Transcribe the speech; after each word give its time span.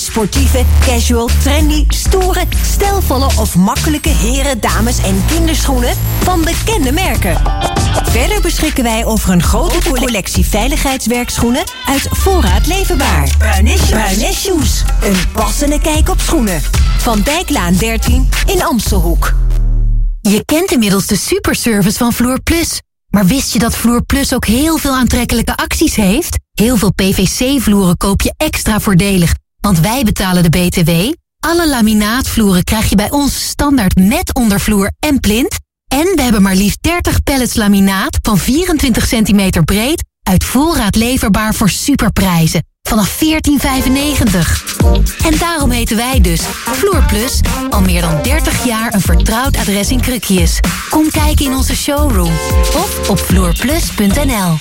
Sportieve, 0.00 0.64
casual, 0.80 1.28
trendy, 1.42 1.84
stoere, 1.88 2.44
stijlvolle 2.62 3.24
of 3.24 3.56
makkelijke 3.56 4.08
heren, 4.08 4.60
dames 4.60 4.98
en 4.98 5.24
kinderschoenen 5.26 5.96
van 6.22 6.44
bekende 6.44 6.92
merken. 6.92 7.42
Verder 8.04 8.40
beschikken 8.40 8.84
wij 8.84 9.04
over 9.04 9.30
een 9.30 9.42
grote 9.42 9.78
collectie 9.90 10.44
veiligheidswerkschoenen 10.44 11.64
uit 11.86 12.08
voorraad 12.10 12.66
leverbaar. 12.66 13.28
Bruines 13.38 14.40
Shoes, 14.40 14.82
een 15.02 15.16
passende 15.32 15.80
kijk 15.80 16.08
op 16.08 16.20
schoenen. 16.20 16.62
Van 16.98 17.20
Dijklaan 17.22 17.74
13 17.74 18.28
in 18.46 18.62
Amstelhoek. 18.62 19.34
Je 20.20 20.44
kent 20.44 20.72
inmiddels 20.72 21.06
de 21.06 21.16
superservice 21.16 21.98
van 21.98 22.12
Vloer 22.12 22.40
Plus. 22.40 22.80
Maar 23.08 23.26
wist 23.26 23.52
je 23.52 23.58
dat 23.58 23.76
Vloer 23.76 24.02
Plus 24.02 24.34
ook 24.34 24.46
heel 24.46 24.76
veel 24.76 24.94
aantrekkelijke 24.94 25.56
acties 25.56 25.96
heeft? 25.96 26.38
Heel 26.52 26.76
veel 26.76 26.92
PVC-vloeren 26.92 27.96
koop 27.96 28.22
je 28.22 28.34
extra 28.36 28.80
voordelig 28.80 29.34
want 29.64 29.80
wij 29.80 30.04
betalen 30.04 30.42
de 30.42 30.48
BTW. 30.48 30.90
Alle 31.40 31.68
laminaatvloeren 31.68 32.64
krijg 32.64 32.88
je 32.88 32.96
bij 32.96 33.10
ons 33.10 33.48
standaard 33.48 33.96
met 33.96 34.34
ondervloer 34.34 34.92
en 34.98 35.20
plint. 35.20 35.58
En 35.88 36.12
we 36.14 36.22
hebben 36.22 36.42
maar 36.42 36.54
liefst 36.54 36.78
30 36.80 37.22
pallets 37.22 37.54
laminaat 37.54 38.18
van 38.22 38.38
24 38.38 39.06
centimeter 39.06 39.64
breed... 39.64 40.04
uit 40.22 40.44
voorraad 40.44 40.96
leverbaar 40.96 41.54
voor 41.54 41.68
superprijzen. 41.68 42.64
Vanaf 42.82 43.18
14,95. 43.24 43.28
En 45.24 45.38
daarom 45.38 45.70
heten 45.70 45.96
wij 45.96 46.20
dus 46.20 46.40
Vloerplus. 46.64 47.40
Al 47.70 47.80
meer 47.80 48.00
dan 48.00 48.22
30 48.22 48.64
jaar 48.64 48.94
een 48.94 49.00
vertrouwd 49.00 49.56
adres 49.56 49.90
in 49.90 50.00
Krukjes. 50.00 50.60
Kom 50.90 51.10
kijken 51.10 51.44
in 51.44 51.54
onze 51.54 51.76
showroom. 51.76 52.32
Of 52.74 53.08
op 53.08 53.18
vloerplus.nl. 53.18 54.56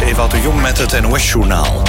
Ewout 0.00 0.30
de 0.30 0.40
Jong 0.40 0.62
met 0.62 0.78
het 0.78 1.00
NOS-journaal. 1.00 1.82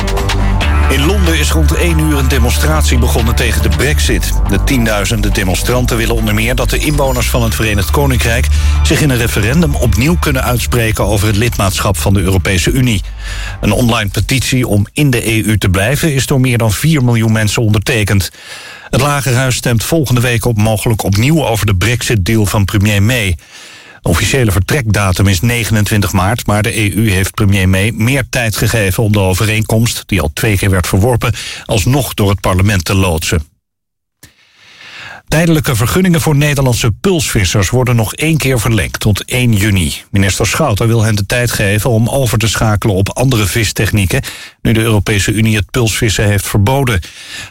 In 0.89 1.05
Londen 1.05 1.39
is 1.39 1.51
rond 1.51 1.73
1 1.75 1.99
uur 1.99 2.17
een 2.17 2.27
demonstratie 2.27 2.97
begonnen 2.97 3.35
tegen 3.35 3.61
de 3.61 3.69
brexit. 3.69 4.31
De 4.49 4.63
tienduizenden 4.63 5.33
demonstranten 5.33 5.97
willen 5.97 6.15
onder 6.15 6.33
meer 6.33 6.55
dat 6.55 6.69
de 6.69 6.77
inwoners 6.77 7.29
van 7.29 7.43
het 7.43 7.55
Verenigd 7.55 7.91
Koninkrijk... 7.91 8.47
zich 8.83 9.01
in 9.01 9.09
een 9.09 9.17
referendum 9.17 9.75
opnieuw 9.75 10.17
kunnen 10.19 10.43
uitspreken 10.43 11.05
over 11.05 11.27
het 11.27 11.35
lidmaatschap 11.35 11.97
van 11.97 12.13
de 12.13 12.21
Europese 12.21 12.71
Unie. 12.71 13.01
Een 13.61 13.71
online 13.71 14.09
petitie 14.09 14.67
om 14.67 14.87
in 14.93 15.09
de 15.09 15.45
EU 15.45 15.57
te 15.57 15.69
blijven 15.69 16.13
is 16.13 16.25
door 16.25 16.39
meer 16.39 16.57
dan 16.57 16.71
4 16.71 17.03
miljoen 17.03 17.31
mensen 17.31 17.61
ondertekend. 17.61 18.31
Het 18.89 19.01
Lagerhuis 19.01 19.55
stemt 19.55 19.83
volgende 19.83 20.21
week 20.21 20.45
op 20.45 20.57
mogelijk 20.57 21.03
opnieuw 21.03 21.45
over 21.45 21.65
de 21.65 21.75
brexit-deal 21.75 22.45
van 22.45 22.65
premier 22.65 23.03
May 23.03 23.37
officiële 24.07 24.51
vertrekdatum 24.51 25.27
is 25.27 25.41
29 25.41 26.13
maart, 26.13 26.45
maar 26.45 26.63
de 26.63 26.95
EU 26.95 27.09
heeft 27.09 27.33
premier 27.33 27.69
May 27.69 27.91
meer 27.91 28.23
tijd 28.29 28.55
gegeven 28.55 29.03
om 29.03 29.11
de 29.11 29.19
overeenkomst, 29.19 30.03
die 30.05 30.21
al 30.21 30.31
twee 30.33 30.57
keer 30.57 30.69
werd 30.69 30.87
verworpen, 30.87 31.33
alsnog 31.65 32.13
door 32.13 32.29
het 32.29 32.39
parlement 32.39 32.85
te 32.85 32.95
loodsen. 32.95 33.54
Tijdelijke 35.27 35.75
vergunningen 35.75 36.21
voor 36.21 36.35
Nederlandse 36.35 36.91
pulsvissers 36.91 37.69
worden 37.69 37.95
nog 37.95 38.13
één 38.13 38.37
keer 38.37 38.59
verlengd 38.59 38.99
tot 38.99 39.25
1 39.25 39.53
juni. 39.53 39.93
Minister 40.11 40.47
Schouten 40.47 40.87
wil 40.87 41.03
hen 41.03 41.15
de 41.15 41.25
tijd 41.25 41.51
geven 41.51 41.89
om 41.89 42.09
over 42.09 42.37
te 42.37 42.47
schakelen 42.47 42.95
op 42.95 43.09
andere 43.09 43.45
vistechnieken, 43.45 44.21
nu 44.61 44.71
de 44.71 44.81
Europese 44.81 45.31
Unie 45.31 45.55
het 45.55 45.71
pulsvissen 45.71 46.25
heeft 46.25 46.47
verboden. 46.47 46.99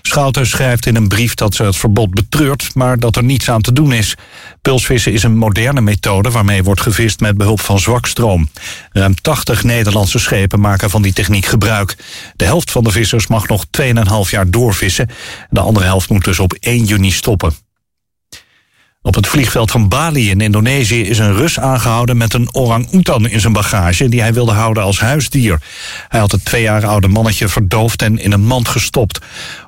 Schouten 0.02 0.46
schrijft 0.46 0.86
in 0.86 0.96
een 0.96 1.08
brief 1.08 1.34
dat 1.34 1.54
ze 1.54 1.62
het 1.62 1.76
verbod 1.76 2.10
betreurt, 2.10 2.74
maar 2.74 2.98
dat 2.98 3.16
er 3.16 3.24
niets 3.24 3.50
aan 3.50 3.60
te 3.60 3.72
doen 3.72 3.92
is. 3.92 4.14
Pulsvissen 4.62 5.12
is 5.12 5.22
een 5.22 5.36
moderne 5.36 5.80
methode 5.80 6.30
waarmee 6.30 6.62
wordt 6.62 6.80
gevist 6.80 7.20
met 7.20 7.36
behulp 7.36 7.60
van 7.60 7.78
zwakstroom. 7.78 8.50
Ruim 8.92 9.14
80 9.14 9.64
Nederlandse 9.64 10.18
schepen 10.18 10.60
maken 10.60 10.90
van 10.90 11.02
die 11.02 11.12
techniek 11.12 11.46
gebruik. 11.46 11.96
De 12.36 12.44
helft 12.44 12.70
van 12.70 12.84
de 12.84 12.90
vissers 12.90 13.26
mag 13.26 13.48
nog 13.48 13.64
2,5 13.80 14.30
jaar 14.30 14.50
doorvissen. 14.50 15.08
De 15.50 15.60
andere 15.60 15.86
helft 15.86 16.08
moet 16.08 16.24
dus 16.24 16.38
op 16.38 16.52
1 16.60 16.84
juni 16.84 17.10
stoppen. 17.10 17.54
Op 19.06 19.14
het 19.14 19.26
vliegveld 19.26 19.70
van 19.70 19.88
Bali 19.88 20.30
in 20.30 20.40
Indonesië 20.40 21.02
is 21.02 21.18
een 21.18 21.34
Rus 21.34 21.60
aangehouden 21.60 22.16
met 22.16 22.34
een 22.34 22.54
orang-oetan 22.54 23.28
in 23.28 23.40
zijn 23.40 23.52
bagage 23.52 24.08
die 24.08 24.20
hij 24.20 24.32
wilde 24.32 24.52
houden 24.52 24.82
als 24.82 25.00
huisdier. 25.00 25.60
Hij 26.08 26.20
had 26.20 26.32
het 26.32 26.44
twee 26.44 26.62
jaar 26.62 26.86
oude 26.86 27.08
mannetje 27.08 27.48
verdoofd 27.48 28.02
en 28.02 28.18
in 28.18 28.32
een 28.32 28.44
mand 28.44 28.68
gestopt. 28.68 29.18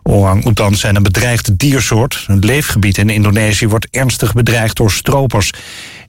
Orang-oetans 0.03 0.81
zijn 0.81 0.97
een 0.97 1.03
bedreigde 1.03 1.57
diersoort. 1.57 2.25
Hun 2.27 2.39
leefgebied 2.39 2.99
in 2.99 3.11
Indonesië 3.11 3.69
wordt 3.69 3.89
ernstig 3.91 4.33
bedreigd 4.33 4.77
door 4.77 4.91
stropers, 4.91 5.51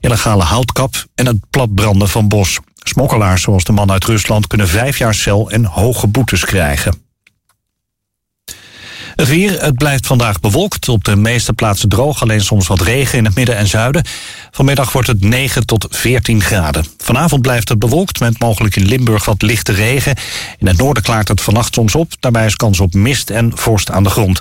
illegale 0.00 0.44
houtkap 0.44 1.04
en 1.14 1.26
het 1.26 1.38
platbranden 1.50 2.08
van 2.08 2.28
bos. 2.28 2.58
Smokkelaars 2.74 3.42
zoals 3.42 3.64
de 3.64 3.72
man 3.72 3.90
uit 3.90 4.04
Rusland 4.04 4.46
kunnen 4.46 4.68
vijf 4.68 4.98
jaar 4.98 5.14
cel 5.14 5.50
en 5.50 5.64
hoge 5.64 6.06
boetes 6.06 6.44
krijgen. 6.44 7.07
Het 9.18 9.28
weer, 9.28 9.62
het 9.62 9.74
blijft 9.74 10.06
vandaag 10.06 10.40
bewolkt. 10.40 10.88
Op 10.88 11.04
de 11.04 11.16
meeste 11.16 11.52
plaatsen 11.52 11.88
droog, 11.88 12.22
alleen 12.22 12.40
soms 12.40 12.66
wat 12.66 12.80
regen 12.80 13.18
in 13.18 13.24
het 13.24 13.34
midden 13.34 13.56
en 13.56 13.66
zuiden. 13.66 14.04
Vanmiddag 14.50 14.92
wordt 14.92 15.08
het 15.08 15.20
9 15.20 15.66
tot 15.66 15.86
14 15.90 16.42
graden. 16.42 16.86
Vanavond 16.96 17.42
blijft 17.42 17.68
het 17.68 17.78
bewolkt 17.78 18.20
met 18.20 18.38
mogelijk 18.38 18.76
in 18.76 18.86
Limburg 18.86 19.24
wat 19.24 19.42
lichte 19.42 19.72
regen. 19.72 20.14
In 20.58 20.66
het 20.66 20.76
noorden 20.76 21.02
klaart 21.02 21.28
het 21.28 21.40
vannacht 21.40 21.74
soms 21.74 21.94
op. 21.94 22.12
Daarbij 22.20 22.46
is 22.46 22.56
kans 22.56 22.80
op 22.80 22.94
mist 22.94 23.30
en 23.30 23.52
vorst 23.54 23.90
aan 23.90 24.02
de 24.02 24.10
grond. 24.10 24.40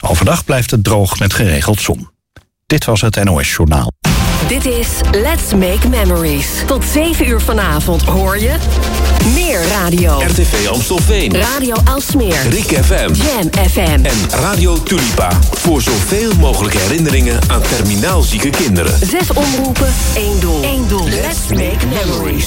Overdag 0.00 0.44
blijft 0.44 0.70
het 0.70 0.84
droog 0.84 1.18
met 1.18 1.34
geregeld 1.34 1.80
zon. 1.80 2.08
Dit 2.66 2.84
was 2.84 3.00
het 3.00 3.24
NOS 3.24 3.54
Journaal. 3.54 3.90
Dit 4.48 4.66
is 4.66 4.88
Let's 5.10 5.54
Make 5.54 5.88
Memories. 5.88 6.46
Tot 6.66 6.84
7 6.84 7.28
uur 7.28 7.40
vanavond 7.40 8.02
hoor 8.02 8.38
je 8.38 8.54
meer 9.34 9.60
radio. 9.62 10.20
RTV 10.20 10.66
Amstelveen. 10.66 11.36
Radio 11.36 11.76
Alsmeer. 11.84 12.48
Riek 12.50 12.84
FM. 12.84 13.12
Jam 13.12 13.68
FM. 13.70 14.04
En 14.04 14.30
Radio 14.30 14.82
Tulipa. 14.82 15.38
Voor 15.50 15.82
zoveel 15.82 16.32
mogelijk 16.34 16.74
herinneringen 16.74 17.38
aan 17.50 17.62
terminaal 17.62 18.22
zieke 18.22 18.50
kinderen. 18.50 18.98
Zes 19.06 19.32
omroepen, 19.32 19.94
één 20.14 20.40
doel. 20.40 20.62
Eén 20.64 20.88
doel. 20.88 21.08
Let's 21.08 21.48
Make 21.48 21.86
Memories. 21.86 22.46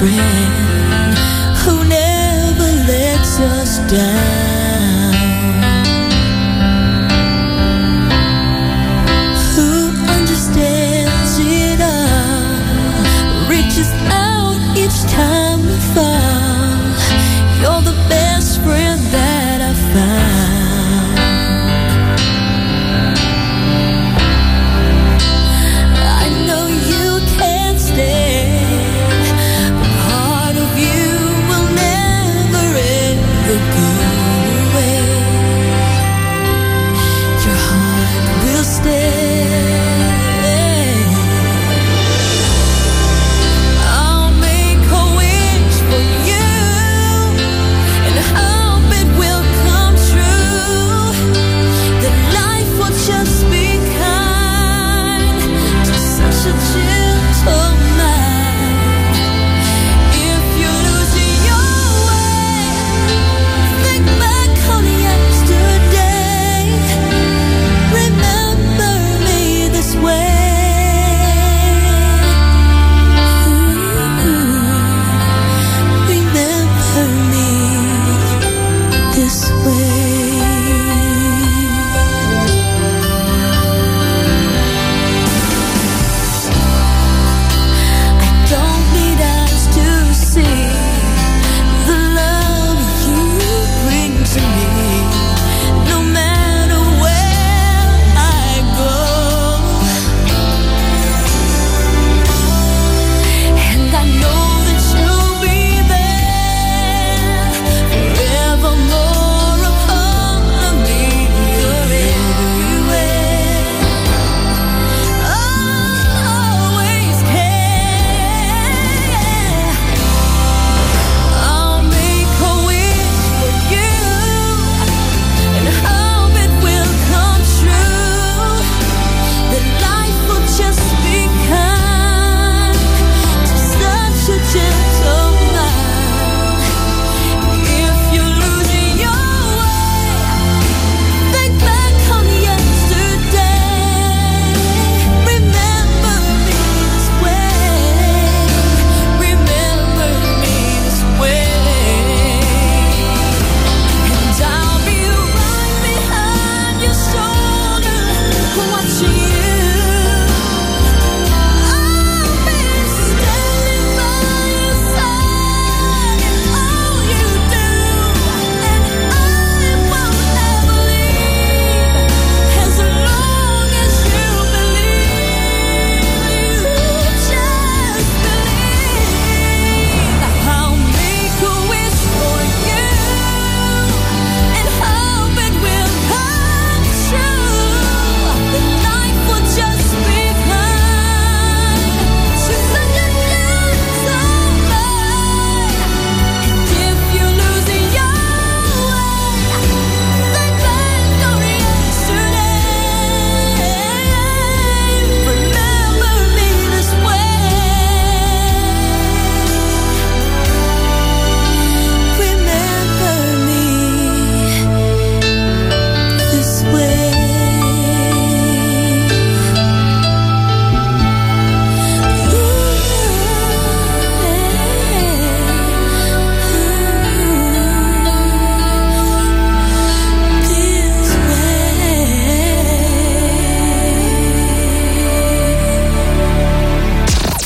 Friend 0.00 1.14
who 1.58 1.84
never 1.84 2.68
lets 2.88 3.38
us 3.38 3.78
down. 3.92 4.39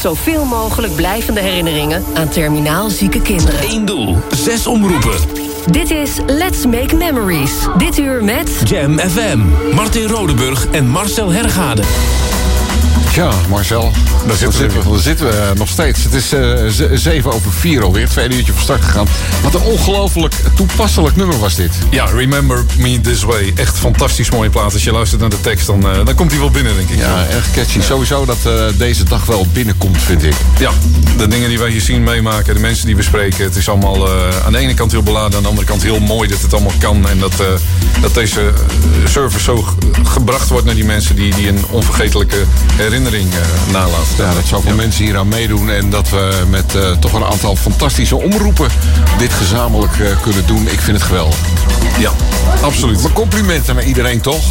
Zoveel 0.05 0.45
mogelijk 0.45 0.95
blijvende 0.95 1.41
herinneringen 1.41 2.05
aan 2.15 2.29
terminaal 2.29 2.91
zieke 2.91 3.23
kinderen. 3.23 3.61
Eén 3.69 3.85
doel, 3.85 4.17
zes 4.31 4.67
omroepen. 4.67 5.17
Dit 5.71 5.91
is 5.91 6.19
Let's 6.27 6.67
Make 6.67 6.97
Memories. 6.97 7.53
Dit 7.79 7.99
uur 7.99 8.25
met... 8.25 8.51
Jam 8.65 8.99
FM, 8.99 9.39
Martin 9.75 10.09
Rodeburg 10.09 10.67
en 10.71 10.89
Marcel 10.89 11.33
Hergade. 11.33 11.83
Ja, 13.15 13.31
Marcel, 13.49 13.91
daar 14.27 14.37
zitten, 14.37 14.69
we, 14.69 14.91
daar 14.91 14.99
zitten 15.01 15.27
we 15.27 15.33
eh, 15.37 15.51
nog 15.55 15.69
steeds. 15.69 16.03
Het 16.05 16.15
is 16.15 16.33
eh, 16.33 16.41
z- 16.69 16.91
zeven 17.03 17.33
over 17.33 17.53
vier 17.53 17.83
alweer, 17.83 18.09
tweede 18.09 18.37
uurtje 18.37 18.53
van 18.53 18.63
start 18.63 18.85
gegaan. 18.85 19.07
Wat 19.43 19.55
een 19.55 19.61
ongelooflijk 19.61 20.35
toepasselijk 20.57 21.17
nummer 21.17 21.39
was 21.39 21.55
dit. 21.55 21.71
Ja, 21.91 22.05
Remember 22.05 22.65
Me 22.79 23.01
This 23.01 23.23
Way. 23.23 23.53
Echt 23.57 23.79
fantastisch 23.79 24.31
mooie 24.31 24.51
plaat. 24.51 24.73
Als 24.73 24.85
je 24.85 24.93
luistert 24.93 25.21
naar 25.21 25.31
de 25.31 25.41
tekst, 25.41 25.67
dan, 25.67 25.89
eh, 25.91 26.05
dan 26.05 26.15
komt 26.15 26.31
hij 26.31 26.41
wel 26.41 26.51
binnen, 26.51 26.77
denk 26.77 26.89
ik. 26.89 26.99
Ja, 26.99 27.27
erg 27.31 27.51
catchy. 27.55 27.81
Sowieso 27.81 28.25
dat 28.25 28.39
eh, 28.47 28.53
deze 28.79 29.05
dag 29.05 29.25
wel 29.27 29.47
binnenkomt, 29.53 30.03
vind 30.03 30.23
ik. 30.25 30.35
Ja, 30.59 30.71
de 31.17 31.29
dingen 31.29 31.49
die 31.49 31.59
wij 31.59 31.71
hier 31.71 31.81
zien, 31.81 32.03
meemaken, 32.05 32.55
de 32.55 32.61
mensen 32.61 32.87
die 32.87 32.97
we 32.97 33.03
spreken. 33.03 33.45
Het 33.45 33.57
is 33.57 33.69
allemaal 33.69 34.07
eh, 34.07 34.45
aan 34.47 34.53
de 34.53 34.59
ene 34.59 34.75
kant 34.75 34.93
heel 34.93 35.03
beladen, 35.03 35.37
aan 35.37 35.43
de 35.43 35.49
andere 35.49 35.67
kant 35.67 35.83
heel 35.83 36.01
mooi 36.01 36.29
dat 36.29 36.41
het 36.43 36.53
allemaal 36.53 36.73
kan. 36.79 37.09
En 37.09 37.19
dat, 37.19 37.41
eh, 37.41 37.47
dat 38.01 38.15
deze 38.15 38.41
eh, 38.41 39.11
service 39.11 39.43
zo 39.45 39.65
gebracht 40.05 40.49
wordt 40.49 40.65
naar 40.67 40.75
die 40.75 40.85
mensen 40.85 41.15
die, 41.17 41.35
die 41.35 41.49
een 41.49 41.65
onvergetelijke 41.71 42.43
herinnering 42.77 43.33
eh 43.33 43.73
nalaten. 43.73 44.13
Ja, 44.19 44.35
dat 44.35 44.47
zoveel 44.47 44.75
mensen 44.75 45.05
hier 45.05 45.19
aan 45.19 45.29
meedoen. 45.29 45.71
En 45.71 45.91
dat 45.91 46.09
we 46.11 46.43
met 46.49 46.75
eh, 46.75 46.91
toch 46.91 47.13
een 47.13 47.25
aantal 47.25 47.57
fantastische 47.57 48.17
omroepen 48.17 48.69
dit 49.19 49.33
gezamenlijk 49.33 49.99
eh, 49.99 50.07
kunnen 50.23 50.47
doen. 50.47 50.69
Ik 50.69 50.81
vind 50.81 50.97
het 50.97 51.07
geweldig. 51.07 51.37
Ja, 51.99 52.11
absoluut. 52.63 53.01
Mijn 53.03 53.13
complimenten 53.13 53.75
naar 53.75 53.85
iedereen 53.85 54.21
toch? 54.21 54.45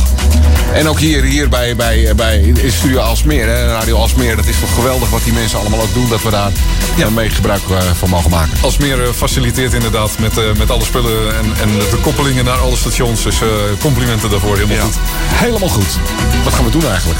En 0.74 0.88
ook 0.89 1.00
hier, 1.00 1.24
hier 1.24 1.49
bij, 1.49 1.76
bij, 1.76 2.16
bij 2.16 2.54
Studio 2.68 2.99
Alsmeer, 2.99 3.47
hè, 3.47 3.66
Radio 3.68 3.95
Alsmeer. 3.97 4.35
Dat 4.35 4.45
is 4.45 4.59
toch 4.59 4.73
geweldig 4.73 5.09
wat 5.09 5.23
die 5.23 5.33
mensen 5.33 5.59
allemaal 5.59 5.81
ook 5.81 5.94
doen. 5.94 6.09
Dat 6.09 6.21
we 6.23 6.30
daar 6.30 6.52
Ja. 6.95 7.06
eh, 7.06 7.11
mee 7.11 7.30
gebruik 7.30 7.61
eh, 7.69 7.78
van 7.97 8.09
mogen 8.09 8.30
maken. 8.30 8.52
Als 8.61 8.78
meer 8.78 9.04
eh, 9.04 9.09
faciliteert 9.16 9.73
inderdaad 9.73 10.11
met, 10.19 10.37
eh, 10.37 10.44
met 10.57 10.71
alle 10.71 10.83
spullen 10.83 11.37
en, 11.37 11.45
en 11.61 11.69
de 11.78 11.97
koppelingen 12.02 12.45
naar 12.45 12.57
alle 12.57 12.76
stations. 12.78 13.23
Dus 13.23 13.42
eh, 13.42 13.47
complimenten 13.81 14.30
daarvoor, 14.30 14.57
helemaal 14.57 14.78
goed. 14.85 14.95
Helemaal 15.33 15.69
goed. 15.69 15.97
Wat 16.44 16.54
gaan 16.54 16.66
we 16.66 16.71
doen 16.71 16.87
eigenlijk? 16.87 17.19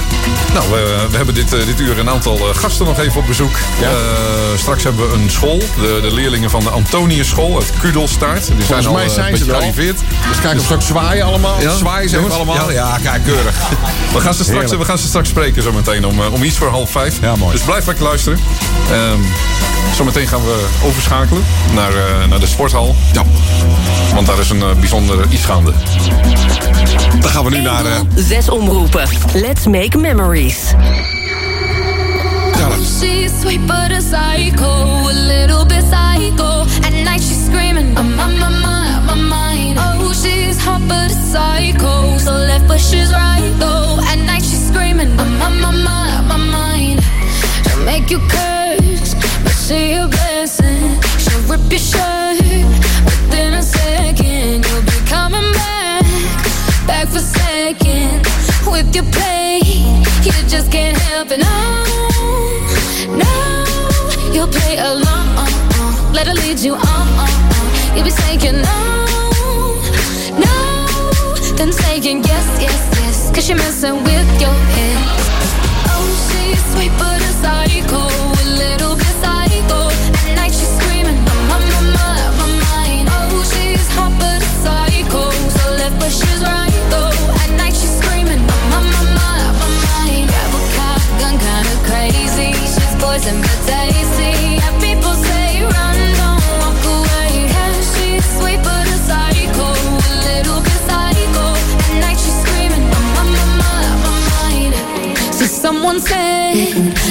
Nou, 0.54 0.70
we, 0.70 1.06
we 1.12 1.18
hebben 1.18 1.36
dit, 1.36 1.54
eh, 1.54 1.66
dit 1.66 1.80
uur 1.80 2.00
een 2.00 2.10
aantal 2.10 2.33
eh, 2.40 2.56
gasten 2.56 2.86
nog 2.86 3.00
even 3.00 3.20
op 3.20 3.28
bezoek. 3.28 3.56
Ja. 3.82 3.90
Eh, 3.90 3.96
straks 4.58 4.84
hebben 4.84 5.10
we 5.10 5.16
een 5.16 5.30
school. 5.30 5.58
De, 5.58 6.00
de 6.02 6.14
leerlingen 6.14 6.50
van 6.50 6.64
de 6.64 6.70
Antonius 6.70 7.28
School 7.28 7.56
uit 7.56 7.72
Kudelstaart. 7.82 8.48
Die 8.48 8.66
Volgens 8.66 8.88
al, 8.88 8.94
mij 8.94 9.04
eh, 9.06 9.10
zijn 9.10 9.38
ze 9.38 9.44
er 9.46 9.54
al. 9.54 9.60
gearriveerd. 9.60 10.00
Dus 10.30 10.42
kijk 10.42 10.58
of 10.58 10.64
straks 10.64 10.86
zwaaien 10.86 11.26
allemaal. 11.26 11.62
Ja? 11.62 11.76
Zwaaien 11.76 12.10
ze 12.10 12.18
allemaal. 12.18 12.72
Ja. 12.72 12.84
Ja, 12.84 12.98
kijk, 13.04 13.24
keurig. 13.24 13.56
We 14.14 14.20
gaan, 14.20 14.34
ze 14.34 14.44
straks, 14.44 14.72
we 14.72 14.86
gaan 14.86 14.98
ze 14.98 15.08
straks 15.08 15.30
spreken 15.30 15.64
zometeen 15.64 16.06
om, 16.06 16.20
om 16.20 16.44
iets 16.44 16.58
voor 16.58 16.68
half 16.68 16.90
vijf. 16.92 17.18
Ja, 17.22 17.36
mooi. 17.36 17.52
Dus 17.52 17.62
blijf 17.62 17.86
lekker 17.86 18.04
luisteren. 18.04 18.40
Ehm, 18.92 19.20
zometeen 19.96 20.28
gaan 20.28 20.44
we 20.44 20.66
overschakelen 20.84 21.44
naar, 21.74 21.94
eh, 21.94 22.28
naar 22.30 22.40
de 22.40 22.48
sporthal. 22.48 22.96
Ja. 23.14 23.24
Want 24.14 24.28
daar 24.28 24.40
is 24.40 24.50
een 24.50 24.64
bijzonder 24.80 25.26
iets 25.30 25.46
gaande. 25.46 25.74
Dan 27.20 27.30
gaan 27.32 27.44
we 27.44 27.50
nu 27.50 27.62
naar... 27.62 27.84
Zes 28.16 28.50
omroepen. 28.50 29.08
Let's 29.34 29.66
Make 29.66 29.98
Memories. 29.98 30.58
She's 32.72 33.42
sweet 33.42 33.62
but 33.68 33.92
a 33.92 34.02
psycho, 34.02 34.66
a 34.66 35.14
little 35.14 35.63
yes, 72.64 72.82
yes. 73.02 73.32
Cause 73.34 73.50
you're 73.50 73.58
messing 73.58 73.96
with 74.04 74.30
your 74.42 74.58
head. 74.76 74.98
Oh, 75.96 76.08
she's 76.28 76.62
sweet 76.74 76.94
but 76.98 77.20
a 77.22 77.32
psycho, 77.42 77.98
oh. 78.00 78.23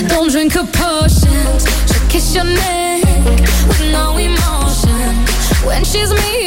Don't 0.09 0.31
drink 0.31 0.53
her 0.55 0.67
potions. 0.67 1.65
She'll 1.87 2.09
kiss 2.09 2.35
your 2.35 2.45
neck 2.45 3.05
with 3.69 3.83
no 3.93 4.17
emotion. 4.19 5.15
When 5.67 5.85
she's 5.85 6.13
mean, 6.13 6.42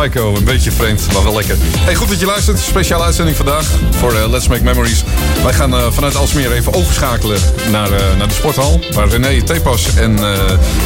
Psycho. 0.00 0.36
Een 0.36 0.44
beetje 0.44 0.72
vreemd, 0.72 1.12
maar 1.12 1.22
wel 1.22 1.34
lekker. 1.34 1.56
Hey, 1.60 1.94
goed 1.94 2.08
dat 2.08 2.20
je 2.20 2.26
luistert. 2.26 2.58
Speciale 2.58 3.04
uitzending 3.04 3.36
vandaag 3.36 3.66
voor 3.90 4.14
eh, 4.14 4.28
Let's 4.30 4.48
Make 4.48 4.62
Memories. 4.62 5.04
Wij 5.42 5.52
gaan 5.52 5.74
eh, 5.74 5.90
vanuit 5.90 6.16
Alsmeer 6.16 6.52
even 6.52 6.74
overschakelen 6.74 7.40
naar, 7.70 7.92
eh, 7.92 8.16
naar 8.18 8.28
de 8.28 8.34
sporthal. 8.34 8.80
Waar 8.94 9.08
René 9.08 9.42
Tepas 9.42 9.94
en, 9.94 10.18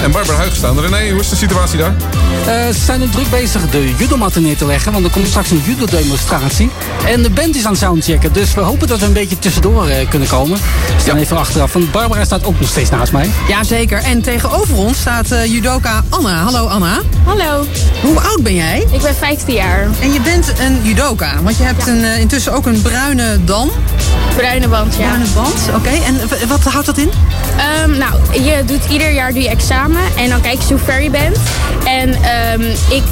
en 0.02 0.10
Barbara 0.10 0.36
Huig 0.36 0.56
staan. 0.56 0.80
René, 0.80 1.10
hoe 1.10 1.20
is 1.20 1.28
de 1.28 1.36
situatie 1.36 1.78
daar? 1.78 1.94
Ze 2.44 2.80
zijn 2.84 3.02
er 3.02 3.10
druk 3.10 3.30
bezig 3.30 3.70
de 3.70 3.94
judomatten 3.96 4.42
neer 4.42 4.56
te 4.56 4.66
leggen. 4.66 4.92
Want 4.92 5.04
er 5.04 5.10
komt 5.10 5.26
straks 5.26 5.50
een 5.50 5.62
judo-demonstratie. 5.64 6.70
En 7.06 7.22
de 7.22 7.30
band 7.30 7.56
is 7.56 7.64
aan 7.64 7.70
het 7.70 7.80
soundchecken. 7.80 8.32
Dus 8.32 8.54
we 8.54 8.60
hopen 8.60 8.88
dat 8.88 8.98
we 8.98 9.06
een 9.06 9.12
beetje 9.12 9.38
tussendoor 9.38 9.88
kunnen 10.08 10.28
komen. 10.28 10.58
We 10.58 11.00
staan 11.00 11.16
even 11.16 11.36
achteraf. 11.36 11.72
Want 11.72 11.92
Barbara 11.92 12.24
staat 12.24 12.44
ook 12.44 12.60
nog 12.60 12.68
steeds 12.68 12.90
naast 12.90 13.12
mij. 13.12 13.30
Jazeker. 13.48 13.98
En 13.98 14.22
tegenover 14.22 14.76
ons 14.76 14.98
staat 14.98 15.28
judoka 15.46 16.04
Anna. 16.08 16.42
Hallo 16.42 16.66
Anna. 16.66 17.00
Hallo. 17.24 17.64
Hoe 18.02 18.20
oud 18.20 18.42
ben 18.42 18.54
jij? 18.54 18.86
Ik 18.92 19.02
ben 19.02 19.14
15 19.14 19.54
jaar. 19.54 19.88
En 20.00 20.12
je 20.12 20.20
bent 20.20 20.52
een 20.58 20.80
judoka, 20.82 21.42
want 21.42 21.56
je 21.56 21.62
hebt 21.62 21.86
een, 21.86 22.00
uh, 22.00 22.18
intussen 22.18 22.52
ook 22.52 22.66
een 22.66 22.82
bruine 22.82 23.44
dam. 23.44 23.70
Bruine 24.36 24.68
band, 24.68 24.96
ja. 24.96 25.06
Bruine 25.06 25.26
band, 25.34 25.54
oké. 25.76 25.88
En 25.88 26.48
wat 26.48 26.64
houdt 26.64 26.86
dat 26.86 26.98
in? 26.98 27.10
Um, 27.54 27.98
nou, 27.98 28.42
je 28.42 28.62
doet 28.64 28.84
ieder 28.90 29.12
jaar 29.12 29.32
doe 29.32 29.42
je 29.42 29.48
examen 29.48 30.02
en 30.16 30.28
dan 30.28 30.40
kijk 30.40 30.60
je 30.60 30.74
hoe 30.74 30.82
ver 30.84 31.02
je 31.02 31.10
bent. 31.10 31.38
En 31.84 32.08
um, 32.08 32.70
ik 32.90 33.02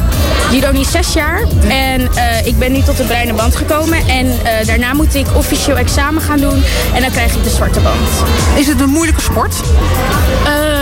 judo 0.51 0.73
nu 0.73 0.85
zes 0.85 1.13
jaar 1.13 1.43
en 1.69 2.01
uh, 2.01 2.47
ik 2.47 2.59
ben 2.59 2.73
nu 2.73 2.83
tot 2.83 2.97
de 2.97 3.05
bruine 3.05 3.33
band 3.33 3.57
gekomen. 3.57 4.09
En 4.09 4.27
uh, 4.27 4.67
daarna 4.67 4.95
moet 4.95 5.15
ik 5.15 5.27
officieel 5.35 5.77
examen 5.77 6.23
gaan 6.23 6.39
doen 6.39 6.63
en 6.95 7.01
dan 7.03 7.11
krijg 7.11 7.35
ik 7.35 7.45
de 7.45 7.51
zwarte 7.51 7.81
band. 7.81 8.09
Is 8.57 8.67
het 8.67 8.81
een 8.81 8.89
moeilijke 8.89 9.21
sport? 9.21 9.55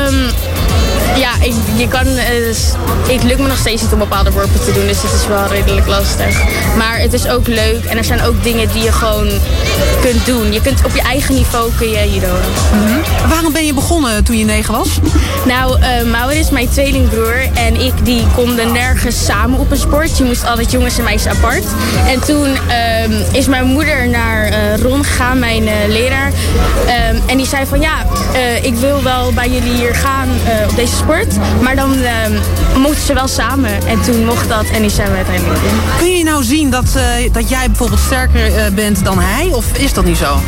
Um, 0.09 0.31
ja, 1.17 1.31
ik, 1.43 1.55
je 1.77 1.89
kan, 1.89 2.07
uh, 2.07 2.25
het 3.09 3.23
lukt 3.23 3.39
me 3.39 3.47
nog 3.47 3.59
steeds 3.59 3.83
niet 3.83 3.93
om 3.93 3.99
bepaalde 3.99 4.31
worpen 4.31 4.65
te 4.65 4.73
doen, 4.73 4.87
dus 4.87 5.03
het 5.03 5.13
is 5.13 5.27
wel 5.27 5.47
redelijk 5.47 5.87
lastig. 5.87 6.43
Maar 6.77 6.99
het 6.99 7.13
is 7.13 7.29
ook 7.29 7.47
leuk 7.47 7.85
en 7.85 7.97
er 7.97 8.05
zijn 8.05 8.23
ook 8.23 8.43
dingen 8.43 8.69
die 8.73 8.83
je 8.83 8.93
gewoon 8.93 9.29
kunt 10.01 10.27
doen. 10.27 10.53
Je 10.53 10.61
kunt 10.61 10.85
op 10.85 10.95
je 10.95 11.03
eigen 11.03 11.35
niveau 11.35 11.71
kun 11.79 11.89
je 11.89 12.13
judo. 12.13 12.35
Mm 12.73 13.01
Waarom 13.29 13.53
ben 13.53 13.67
je 13.67 13.75
begonnen 13.75 14.25
toen 14.25 14.39
je 14.39 14.45
negen 14.45 14.75
was? 14.75 14.89
Nou, 15.47 15.79
uh, 15.81 16.11
Maurits 16.11 16.39
is 16.41 16.51
mijn 16.51 16.69
tweelingbroer 16.69 17.49
en 17.55 17.81
ik 17.81 17.93
die 18.03 18.27
konden 18.35 18.73
nergens 18.73 19.25
samen 19.25 19.59
op 19.59 19.71
een 19.71 19.77
sport. 19.77 20.19
Je 20.19 20.25
moest 20.25 20.47
altijd 20.47 20.71
jongens 20.71 20.99
en 20.99 21.05
meisjes 21.05 21.33
apart. 21.33 21.65
En 22.07 22.21
toen 22.21 22.49
uh, 22.49 23.35
is 23.35 23.47
mijn 23.47 23.65
moeder 23.65 24.09
naar 24.09 24.49
uh, 24.49 24.77
Ron 24.77 25.05
gegaan, 25.05 25.39
mijn 25.39 25.69
leraar. 25.89 26.33
Ehm, 26.87 27.17
en 27.27 27.37
die 27.37 27.47
zei 27.47 27.67
van 27.67 27.81
ja, 27.81 28.07
ik 28.63 28.75
wil 28.75 29.03
wel 29.03 29.33
bij 29.33 29.49
jullie 29.49 29.73
hier 29.73 29.95
gaan 29.95 30.29
op 30.69 30.77
deze 30.77 30.97
sport. 31.01 31.35
Maar 31.61 31.77
dan 31.77 31.95
uh, 31.99 32.11
moeten 32.77 33.03
ze 33.03 33.15
wel 33.15 33.29
samen. 33.29 33.87
En 33.87 34.03
toen 34.03 34.25
mocht 34.25 34.49
dat 34.49 34.65
en 34.73 34.81
die 34.81 34.91
zijn 34.91 35.11
we 35.11 35.17
uiteindelijk 35.17 35.63
in. 35.63 35.81
Kun 35.99 36.17
je 36.17 36.25
nou 36.25 36.45
zien 36.45 36.71
dat, 36.71 36.85
uh, 36.97 37.33
dat 37.33 37.49
jij 37.49 37.67
bijvoorbeeld 37.67 38.01
sterker 38.01 38.47
uh, 38.49 38.55
bent 38.75 39.05
dan 39.05 39.19
hij? 39.19 39.49
Of 39.53 39.65
is 39.73 39.93
dat 39.93 40.05
niet 40.05 40.17
zo? 40.17 40.41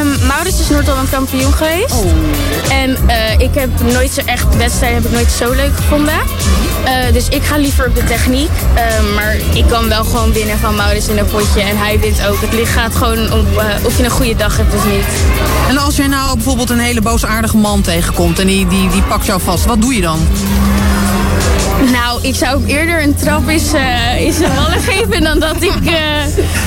Um, 0.00 0.26
Maurits 0.26 0.60
is 0.60 0.68
Noord-Holland 0.68 1.10
kampioen 1.10 1.52
geweest. 1.52 1.92
Oh. 1.92 2.06
En 2.70 2.96
ik 3.38 3.54
heb 3.54 3.68
nooit 3.92 4.10
zo 4.12 4.20
echt 4.24 4.56
wedstrijden 4.56 5.02
heb 5.02 5.10
ik 5.10 5.16
nooit 5.16 5.30
zo 5.30 5.52
leuk 5.52 5.76
gevonden. 5.76 6.14
Dus 7.12 7.28
ik 7.28 7.42
ga 7.42 7.56
liever 7.56 7.86
op 7.86 7.94
de 7.94 8.04
techniek. 8.04 8.50
maar 9.14 9.36
ik 9.52 9.64
kan 9.68 9.88
wel 9.88 10.04
gewoon 10.04 10.32
winnen 10.32 10.58
van 10.58 10.74
Maurits 10.74 11.08
in 11.08 11.18
een 11.18 11.26
potje. 11.26 11.60
En 11.60 11.78
hij 11.78 12.00
wint 12.00 12.26
ook. 12.28 12.40
Het 12.40 12.52
licht 12.52 12.72
gaat 12.72 12.96
gewoon 12.96 13.32
om 13.32 13.46
of 13.82 13.96
je 13.96 14.04
een 14.04 14.10
goede 14.10 14.36
dag 14.36 14.56
hebt 14.56 14.74
of 14.74 14.86
niet. 14.86 15.04
En 15.68 15.78
als 15.78 15.96
je 15.96 16.08
nou 16.08 16.34
bijvoorbeeld 16.34 16.70
een 16.70 16.78
hele 16.78 17.00
boosaardige 17.00 17.56
man 17.56 17.80
tegenkomt 17.80 18.38
en 18.38 18.46
die, 18.46 18.66
die, 18.66 18.88
die 18.88 19.02
pakt 19.02 19.26
jou 19.26 19.40
vast, 19.40 19.64
wat 19.64 19.80
doe 19.80 19.94
je 19.94 20.00
dan? 20.00 20.18
Nou, 21.92 22.18
ik 22.22 22.34
zou 22.34 22.54
ook 22.54 22.68
eerder 22.68 23.02
een 23.02 23.14
trap 23.14 23.48
is, 23.48 23.62
is 24.18 24.38
een 24.38 24.54
ballen 24.54 24.80
geven 24.80 25.22
dan 25.22 25.38
dat 25.38 25.62
ik 25.62 25.80
uh, 25.80 25.90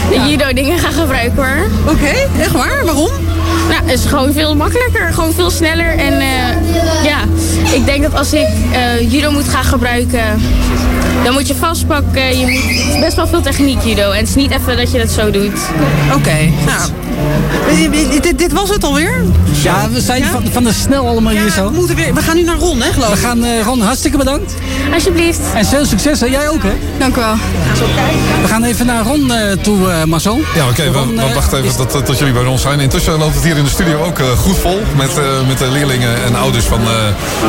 de 0.09 0.29
judo 0.29 0.53
dingen 0.53 0.79
ga 0.79 0.91
gebruiken 0.91 1.45
hoor. 1.45 1.93
Oké, 1.93 2.39
echt 2.39 2.51
waar? 2.51 2.85
Waarom? 2.85 3.11
Nou, 3.69 3.81
het 3.83 3.99
is 3.99 4.05
gewoon 4.05 4.33
veel 4.33 4.55
makkelijker, 4.55 5.13
gewoon 5.13 5.33
veel 5.33 5.49
sneller. 5.49 5.97
En 5.97 6.13
uh, 6.13 7.03
ja, 7.03 7.19
ik 7.73 7.85
denk 7.85 8.01
dat 8.01 8.13
als 8.13 8.33
ik 8.33 8.47
judo 9.09 9.31
moet 9.31 9.49
gaan 9.49 9.63
gebruiken, 9.63 10.41
dan 11.23 11.33
moet 11.33 11.47
je 11.47 11.55
vastpakken. 11.55 12.39
Je 12.39 12.45
moet 12.91 12.99
best 12.99 13.15
wel 13.15 13.27
veel 13.27 13.41
techniek 13.41 13.81
judo. 13.81 14.11
En 14.11 14.19
het 14.19 14.27
is 14.29 14.35
niet 14.35 14.51
even 14.51 14.77
dat 14.77 14.91
je 14.91 14.97
dat 14.97 15.09
zo 15.09 15.31
doet. 15.31 15.59
Oké, 16.13 16.51
nou. 16.65 17.06
Dit, 18.21 18.37
dit, 18.37 18.53
was 18.53 18.69
het 18.69 18.83
alweer? 18.83 19.23
Ja, 19.63 19.89
we 19.89 20.01
zijn 20.01 20.23
Van, 20.23 20.43
van 20.51 20.63
de 20.63 20.73
snel 20.73 21.07
allemaal 21.07 21.33
hier 21.33 21.51
zo. 21.51 21.69
We, 21.69 21.75
moeten 21.75 21.95
weer, 21.95 22.13
we 22.13 22.21
gaan 22.21 22.35
nu 22.35 22.43
naar 22.43 22.57
Ron, 22.57 22.81
hè, 22.81 22.91
geloof 22.91 23.09
ik? 23.09 23.15
We 23.15 23.21
gaan 23.21 23.45
uh, 23.45 23.61
Ron, 23.61 23.81
hartstikke 23.81 24.17
bedankt. 24.17 24.53
Alsjeblieft. 24.93 25.39
En 25.53 25.65
veel 25.65 25.85
succes, 25.85 26.19
hè? 26.19 26.25
Jij 26.25 26.49
ook, 26.49 26.63
hè? 26.63 26.73
Dank 26.97 27.15
u 27.15 27.19
wel. 27.19 27.33
We 28.41 28.47
gaan 28.47 28.63
even 28.63 28.85
naar 28.85 29.03
Ron 29.03 29.31
uh, 29.31 29.51
toe, 29.61 29.77
uh, 29.87 30.03
Marcel. 30.03 30.39
Ja, 30.55 30.63
oké. 30.63 30.71
Okay, 30.71 30.91
we, 30.91 31.33
wachten 31.33 31.57
even 31.57 31.85
is... 31.87 32.03
tot, 32.05 32.17
jullie 32.17 32.33
bij 32.33 32.45
ons 32.45 32.61
zijn. 32.61 32.79
Intussen 32.79 33.17
loopt 33.17 33.35
het 33.35 33.43
hier 33.43 33.57
in 33.57 33.63
de 33.63 33.69
studio 33.69 34.03
ook 34.03 34.19
goed 34.37 34.57
vol. 34.57 34.81
Met, 34.95 35.11
met 35.47 35.57
de 35.57 35.67
leerlingen 35.71 36.23
en 36.23 36.35
ouders 36.35 36.65
van 36.65 36.79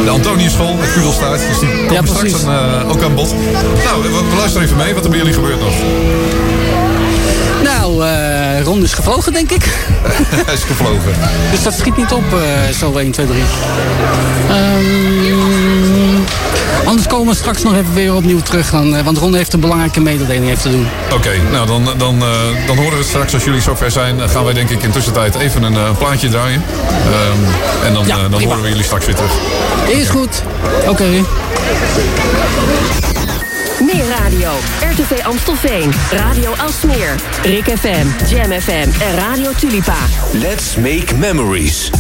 de 0.05 0.11
Antoniuschool, 0.11 0.77
het 0.79 0.93
Kudelstaart. 0.93 1.41
Dus 1.49 1.59
die 1.59 1.87
komen 1.87 1.95
ja, 1.95 2.15
straks 2.15 2.45
aan, 2.45 2.89
ook 2.89 3.03
aan 3.03 3.15
bod. 3.15 3.35
Nou, 3.85 4.03
we, 4.03 4.09
we 4.09 4.37
luisteren 4.37 4.67
even 4.67 4.77
mee. 4.77 4.95
Wat 4.95 5.05
er 5.05 5.11
bij 5.11 5.19
jullie 5.19 5.35
gebeurt 5.35 5.61
nog? 5.61 5.75
Nou, 7.63 8.05
uh, 8.05 8.63
Ron 8.63 8.83
is 8.83 8.93
gevlogen, 8.93 9.33
denk 9.33 9.51
ik. 9.51 9.65
Hij 10.47 10.55
is 10.55 10.63
gevlogen. 10.63 11.15
dus 11.51 11.63
dat 11.63 11.75
schiet 11.75 11.97
niet 11.97 12.13
op, 12.13 12.25
uh, 12.35 12.41
zo 12.79 12.97
1, 12.97 13.11
2, 13.11 13.27
3. 13.27 13.43
Um, 14.51 16.25
anders 16.85 17.07
komen 17.07 17.29
we 17.29 17.35
straks 17.35 17.63
nog 17.63 17.73
even 17.73 17.95
weer 17.95 18.15
opnieuw 18.15 18.41
terug. 18.41 18.71
Dan, 18.71 18.95
uh, 18.95 19.01
want 19.01 19.19
Ron 19.19 19.35
heeft 19.35 19.53
een 19.53 19.61
belangrijke 19.61 20.01
mededeling 20.01 20.51
even 20.51 20.63
te 20.63 20.71
doen. 20.71 20.87
Oké, 21.05 21.15
okay, 21.15 21.41
nou 21.53 21.67
dan, 21.67 21.85
dan, 21.85 22.19
dan 22.67 22.77
horen 22.77 22.93
we 22.93 22.99
het 22.99 23.07
straks 23.07 23.35
als 23.35 23.45
jullie 23.45 23.61
zover 23.61 23.91
zijn. 23.91 24.29
gaan 24.29 24.45
wij 24.45 24.55
denk 24.55 24.71
ik 24.71 24.83
in 24.83 24.91
tussentijd 24.91 25.35
even 25.35 25.63
een 25.63 25.97
plaatje 25.97 26.29
draaien. 26.29 26.63
Um, 27.07 27.47
en 27.87 27.95
dan, 27.95 28.07
ja, 28.07 28.29
dan 28.29 28.43
horen 28.43 28.63
we 28.63 28.69
jullie 28.69 28.85
straks 28.85 29.07
weer 29.07 29.15
terug. 29.15 29.33
Is 29.89 30.09
goed. 30.09 30.43
Oké. 30.81 30.91
Okay. 30.91 31.25
Meer 33.85 34.05
radio. 34.19 34.51
RTV 34.93 35.25
Amstelveen. 35.25 35.93
Radio 36.11 36.55
Alsmeer. 36.57 37.15
Rik 37.43 37.65
FM. 37.79 38.07
Jam 38.29 38.61
FM. 38.61 38.89
En 39.01 39.15
Radio 39.19 39.53
Tulipa. 39.53 39.97
Let's 40.33 40.77
make 40.77 41.17
memories. 41.17 41.91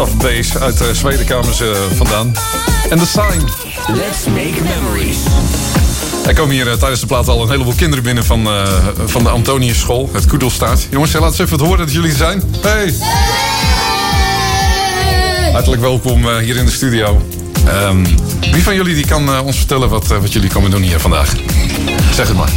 Of. 0.00 0.24
Uit 0.60 0.80
uh, 0.80 0.88
Zweden 0.92 1.26
kwamen 1.26 1.54
ze 1.54 1.88
vandaan. 1.96 2.32
En 2.88 2.98
The 2.98 3.06
Sign. 3.06 3.42
Let's 3.86 4.24
make 4.26 4.62
memories. 4.62 5.16
Er 6.26 6.34
komen 6.34 6.54
hier 6.54 6.66
uh, 6.66 6.72
tijdens 6.72 7.00
de 7.00 7.06
plaat 7.06 7.28
al 7.28 7.42
een 7.42 7.50
heleboel 7.50 7.72
kinderen 7.76 8.04
binnen 8.04 8.24
van, 8.24 8.46
uh, 8.46 8.62
van 9.04 9.22
de 9.22 9.28
Antonius 9.28 9.78
School, 9.78 10.10
het 10.12 10.26
Koedelstaat. 10.26 10.86
Jongens, 10.90 11.12
laat 11.12 11.30
eens 11.30 11.38
even 11.38 11.52
het 11.58 11.66
horen 11.66 11.78
dat 11.78 11.92
jullie 11.92 12.10
er 12.10 12.16
zijn. 12.16 12.42
Hey! 12.60 12.94
Hartelijk 15.52 15.82
welkom 15.82 16.24
uh, 16.24 16.36
hier 16.36 16.56
in 16.56 16.64
de 16.64 16.70
studio. 16.70 17.22
Um, 17.68 18.04
wie 18.52 18.62
van 18.62 18.74
jullie 18.74 18.94
die 18.94 19.06
kan 19.06 19.40
ons 19.40 19.56
vertellen 19.56 19.88
wat, 19.88 20.06
wat 20.06 20.32
jullie 20.32 20.50
komen 20.50 20.70
doen 20.70 20.82
hier 20.82 21.00
vandaag? 21.00 21.34
Zeg 22.14 22.28
het 22.28 22.36
maar. 22.36 22.52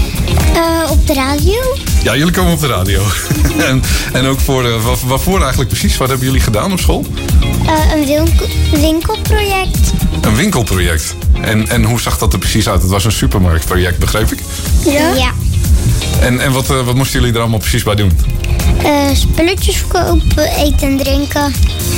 op 0.89 1.07
de 1.07 1.13
radio. 1.13 1.61
Ja, 2.03 2.15
jullie 2.15 2.33
komen 2.33 2.53
op 2.53 2.59
de 2.59 2.67
radio. 2.67 3.03
en, 3.69 3.81
en 4.13 4.25
ook 4.25 4.39
voor, 4.39 4.81
wat, 4.81 5.01
waarvoor 5.01 5.39
eigenlijk 5.39 5.69
precies? 5.69 5.97
Wat 5.97 6.07
hebben 6.07 6.27
jullie 6.27 6.41
gedaan 6.41 6.71
op 6.71 6.79
school? 6.79 7.05
Een 7.93 8.05
winkel, 8.05 8.47
winkelproject. 8.71 9.91
Een 10.21 10.35
winkelproject? 10.35 11.15
En, 11.41 11.69
en 11.69 11.83
hoe 11.83 12.01
zag 12.01 12.17
dat 12.17 12.33
er 12.33 12.39
precies 12.39 12.69
uit? 12.69 12.81
Het 12.81 12.91
was 12.91 13.05
een 13.05 13.11
supermarktproject, 13.11 13.99
begreep 13.99 14.31
ik? 14.31 14.39
Ja. 14.85 15.13
ja. 15.13 15.31
En, 16.19 16.39
en 16.39 16.51
wat, 16.51 16.67
wat 16.67 16.95
moesten 16.95 17.19
jullie 17.19 17.35
er 17.35 17.41
allemaal 17.41 17.59
precies 17.59 17.83
bij 17.83 17.95
doen? 17.95 18.11
Uh, 18.83 19.15
spulletjes 19.15 19.77
verkopen, 19.77 20.55
eten 20.55 20.87
en 20.87 20.97
drinken. 20.97 21.53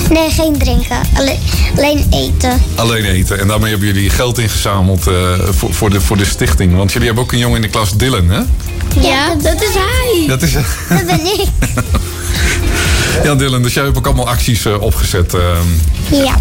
Nee, 0.09 0.29
geen 0.29 0.57
drinken. 0.57 0.97
Alleen, 1.13 1.39
alleen 1.75 2.07
eten. 2.11 2.61
Alleen 2.75 3.05
eten. 3.05 3.39
En 3.39 3.47
daarmee 3.47 3.69
hebben 3.69 3.87
jullie 3.87 4.09
geld 4.09 4.37
ingezameld 4.37 5.07
uh, 5.07 5.33
voor, 5.49 5.73
voor, 5.73 5.89
de, 5.89 6.01
voor 6.01 6.17
de 6.17 6.25
stichting. 6.25 6.75
Want 6.75 6.91
jullie 6.91 7.07
hebben 7.07 7.25
ook 7.25 7.31
een 7.31 7.37
jongen 7.37 7.55
in 7.55 7.61
de 7.61 7.67
klas, 7.67 7.97
Dylan, 7.97 8.29
hè? 8.29 8.41
Ja, 8.99 9.35
dat 9.35 9.61
is 9.61 9.73
hij. 9.73 10.27
Dat 10.27 10.41
is 10.41 10.51
Dat 10.89 11.05
ben 11.05 11.25
ik. 11.25 11.47
ja, 13.23 13.35
Dylan, 13.35 13.61
dus 13.61 13.73
jij 13.73 13.83
hebt 13.83 13.97
ook 13.97 14.05
allemaal 14.05 14.27
acties 14.27 14.65
uh, 14.65 14.81
opgezet. 14.81 15.35
Ja. 16.11 16.35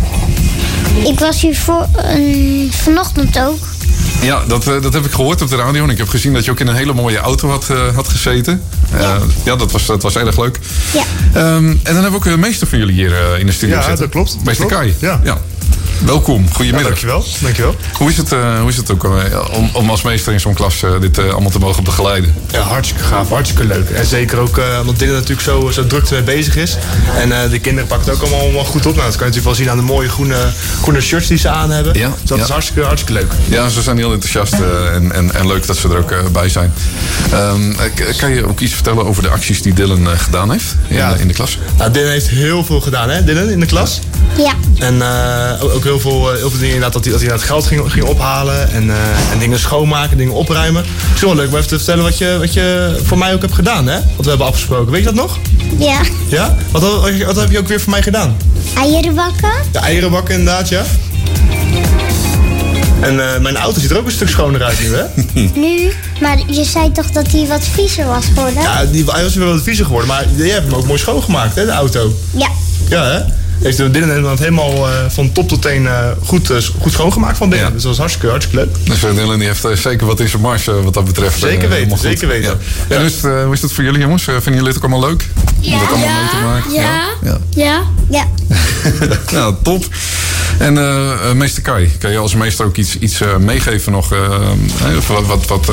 Ik 1.05 1.19
was 1.19 1.41
hier 1.41 1.57
voor, 1.57 1.87
vanochtend 2.71 3.39
ook. 3.39 3.59
Ja, 4.25 4.43
dat, 4.47 4.65
dat 4.65 4.93
heb 4.93 5.05
ik 5.05 5.13
gehoord 5.13 5.43
op 5.43 5.49
de 5.49 5.57
radio. 5.57 5.83
En 5.85 5.91
ik 5.91 5.99
heb 5.99 6.09
gezien 6.09 6.33
dat 6.33 6.45
je 6.45 6.51
ook 6.51 6.61
in 6.61 6.67
een 6.67 6.75
hele 6.75 6.93
mooie 6.93 7.19
auto 7.19 7.49
had, 7.49 7.69
uh, 7.71 7.95
had 7.95 8.09
gezeten. 8.09 8.63
Ja, 8.99 8.99
uh, 8.99 9.23
ja 9.45 9.57
dat, 9.57 9.73
was, 9.73 9.87
dat 9.87 10.03
was 10.03 10.17
erg 10.17 10.39
leuk. 10.39 10.59
Ja. 10.93 11.55
Um, 11.55 11.69
en 11.69 11.79
dan 11.83 11.95
hebben 11.95 12.11
we 12.11 12.17
ook 12.17 12.27
een 12.27 12.41
meester 12.41 12.67
van 12.67 12.79
jullie 12.79 12.95
hier 12.95 13.11
uh, 13.11 13.39
in 13.39 13.47
de 13.47 13.53
studio 13.53 13.77
ja, 13.77 13.83
zitten. 13.83 14.01
dat 14.01 14.11
klopt. 14.11 14.33
Dat 14.35 14.45
meester 14.45 14.67
klopt. 14.67 14.83
Kai. 14.83 14.95
Ja. 14.99 15.21
ja. 15.25 15.39
Welkom, 15.99 16.47
goedemiddag. 16.53 16.83
Ja, 16.83 16.89
dankjewel. 16.89 17.25
dankjewel. 17.41 17.75
Hoe 17.93 18.11
is 18.11 18.17
het, 18.17 18.33
uh, 18.33 18.61
hoe 18.61 18.69
is 18.69 18.77
het 18.77 18.91
ook 18.91 19.05
uh, 19.05 19.13
om, 19.53 19.71
om 19.73 19.91
als 19.91 20.03
meester 20.03 20.33
in 20.33 20.41
zo'n 20.41 20.55
klas 20.55 20.83
uh, 20.83 21.01
dit 21.01 21.19
allemaal 21.19 21.51
te 21.51 21.59
mogen 21.59 21.85
begeleiden? 21.85 22.35
Ja, 22.51 22.61
hartstikke 22.61 23.05
gaaf, 23.05 23.29
hartstikke 23.29 23.65
leuk. 23.67 23.91
En 23.91 24.07
zeker 24.07 24.39
ook 24.39 24.61
omdat 24.81 24.99
Dylan 24.99 25.15
natuurlijk 25.15 25.41
zo, 25.41 25.71
zo 25.71 25.87
druk 25.87 26.11
mee 26.11 26.23
bezig 26.23 26.57
is. 26.57 26.77
En 27.17 27.51
de 27.51 27.59
kinderen 27.59 27.89
pakken 27.89 28.09
het 28.09 28.17
ook 28.17 28.23
allemaal, 28.23 28.41
allemaal 28.41 28.65
goed 28.65 28.87
op. 28.87 28.95
Nou, 28.95 29.07
dat 29.07 29.17
kan 29.17 29.27
je 29.27 29.33
natuurlijk 29.33 29.45
wel 29.45 29.55
zien 29.55 29.71
aan 29.71 29.77
de 29.77 29.93
mooie 29.93 30.09
groene, 30.09 30.37
groene 30.81 31.01
shirts 31.01 31.27
die 31.27 31.39
ze 31.39 31.49
aan 31.49 31.71
hebben. 31.71 31.99
Ja, 31.99 32.09
dus 32.09 32.29
dat 32.29 32.39
ja. 32.39 32.45
is 32.45 32.51
hartstikke, 32.51 32.83
hartstikke 32.87 33.21
leuk. 33.21 33.33
Ja, 33.49 33.69
ze 33.69 33.83
zijn 33.83 33.97
heel 33.97 34.13
enthousiast 34.13 34.53
en, 34.93 35.13
en, 35.13 35.35
en 35.35 35.47
leuk 35.47 35.67
dat 35.67 35.77
ze 35.77 35.89
er 35.89 35.99
ook 35.99 36.33
bij 36.33 36.49
zijn. 36.49 36.73
Um, 37.35 37.77
kan 38.17 38.31
je 38.35 38.49
ook 38.49 38.61
iets 38.61 38.75
vertellen 38.75 39.07
over 39.07 39.23
de 39.23 39.29
acties 39.29 39.63
die 39.63 39.73
Dylan 39.73 40.09
gedaan 40.19 40.51
heeft 40.51 40.77
in, 40.89 40.97
ja. 40.97 41.15
in 41.15 41.29
de 41.29 41.35
klas? 41.35 41.59
Nou, 41.79 41.91
Dylan 41.91 42.11
heeft 42.11 42.29
heel 42.29 42.65
veel 42.65 42.81
gedaan, 42.81 43.11
hè, 43.11 43.25
Dylan, 43.25 43.49
in 43.49 43.61
de 43.61 43.67
klas? 43.67 44.01
Ja. 44.37 44.53
En 44.79 45.03
ook 45.61 45.84
heel 45.85 46.01
veel, 46.01 46.33
heel 46.33 46.51
veel 46.51 46.59
dingen 46.59 46.75
inderdaad 46.75 46.93
dat 46.93 47.05
hij, 47.05 47.13
dat 47.13 47.23
hij 47.23 47.33
het 47.33 47.43
geld 47.43 47.67
ging, 47.67 47.93
ging 47.93 48.05
ophalen 48.05 48.73
en, 48.73 48.87
uh, 48.87 49.33
en 49.33 49.39
dingen 49.39 49.59
schoonmaken, 49.59 50.17
dingen 50.17 50.33
opruimen. 50.35 50.85
Het 50.85 51.15
is 51.15 51.21
wel 51.21 51.35
leuk 51.35 51.49
om 51.49 51.57
even 51.57 51.69
te 51.69 51.77
vertellen 51.77 52.05
wat 52.05 52.19
je, 52.19 52.37
wat 52.39 52.53
je 52.53 52.97
voor 53.05 53.19
mij 53.19 53.35
ook 53.35 53.41
hebt 53.41 53.55
gedaan, 53.55 53.87
hè? 53.87 53.95
Wat 53.95 54.25
we 54.25 54.29
hebben 54.29 54.47
afgesproken. 54.47 54.93
Weet 54.93 55.01
je 55.01 55.07
dat 55.07 55.15
nog? 55.15 55.39
Ja. 55.79 56.01
Ja? 56.29 56.57
Wat, 56.71 56.83
wat, 56.83 57.17
wat 57.17 57.37
heb 57.37 57.51
je 57.51 57.59
ook 57.59 57.69
weer 57.69 57.81
voor 57.81 57.91
mij 57.91 58.03
gedaan? 58.03 58.37
Eieren 58.77 59.15
bakken. 59.15 59.53
De 59.73 59.79
eieren 59.79 60.11
bakken, 60.11 60.35
inderdaad, 60.35 60.69
ja. 60.69 60.85
En 63.01 63.15
uh, 63.15 63.39
mijn 63.39 63.57
auto 63.57 63.81
ziet 63.81 63.91
er 63.91 63.99
ook 63.99 64.07
een 64.07 64.13
stuk 64.13 64.29
schoner 64.29 64.63
uit 64.63 64.81
nu, 64.81 64.95
hè? 64.95 65.05
nu? 65.61 65.93
Maar 66.21 66.39
je 66.47 66.65
zei 66.65 66.93
toch 66.93 67.11
dat 67.11 67.33
hij 67.33 67.47
wat 67.47 67.65
viezer 67.73 68.07
was 68.07 68.25
geworden? 68.27 68.63
Ja, 68.63 68.85
die, 68.85 69.05
hij 69.07 69.23
was 69.23 69.35
weer 69.35 69.47
wat 69.47 69.63
viezer 69.63 69.85
geworden, 69.85 70.09
maar 70.09 70.25
jij 70.37 70.49
hebt 70.49 70.67
hem 70.67 70.75
ook 70.75 70.87
mooi 70.87 70.99
schoongemaakt, 70.99 71.55
hè, 71.55 71.65
de 71.65 71.71
auto? 71.71 72.15
Ja. 72.31 72.49
Ja, 72.89 73.05
hè? 73.05 73.21
Heeft 73.63 73.77
de 73.77 73.91
Dylan 73.91 74.25
het 74.25 74.39
helemaal 74.39 74.89
uh, 74.89 74.95
van 75.09 75.33
top 75.33 75.49
tot 75.49 75.63
teen 75.63 75.83
uh, 75.83 76.09
goed, 76.23 76.51
uh, 76.51 76.57
goed 76.81 76.93
schoongemaakt 76.93 77.37
van 77.37 77.49
binnen. 77.49 77.69
Ja. 77.69 77.75
Dus 77.75 77.83
dat 77.83 77.91
was 77.91 78.01
hartstikke, 78.01 78.29
hartstikke 78.29 78.65
leuk. 78.65 78.77
Dus 78.85 79.01
Dylan 79.01 79.39
die 79.39 79.49
heeft 79.49 79.67
zeker 79.73 80.07
wat 80.07 80.21
in 80.21 80.29
zijn 80.29 80.43
mars 80.43 80.65
wat 80.65 80.95
dat 80.95 81.05
betreft. 81.05 81.39
Zeker 81.39 81.69
weten, 81.69 81.99
zeker 81.99 82.29
weten. 82.29 82.51
Ja. 82.51 82.57
Ja. 82.89 82.95
En 82.95 82.97
hoe, 82.97 83.07
is 83.07 83.23
het, 83.23 83.45
hoe 83.45 83.53
is 83.53 83.63
het 83.63 83.73
voor 83.73 83.85
jullie 83.85 84.01
jongens? 84.01 84.23
vinden 84.23 84.53
jullie 84.55 84.69
het 84.69 84.77
ook 84.77 84.83
allemaal 84.91 85.09
leuk? 85.09 85.29
Ja. 85.61 85.73
Om 85.73 85.79
dat 85.79 85.89
allemaal 85.89 86.09
mee 86.09 86.29
te 86.29 86.37
maken? 86.45 86.73
Ja. 86.73 87.05
Ja. 87.23 87.39
Ja. 87.51 87.83
ja. 88.11 88.27
ja 89.31 89.53
top. 89.63 89.85
En 90.59 90.75
meester 91.37 91.63
Kai, 91.63 91.93
kan 91.99 92.11
je 92.11 92.19
als 92.19 92.35
meester 92.35 92.67
ook 92.67 92.77
iets, 92.77 92.99
iets 92.99 93.21
meegeven 93.39 93.93
nog? 93.93 94.09
wat 95.09 95.27
wat, 95.27 95.47
wat 95.47 95.73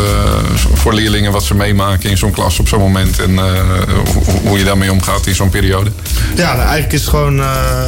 voor 0.74 0.94
leerlingen 0.94 1.32
wat 1.32 1.44
ze 1.44 1.56
meemaken 1.56 2.10
in 2.10 2.18
zo'n 2.18 2.32
klas 2.32 2.60
op 2.60 2.68
zo'n 2.68 2.80
moment. 2.80 3.20
En 3.20 3.40
hoe 4.44 4.58
je 4.58 4.64
daarmee 4.64 4.92
omgaat 4.92 5.28
in 5.28 5.36
zo'n 5.36 5.50
periode? 5.50 5.92
Ja, 6.36 6.46
nou, 6.46 6.60
eigenlijk 6.60 6.94
is 6.94 7.02
het 7.02 7.10
gewoon 7.10 7.42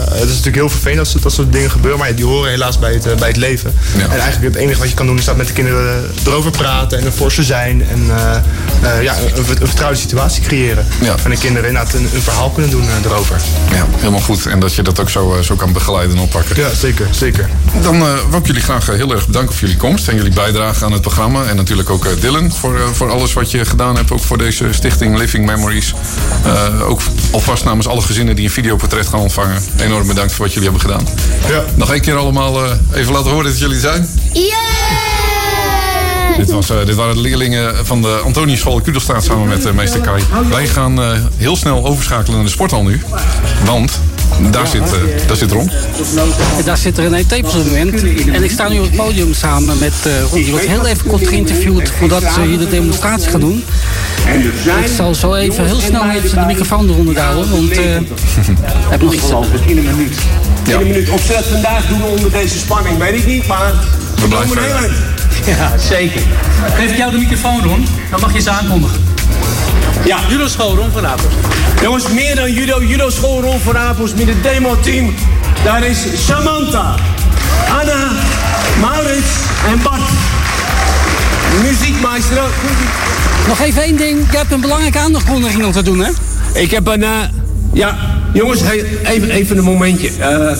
het 0.09 0.23
is 0.23 0.29
natuurlijk 0.29 0.55
heel 0.55 0.69
vervelend 0.69 1.13
dat, 1.13 1.21
dat 1.21 1.33
soort 1.33 1.51
dingen 1.51 1.71
gebeuren, 1.71 1.99
maar 1.99 2.15
die 2.15 2.25
horen 2.25 2.49
helaas 2.49 2.79
bij 2.79 2.93
het, 2.93 3.15
bij 3.15 3.27
het 3.27 3.37
leven. 3.37 3.73
Ja. 3.97 4.03
En 4.03 4.19
eigenlijk 4.19 4.53
het 4.53 4.63
enige 4.63 4.79
wat 4.79 4.89
je 4.89 4.95
kan 4.95 5.05
doen 5.05 5.17
is 5.17 5.25
dat 5.25 5.35
met 5.35 5.47
de 5.47 5.53
kinderen 5.53 6.11
erover 6.25 6.51
praten 6.51 6.99
en 6.99 7.05
er 7.05 7.13
voor 7.13 7.31
ze 7.31 7.43
zijn. 7.43 7.87
En 7.89 8.03
uh, 8.03 9.01
ja, 9.01 9.15
een, 9.17 9.37
een 9.37 9.67
vertrouwde 9.67 9.97
situatie 9.97 10.43
creëren. 10.43 10.87
Ja. 11.01 11.15
En 11.23 11.29
de 11.29 11.37
kinderen 11.37 11.67
inderdaad 11.67 11.93
een, 11.93 12.07
een 12.13 12.21
verhaal 12.21 12.49
kunnen 12.49 12.71
doen 12.71 12.83
erover. 13.05 13.41
Ja, 13.71 13.85
helemaal 13.97 14.19
goed. 14.19 14.45
En 14.45 14.59
dat 14.59 14.73
je 14.73 14.81
dat 14.81 14.99
ook 14.99 15.09
zo, 15.09 15.37
zo 15.41 15.55
kan 15.55 15.73
begeleiden 15.73 16.17
en 16.17 16.21
oppakken. 16.23 16.55
Ja, 16.55 16.73
zeker. 16.73 17.07
zeker. 17.11 17.49
Dan 17.81 17.99
wil 18.29 18.39
ik 18.39 18.45
jullie 18.45 18.61
graag 18.61 18.87
heel 18.87 19.11
erg 19.11 19.25
bedanken 19.25 19.53
voor 19.53 19.61
jullie 19.61 19.77
komst 19.77 20.07
en 20.07 20.15
jullie 20.15 20.33
bijdrage 20.33 20.85
aan 20.85 20.91
het 20.91 21.01
programma. 21.01 21.45
En 21.45 21.55
natuurlijk 21.55 21.89
ook 21.89 22.21
Dylan 22.21 22.51
voor, 22.51 22.79
voor 22.93 23.11
alles 23.11 23.33
wat 23.33 23.51
je 23.51 23.65
gedaan 23.65 23.95
hebt. 23.95 24.11
Ook 24.11 24.23
voor 24.23 24.37
deze 24.37 24.67
stichting 24.71 25.17
Living 25.17 25.45
Memories. 25.45 25.93
ook 26.81 27.01
alvast 27.31 27.63
namens 27.63 27.87
alle 27.87 28.01
gezinnen 28.01 28.35
die 28.35 28.45
een 28.45 28.51
videoportret 28.51 29.07
gaan 29.07 29.19
ontvangen. 29.19 29.63
Enorm 29.79 30.07
bedankt 30.07 30.33
voor 30.33 30.45
wat 30.45 30.53
jullie 30.53 30.69
hebben 30.69 30.89
gedaan. 30.89 31.07
Ja. 31.47 31.63
Nog 31.75 31.91
één 31.91 32.01
keer 32.01 32.15
allemaal 32.15 32.65
uh, 32.65 32.71
even 32.93 33.13
laten 33.13 33.31
horen 33.31 33.45
dat 33.45 33.59
jullie 33.59 33.79
zijn. 33.79 34.09
Yeah! 34.33 36.37
Dit, 36.37 36.51
was, 36.51 36.69
uh, 36.69 36.85
dit 36.85 36.95
waren 36.95 37.15
de 37.15 37.21
leerlingen 37.21 37.85
van 37.85 38.01
de 38.01 38.21
Antonieschool 38.23 38.81
Kudelstraat 38.81 39.23
samen 39.23 39.47
met 39.47 39.65
uh, 39.65 39.71
meester 39.71 39.99
Kai. 39.99 40.23
Wij 40.49 40.67
gaan 40.67 40.99
heel 41.37 41.55
snel 41.55 41.85
overschakelen 41.85 42.35
naar 42.35 42.45
de 42.45 42.51
sporthal 42.51 42.83
nu. 42.83 43.01
Want 43.65 43.99
daar 44.51 44.67
zit, 44.67 44.83
daar 45.27 45.35
zit 45.35 45.51
Ron. 45.51 45.69
En 46.57 46.65
daar 46.65 46.77
zit 46.77 46.97
René 46.97 47.23
Tepels 47.25 47.55
op 47.55 47.63
het 47.63 47.71
moment. 47.71 48.03
En 48.27 48.43
ik 48.43 48.51
sta 48.51 48.69
nu 48.69 48.79
op 48.79 48.85
het 48.85 48.95
podium 48.95 49.33
samen 49.33 49.77
met 49.77 49.93
Ron. 50.31 50.41
Die 50.41 50.51
wordt 50.51 50.65
heel 50.65 50.85
even 50.85 51.07
kort 51.07 51.27
geïnterviewd 51.27 51.91
voordat 51.99 52.23
ze 52.33 52.41
hier 52.41 52.57
de 52.57 52.69
demonstratie 52.69 53.29
gaan 53.29 53.39
doen. 53.39 53.63
Ik 54.83 54.91
zal 54.95 55.15
zo 55.15 55.33
even 55.33 55.65
heel 55.65 55.79
snel 55.79 56.09
even 56.09 56.39
de 56.39 56.45
microfoon 56.45 56.89
eronder 56.89 57.19
houden, 57.19 57.49
want 57.49 57.71
uh, 57.71 57.77
heb 58.91 59.01
nog 59.01 59.13
iets. 59.13 59.29
In 59.65 59.77
een 59.77 59.83
minuut. 59.83 60.17
In 60.67 60.73
een 60.73 60.83
minuut. 60.83 61.09
Of 61.09 61.21
ze 61.21 61.33
dat 61.33 61.45
vandaag 61.45 61.87
doen 61.87 62.03
onder 62.03 62.31
deze 62.31 62.57
spanning, 62.57 62.97
weet 62.97 63.13
ik 63.13 63.25
niet, 63.25 63.47
maar 63.47 63.73
we 64.15 64.27
blijven. 64.27 64.91
Ja, 65.45 65.77
zeker. 65.77 66.21
Geef 66.75 66.91
ik 66.91 66.97
jou 66.97 67.11
de 67.11 67.17
microfoon, 67.17 67.63
Ron. 67.63 67.87
Dan 68.11 68.19
mag 68.19 68.33
je 68.33 68.41
ze 68.41 68.49
aankondigen. 68.49 69.12
Ja. 70.05 70.19
Judo 70.29 70.47
school 70.47 70.75
Ron 70.75 70.91
van 70.91 71.05
Apels. 71.07 71.33
Jongens, 71.81 72.07
meer 72.09 72.35
dan 72.35 72.53
judo. 72.53 72.83
Judo 72.83 73.09
school 73.09 73.41
Ron 73.41 73.59
van 73.59 73.77
Apels 73.77 74.13
met 74.13 74.27
het 74.27 74.43
demo-team. 74.43 75.13
Daar 75.63 75.83
is 75.83 75.97
Samantha, 76.25 76.95
Anna, 77.79 78.11
Maurits 78.81 79.27
en 79.67 79.81
Bart. 79.83 80.01
Muziekmeester 81.61 82.41
ook. 82.41 82.51
Nog 83.47 83.59
even 83.59 83.81
één 83.81 83.97
ding. 83.97 84.31
Je 84.31 84.37
hebt 84.37 84.51
een 84.51 84.61
belangrijke 84.61 84.99
aandachtkondiging 84.99 85.61
nog 85.61 85.73
te 85.73 85.83
doen, 85.83 85.99
hè? 85.99 86.11
Ik 86.53 86.71
heb 86.71 86.87
een... 86.87 87.01
Uh, 87.01 87.09
ja, 87.73 87.97
jongens, 88.33 88.61
even, 89.03 89.29
even 89.29 89.57
een 89.57 89.63
momentje. 89.63 90.09
Uh, 90.19 90.51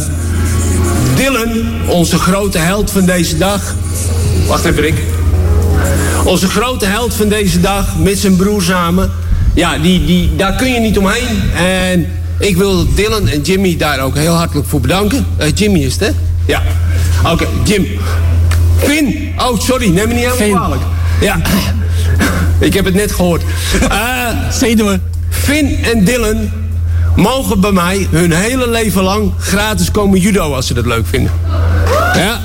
Dylan, 1.16 1.50
onze 1.88 2.18
grote 2.18 2.58
held 2.58 2.92
van 2.92 3.06
deze 3.06 3.38
dag. 3.38 3.62
Wacht 4.48 4.66
even, 4.66 4.82
Rick. 4.82 4.98
Onze 6.24 6.48
grote 6.48 6.86
held 6.86 7.14
van 7.14 7.28
deze 7.28 7.60
dag, 7.62 7.96
met 7.98 8.18
zijn 8.18 8.36
broer 8.36 8.62
samen. 8.62 9.12
Ja, 9.54 9.78
die, 9.78 10.06
die, 10.06 10.36
daar 10.36 10.56
kun 10.56 10.74
je 10.74 10.80
niet 10.80 10.98
omheen. 10.98 11.42
En 11.56 12.08
ik 12.38 12.58
wil 12.58 12.94
Dylan 12.96 13.28
en 13.28 13.42
Jimmy 13.42 13.78
daar 13.78 14.00
ook 14.00 14.16
heel 14.16 14.34
hartelijk 14.34 14.68
voor 14.68 14.82
bedanken. 14.82 15.26
Uh, 15.40 15.48
Jimmy 15.54 15.80
is 15.80 15.94
het, 15.94 16.02
hè? 16.02 16.12
Ja. 16.46 16.62
Oké, 17.22 17.32
okay, 17.32 17.48
Jim. 17.64 17.88
Finn. 18.78 19.34
Oh, 19.38 19.60
sorry, 19.60 19.90
neem 19.90 20.08
me 20.08 20.14
niet 20.14 20.26
helemaal 20.26 20.60
kwalijk. 20.60 20.82
Ja. 21.22 21.38
Ik 22.60 22.74
heb 22.74 22.86
het 22.86 22.94
net 22.94 23.12
gehoord. 23.12 23.42
Uh, 23.84 24.28
Zenuwen. 24.52 25.02
Finn 25.30 25.84
en 25.84 26.04
Dylan 26.04 26.52
mogen 27.16 27.60
bij 27.60 27.72
mij 27.72 28.08
hun 28.10 28.32
hele 28.32 28.70
leven 28.70 29.04
lang 29.04 29.32
gratis 29.40 29.92
komen 29.92 30.20
judo 30.20 30.54
als 30.54 30.68
ze 30.68 30.74
dat 30.74 30.86
leuk 30.86 31.08
vinden. 31.08 31.32
Ja. 32.14 32.40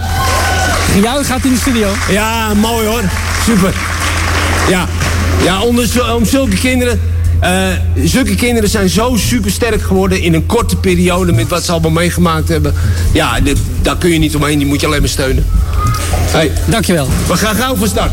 Jou 1.03 1.25
gaat 1.25 1.45
in 1.45 1.53
de 1.53 1.59
studio. 1.59 1.89
Ja, 2.11 2.55
mooi 2.55 2.87
hoor. 2.87 3.03
Super. 3.45 3.75
Ja. 4.69 4.87
Ja, 5.45 5.61
onder, 5.63 6.15
om 6.15 6.25
zulke 6.25 6.57
kinderen. 6.57 7.01
eh, 7.41 7.67
zulke 8.05 8.35
kinderen 8.35 8.71
zijn 8.71 8.89
zo 8.89 9.17
supersterk 9.17 9.83
geworden 9.83 10.21
in 10.23 10.35
een 10.35 10.47
korte 10.47 10.77
periode 10.77 11.33
met 11.33 11.49
wat 11.49 11.65
ze 11.65 11.73
allemaal 11.73 11.91
meegemaakt 11.91 12.49
hebben. 12.49 12.75
Ja, 13.13 13.41
dit, 13.41 13.59
daar 13.83 13.97
kun 13.97 14.11
je 14.11 14.19
niet 14.19 14.35
omheen, 14.37 14.59
die 14.59 14.67
moet 14.67 14.81
je 14.81 14.87
alleen 14.87 15.01
maar 15.01 15.09
steunen. 15.09 15.47
Hey, 16.31 16.53
Dankjewel. 16.67 17.09
we 17.27 17.37
gaan 17.37 17.55
gauw 17.57 17.77
van 17.77 17.89
start. 17.89 18.13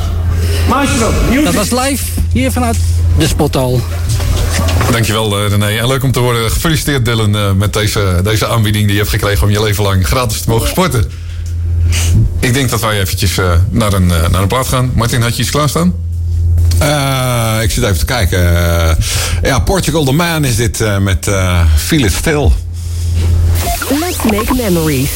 Maestro, 0.70 1.12
Dat 1.44 1.54
was 1.54 1.72
live 1.72 2.04
hier 2.32 2.52
vanuit 2.52 2.78
de 3.18 3.28
Spothal. 3.28 3.82
Dankjewel 4.92 5.40
eh, 5.44 5.50
René. 5.50 5.68
En 5.68 5.88
leuk 5.88 6.04
om 6.04 6.12
te 6.12 6.20
horen. 6.20 6.52
Gefeliciteerd 6.52 7.06
Dylan 7.06 7.36
eh, 7.36 7.52
met 7.52 7.74
deze, 7.74 8.20
deze 8.24 8.48
aanbieding 8.48 8.84
die 8.86 8.94
je 8.94 9.00
hebt 9.00 9.12
gekregen 9.14 9.44
om 9.44 9.52
je 9.52 9.64
leven 9.64 9.84
lang 9.84 10.08
gratis 10.08 10.42
te 10.42 10.50
mogen 10.50 10.68
sporten. 10.70 11.06
Ik 12.40 12.54
denk 12.54 12.70
dat 12.70 12.82
wij 12.82 13.00
eventjes 13.00 13.38
eh, 13.38 13.52
naar, 13.70 13.94
een, 13.94 14.12
eh, 14.12 14.30
naar 14.30 14.42
een 14.42 14.48
plaat 14.48 14.68
gaan. 14.68 14.92
Martin, 14.96 15.22
had 15.22 15.36
je 15.36 15.42
iets 15.42 15.52
klaarstaan? 15.52 15.94
Eh, 16.78 17.58
ik 17.62 17.72
zit 17.72 17.84
even 17.84 17.98
te 17.98 18.06
kijken. 18.06 18.40
Eh, 18.40 18.96
ja, 19.42 19.60
Portugal 19.60 20.04
the 20.04 20.12
Man 20.12 20.46
is 20.46 20.56
dit 20.56 20.82
eh, 20.82 20.98
met 20.98 21.30
Feel 21.76 22.04
It 22.04 22.12
Still. 22.14 22.50
Let's 23.90 24.24
make 24.24 24.54
memories. 24.54 25.10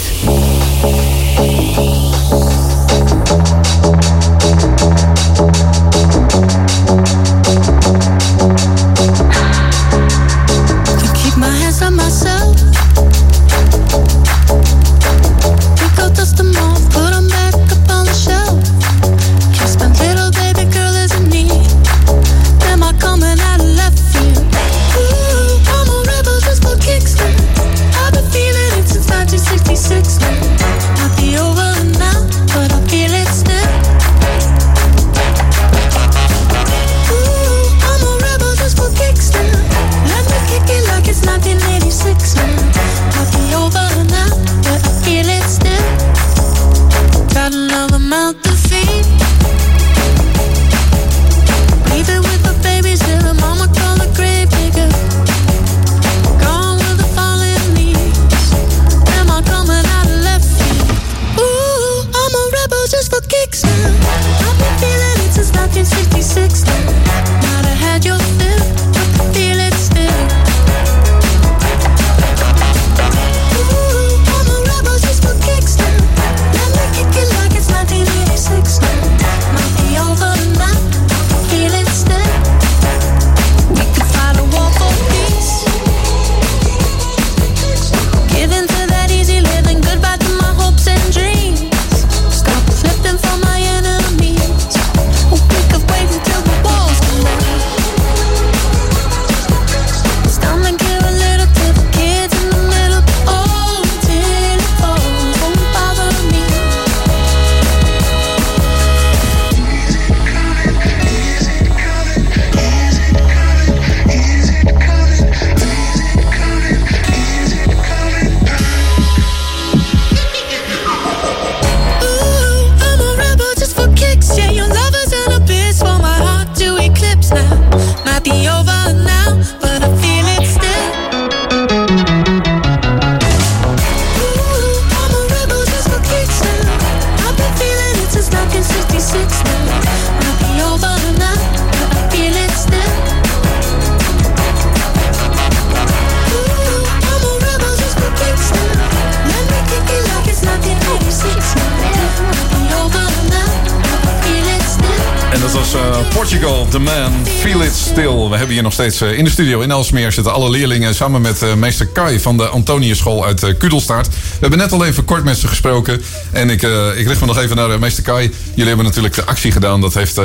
The 156.70 156.80
Man, 156.80 157.26
Feel 157.40 157.64
It 157.64 157.74
Still. 157.74 158.30
We 158.30 158.36
hebben 158.36 158.50
hier 158.54 158.64
nog 158.64 158.74
steeds 158.74 159.02
eh, 159.02 159.18
in 159.18 159.24
de 159.24 159.30
studio 159.30 159.60
in 159.60 159.72
Elsmeer 159.72 160.12
zitten 160.12 160.34
alle 160.34 160.50
leerlingen 160.50 160.96
samen 160.96 161.22
met 161.22 161.42
eh, 161.42 161.54
meester 161.54 161.88
Kai 161.88 162.20
van 162.20 162.38
de 162.38 162.48
Antoniusschool 162.48 163.26
uit 163.26 163.44
eh, 163.44 163.58
Kudelstaart. 163.58 164.08
We 164.08 164.14
hebben 164.40 164.60
net 164.60 164.72
al 164.72 164.86
even 164.86 165.06
kort 165.06 165.24
met 165.24 165.38
ze 165.38 165.48
gesproken. 165.48 166.02
En 166.32 166.50
ik, 166.50 166.62
ik 166.96 167.08
richt 167.08 167.20
me 167.20 167.26
nog 167.26 167.38
even 167.38 167.56
naar 167.56 167.80
meester 167.80 168.04
Kai. 168.04 168.32
Jullie 168.50 168.68
hebben 168.68 168.86
natuurlijk 168.86 169.16
de 169.16 169.26
actie 169.26 169.52
gedaan. 169.52 169.82
Dat 169.82 169.94
heeft 169.94 170.20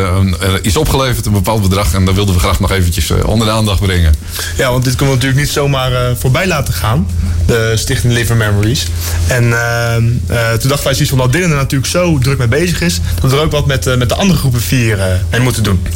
iets 0.62 0.76
opgeleverd, 0.76 1.26
een 1.26 1.32
bepaald 1.32 1.62
bedrag. 1.62 1.94
En 1.94 2.04
dat 2.04 2.14
wilden 2.14 2.34
we 2.34 2.40
graag 2.40 2.60
nog 2.60 2.70
eventjes 2.70 3.10
onder 3.10 3.46
de 3.46 3.52
aandacht 3.52 3.80
brengen. 3.80 4.14
Ja, 4.56 4.70
want 4.70 4.84
dit 4.84 4.94
kunnen 4.96 5.14
we 5.14 5.20
natuurlijk 5.20 5.46
niet 5.46 5.54
zomaar 5.54 6.16
voorbij 6.16 6.46
laten 6.46 6.74
gaan. 6.74 7.06
De 7.46 7.72
Stichting 7.74 8.12
Live 8.12 8.34
Memories. 8.34 8.86
En 9.26 9.44
ehm, 9.52 10.04
eh, 10.26 10.52
toen 10.52 10.68
dachten 10.68 10.84
wij 10.84 10.92
zoiets 10.94 11.08
van 11.08 11.18
dat 11.18 11.32
Dylan 11.32 11.50
er 11.50 11.56
natuurlijk 11.56 11.90
zo 11.90 12.18
druk 12.18 12.38
mee 12.38 12.48
bezig 12.48 12.80
is. 12.80 13.00
Dat 13.20 13.30
we 13.30 13.36
er 13.36 13.42
ook 13.42 13.52
wat 13.52 13.66
met, 13.66 13.86
eh, 13.86 13.96
met 13.96 14.08
de 14.08 14.14
andere 14.14 14.38
groepen 14.38 14.60
vier 14.60 15.00
eh, 15.00 15.06
mee 15.30 15.40
moeten 15.40 15.62
doen. 15.62 15.86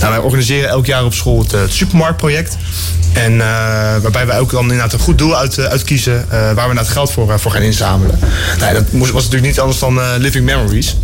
Nou, 0.00 0.12
wij 0.12 0.22
organiseren 0.22 0.68
elk 0.68 0.86
jaar 0.86 1.04
op 1.04 1.14
school 1.14 1.38
het, 1.42 1.52
het 1.52 1.72
supermarktproject. 1.72 2.56
En 3.12 3.32
eh, 3.40 3.46
waarbij 4.02 4.26
we 4.26 4.32
ook 4.38 4.50
dan 4.50 4.62
inderdaad 4.62 4.92
een 4.92 4.98
goed 4.98 5.18
doel 5.18 5.36
uit, 5.36 5.58
uitkiezen. 5.58 6.26
eh, 6.30 6.38
waar 6.40 6.54
we 6.54 6.60
inderdaad 6.60 6.88
geld 6.88 7.12
voor, 7.12 7.40
voor 7.40 7.50
gaan 7.50 7.62
inzamelen. 7.62 8.18
Nou, 8.58 8.74
dat 8.74 8.92
moest, 8.92 9.10
was 9.12 9.22
natuurlijk 9.24 9.50
niet 9.50 9.60
anders 9.60 9.78
dan 9.78 10.00
eh, 10.00 10.08
Living 10.18 10.44
Memories. 10.44 10.96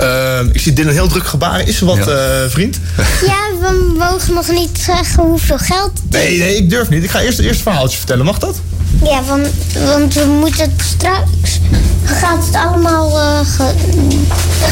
Eh, 0.00 0.38
ik 0.52 0.60
zie 0.60 0.72
Dylan 0.72 0.92
heel 0.92 1.08
druk 1.08 1.26
gebaren. 1.26 1.66
Is 1.66 1.80
er 1.80 1.86
wat, 1.86 2.08
eh, 2.08 2.24
vriend? 2.48 2.78
Ja, 3.26 3.36
we 3.60 3.94
mogen 3.98 4.34
nog 4.34 4.48
niet 4.48 4.78
zeggen 4.78 5.22
hoeveel 5.22 5.58
geld. 5.58 5.90
Nee, 6.10 6.38
nee, 6.38 6.56
ik 6.56 6.70
durf 6.70 6.88
niet. 6.88 7.04
Ik 7.04 7.10
ga 7.10 7.20
eerst 7.20 7.38
eerst 7.38 7.56
een 7.56 7.62
verhaaltje 7.62 7.98
vertellen. 7.98 8.24
Mag 8.24 8.38
dat? 8.38 8.60
Ja, 9.04 9.22
want, 9.24 9.48
want 9.86 10.14
we 10.14 10.24
moeten 10.40 10.60
het 10.60 10.82
straks. 10.84 11.60
Gaat 12.04 12.46
het 12.46 12.54
allemaal 12.54 13.18
eh, 13.20 13.38
ge- 13.44 13.74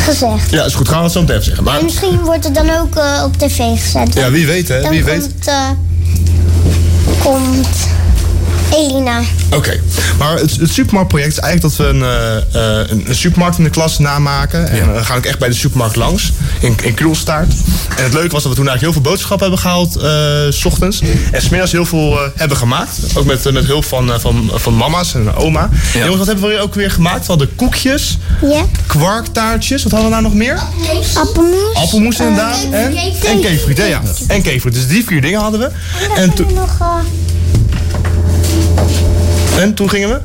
gezegd. 0.05 0.51
Ja, 0.51 0.65
is 0.65 0.75
goed. 0.75 0.89
Gaan 0.89 0.99
we 0.99 1.05
het 1.05 1.13
zo 1.13 1.21
meteen 1.21 1.43
zeggen. 1.43 1.65
Maar 1.65 1.79
En 1.79 1.85
misschien 1.85 2.21
wordt 2.25 2.45
het 2.45 2.55
dan 2.55 2.71
ook 2.71 2.97
eh, 2.97 3.23
op 3.25 3.37
tv 3.37 3.81
gezet. 3.81 4.15
Ja, 4.15 4.31
wie 4.31 4.47
weet, 4.47 4.69
hè? 4.69 4.81
Dan 4.81 4.91
Wie 4.91 5.05
weet. 5.05 5.21
komt, 5.21 5.47
eh, 5.47 5.69
komt 7.23 7.69
Elina. 8.72 9.20
Oké, 9.50 9.81
maar 10.18 10.37
het, 10.37 10.57
het 10.57 10.70
supermarktproject 10.70 11.33
is 11.33 11.38
eigenlijk 11.38 11.77
dat 11.77 11.87
we 11.87 11.92
een, 11.92 12.03
eh, 12.03 12.81
eh, 12.81 12.88
een, 12.90 13.05
een 13.09 13.14
supermarkt 13.14 13.59
in 13.59 13.64
de 13.64 13.70
klas 13.70 13.98
namaken. 13.98 14.68
En 14.68 14.94
we 14.94 15.05
gaan 15.05 15.16
ook 15.16 15.24
echt 15.24 15.38
bij 15.38 15.48
de 15.48 15.55
supermarkt 15.55 15.96
langs, 15.96 16.33
in, 16.61 16.77
in 16.83 16.94
Krulstaart. 16.94 17.53
En 17.96 18.05
het 18.05 18.12
leuke 18.12 18.33
was 18.33 18.42
dat 18.42 18.53
we 18.53 18.59
toen 18.59 18.68
eigenlijk 18.68 18.81
heel 18.81 18.92
veel 18.92 19.11
boodschappen 19.12 19.40
hebben 19.48 19.59
gehaald, 19.59 19.96
eh, 19.96 20.61
s 20.61 20.64
ochtends. 20.64 21.00
En 21.33 21.42
smiddags 21.42 21.72
heel 21.72 21.87
veel 21.87 22.12
eh, 22.12 22.29
hebben 22.37 22.57
gemaakt. 22.57 22.98
Ook 23.14 23.24
met, 23.24 23.53
met 23.53 23.64
hulp 23.64 23.85
van, 23.85 24.12
eh, 24.12 24.18
van, 24.18 24.50
van 24.55 24.77
mama's 24.77 25.14
en 25.14 25.35
oma. 25.35 25.68
En 25.94 25.98
Jongens, 26.00 26.16
wat 26.18 26.27
hebben 26.27 26.48
we 26.48 26.59
ook 26.61 26.74
weer 26.74 26.90
gemaakt? 26.90 27.20
We 27.20 27.27
hadden 27.27 27.55
koekjes, 27.57 28.18
Ja. 28.42 28.62
kwarktaartjes. 28.87 29.83
Wat 29.83 29.92
hadden 29.92 30.11
we 30.11 30.16
nou 30.16 30.29
nog 30.29 30.35
meer? 30.35 30.61
Appelmoes. 31.14 31.74
Appelmoes 31.74 32.18
inderdaad. 32.18 32.59
En, 32.70 32.96
en 32.96 33.40
cakefriet, 33.40 33.77
ja. 33.77 34.03
En 34.29 34.42
cakefriet. 34.42 34.74
Dus 34.74 34.87
die 34.87 35.05
vier 35.05 35.20
dingen 35.20 35.40
hadden 35.40 35.61
we. 35.61 35.70
En, 36.16 36.35
toen 36.35 36.53
nog. 36.55 36.79
Eh, 39.57 39.62
en 39.62 39.75
toen 39.75 39.90
gingen 39.90 40.09
we? 40.09 40.21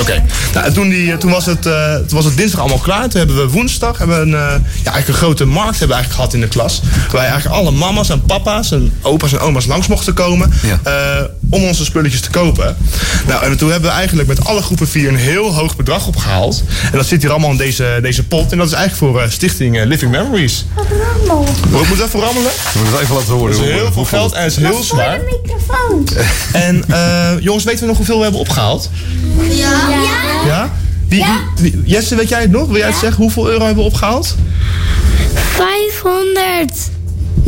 Oké. 0.00 0.22
Nou, 0.54 0.66
en 0.66 0.72
toen, 0.72 0.88
die, 0.88 1.16
toen, 1.16 1.30
was 1.30 1.46
het, 1.46 1.66
eh, 1.66 1.94
toen 1.94 2.16
was 2.16 2.24
het 2.24 2.36
dinsdag 2.36 2.60
allemaal 2.60 2.78
klaar. 2.78 3.08
Toen 3.08 3.18
hebben 3.18 3.36
we 3.36 3.48
woensdag 3.48 3.98
hebben 3.98 4.16
we 4.16 4.22
een, 4.22 4.34
eh, 4.34 4.40
ja, 4.82 4.92
eigenlijk 4.92 5.08
een 5.08 5.14
grote 5.14 5.44
markt 5.44 5.78
hebben 5.78 5.88
we 5.88 5.94
eigenlijk 5.94 6.14
gehad 6.14 6.34
in 6.34 6.40
de 6.40 6.48
klas. 6.48 6.82
Waar 7.12 7.24
eigenlijk 7.24 7.54
alle 7.54 7.70
mama's 7.70 8.08
en 8.08 8.22
papa's 8.22 8.70
en 8.70 8.92
opa's 9.02 9.32
en 9.32 9.38
oma's 9.38 9.66
langs 9.66 9.86
mochten 9.86 10.14
komen. 10.14 10.52
eh, 10.84 11.24
om 11.50 11.64
onze 11.64 11.84
spulletjes 11.84 12.20
te 12.20 12.30
kopen. 12.30 12.76
Nou, 13.26 13.44
en 13.44 13.56
toen 13.56 13.70
hebben 13.70 13.90
we 13.90 13.96
eigenlijk 13.96 14.28
met 14.28 14.44
alle 14.44 14.62
groepen 14.62 14.88
vier 14.88 15.08
een 15.08 15.16
heel 15.16 15.54
hoog 15.54 15.76
bedrag 15.76 16.06
opgehaald. 16.06 16.62
En 16.92 16.96
dat 16.98 17.06
zit 17.06 17.22
hier 17.22 17.30
allemaal 17.30 17.50
in 17.50 17.56
deze, 17.56 17.98
deze 18.02 18.24
pot. 18.24 18.52
En 18.52 18.58
dat 18.58 18.66
is 18.66 18.72
eigenlijk 18.72 19.12
voor 19.12 19.22
eh, 19.22 19.30
Stichting 19.30 19.78
eh, 19.78 19.86
Living 19.86 20.10
Memories. 20.10 20.64
We 21.70 21.84
moeten 21.88 22.04
even 22.04 22.20
rammelen. 22.20 22.50
We 22.72 22.78
moeten 22.78 22.92
het 22.92 23.02
even 23.02 23.14
laten 23.14 23.32
horen. 23.32 23.52
Dat 23.52 23.60
is 23.60 23.66
heel 23.66 23.76
veel 23.78 23.92
hoeveel- 23.92 24.18
geld 24.18 24.32
en 24.32 24.42
het 24.42 24.50
is 24.56 24.56
heel 24.58 24.82
zwaar. 24.82 25.20
microfoon. 25.42 26.08
En 26.52 26.84
eh, 26.88 27.30
jongens, 27.40 27.64
weten 27.64 27.80
we 27.80 27.86
nog 27.86 27.96
hoeveel 27.96 28.16
we 28.16 28.22
hebben 28.22 28.40
opgehaald? 28.40 28.90
Ja. 29.50 29.88
Ja? 30.46 30.72
Wie, 31.08 31.24
wie- 31.56 31.70
wie- 31.72 31.82
Jesse, 31.84 32.14
weet 32.14 32.28
jij 32.28 32.40
het 32.40 32.50
nog? 32.50 32.66
Wil 32.66 32.76
jij 32.76 32.86
het 32.86 32.96
zeggen? 32.96 33.22
Hoeveel 33.22 33.48
euro 33.50 33.64
hebben 33.64 33.84
we 33.84 33.90
opgehaald? 33.90 34.34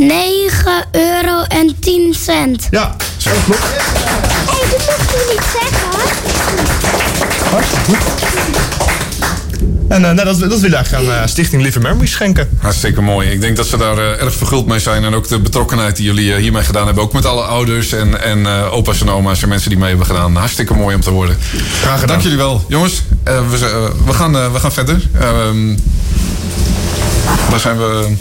509 0.08 0.84
euro 0.90 1.42
en 1.42 1.76
10 1.80 2.14
cent. 2.14 2.66
Ja, 2.70 2.96
dat 3.24 3.32
klopt. 3.44 3.60
Hé, 3.60 4.68
dat 4.70 4.86
mocht 4.86 5.10
je 5.10 5.26
niet 5.30 5.42
zeggen. 5.52 5.90
Hartstikke 7.50 7.94
goed. 7.94 8.28
En 9.88 10.04
eh, 10.04 10.10
nou, 10.10 10.24
dat, 10.24 10.50
dat 10.50 10.60
we 10.60 10.74
eigenlijk 10.74 11.08
aan 11.08 11.22
eh, 11.22 11.26
Stichting 11.26 11.62
Living 11.62 11.84
Memories 11.84 12.10
schenken. 12.10 12.48
Hartstikke 12.58 13.00
mooi. 13.00 13.30
Ik 13.30 13.40
denk 13.40 13.56
dat 13.56 13.66
ze 13.66 13.76
daar 13.76 13.98
eh, 13.98 14.22
erg 14.22 14.34
verguld 14.34 14.66
mee 14.66 14.78
zijn. 14.78 15.04
En 15.04 15.14
ook 15.14 15.28
de 15.28 15.38
betrokkenheid 15.40 15.96
die 15.96 16.04
jullie 16.04 16.32
eh, 16.34 16.40
hiermee 16.40 16.62
gedaan 16.62 16.86
hebben. 16.86 17.04
Ook 17.04 17.12
met 17.12 17.26
alle 17.26 17.42
ouders 17.42 17.92
en, 17.92 18.22
en 18.22 18.46
eh, 18.46 18.72
opa's 18.72 19.00
en 19.00 19.10
oma's 19.10 19.42
en 19.42 19.48
mensen 19.48 19.68
die 19.68 19.78
mee 19.78 19.88
hebben 19.88 20.06
gedaan. 20.06 20.36
Hartstikke 20.36 20.74
mooi 20.74 20.94
om 20.94 21.00
te 21.00 21.10
horen. 21.10 21.36
Graag 21.80 21.92
gedaan. 21.92 22.06
Dank 22.06 22.22
jullie 22.22 22.36
wel. 22.36 22.64
Jongens, 22.68 23.02
eh, 23.22 23.40
we, 23.50 23.90
we, 24.06 24.12
gaan, 24.12 24.36
eh, 24.36 24.52
we 24.52 24.60
gaan 24.60 24.72
verder. 24.72 25.02
Ehm, 25.20 25.76
waar 27.50 27.60
zijn 27.60 27.78
we? 27.78 28.14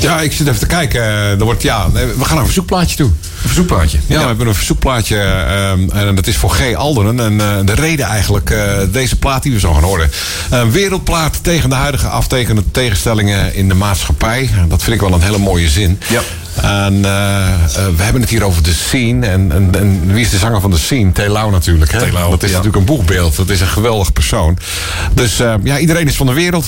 Ja, 0.00 0.20
ik 0.20 0.32
zit 0.32 0.46
even 0.46 0.58
te 0.60 0.66
kijken. 0.66 1.02
Eh, 1.02 1.30
Er 1.30 1.44
wordt, 1.44 1.62
ja, 1.62 1.90
we 1.92 2.00
gaan 2.20 2.28
naar 2.28 2.38
een 2.38 2.44
verzoekplaatje 2.44 2.96
toe. 2.96 3.06
Een 3.06 3.14
verzoekplaatje? 3.40 3.98
Ja, 4.06 4.20
we 4.20 4.26
hebben 4.26 4.46
een 4.46 4.54
verzoekplaatje. 4.54 5.16
ehm, 5.18 5.90
en 5.90 6.14
dat 6.14 6.26
is 6.26 6.36
voor 6.36 6.50
G. 6.50 6.74
Alderen. 6.74 7.20
En 7.20 7.40
eh, 7.40 7.56
de 7.64 7.74
reden 7.74 8.06
eigenlijk, 8.06 8.50
eh, 8.50 8.72
deze 8.92 9.16
plaat 9.16 9.42
die 9.42 9.52
we 9.52 9.58
zo 9.58 9.72
gaan 9.72 9.82
horen. 9.82 10.10
Een 10.50 10.70
wereldplaat 10.70 11.38
tegen 11.42 11.68
de 11.68 11.74
huidige 11.74 12.06
aftekende 12.08 12.62
tegenstellingen 12.70 13.54
in 13.54 13.68
de 13.68 13.74
maatschappij. 13.74 14.50
Dat 14.68 14.82
vind 14.82 14.94
ik 14.94 15.00
wel 15.08 15.12
een 15.12 15.22
hele 15.22 15.38
mooie 15.38 15.68
zin. 15.68 16.00
Ja. 16.08 16.20
En 16.62 17.02
we 17.96 18.02
hebben 18.02 18.20
het 18.20 18.30
hier 18.30 18.42
over 18.42 18.62
de 18.62 18.72
scene. 18.72 19.26
En, 19.26 19.52
en, 19.52 19.68
en 19.78 20.12
wie 20.12 20.24
is 20.24 20.30
de 20.30 20.38
zanger 20.38 20.60
van 20.60 20.70
de 20.70 20.78
scene? 20.78 21.12
Telau 21.12 21.50
natuurlijk. 21.50 21.92
Hè? 21.92 21.98
Telau, 21.98 22.30
dat 22.30 22.42
is 22.42 22.50
ja. 22.50 22.56
natuurlijk 22.56 22.88
een 22.88 22.96
boegbeeld. 22.96 23.36
Dat 23.36 23.48
is 23.48 23.60
een 23.60 23.66
geweldig 23.66 24.12
persoon. 24.12 24.58
Dus 25.14 25.40
eh, 25.40 25.54
ja, 25.62 25.78
iedereen 25.78 26.06
is 26.08 26.16
van 26.16 26.26
de 26.26 26.32
wereld. 26.32 26.66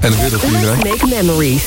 En 0.00 0.10
de 0.10 0.16
wereld 0.16 0.40
voor 0.40 0.50
iedereen. 0.50 0.78
Make 0.78 1.06
memories. 1.22 1.62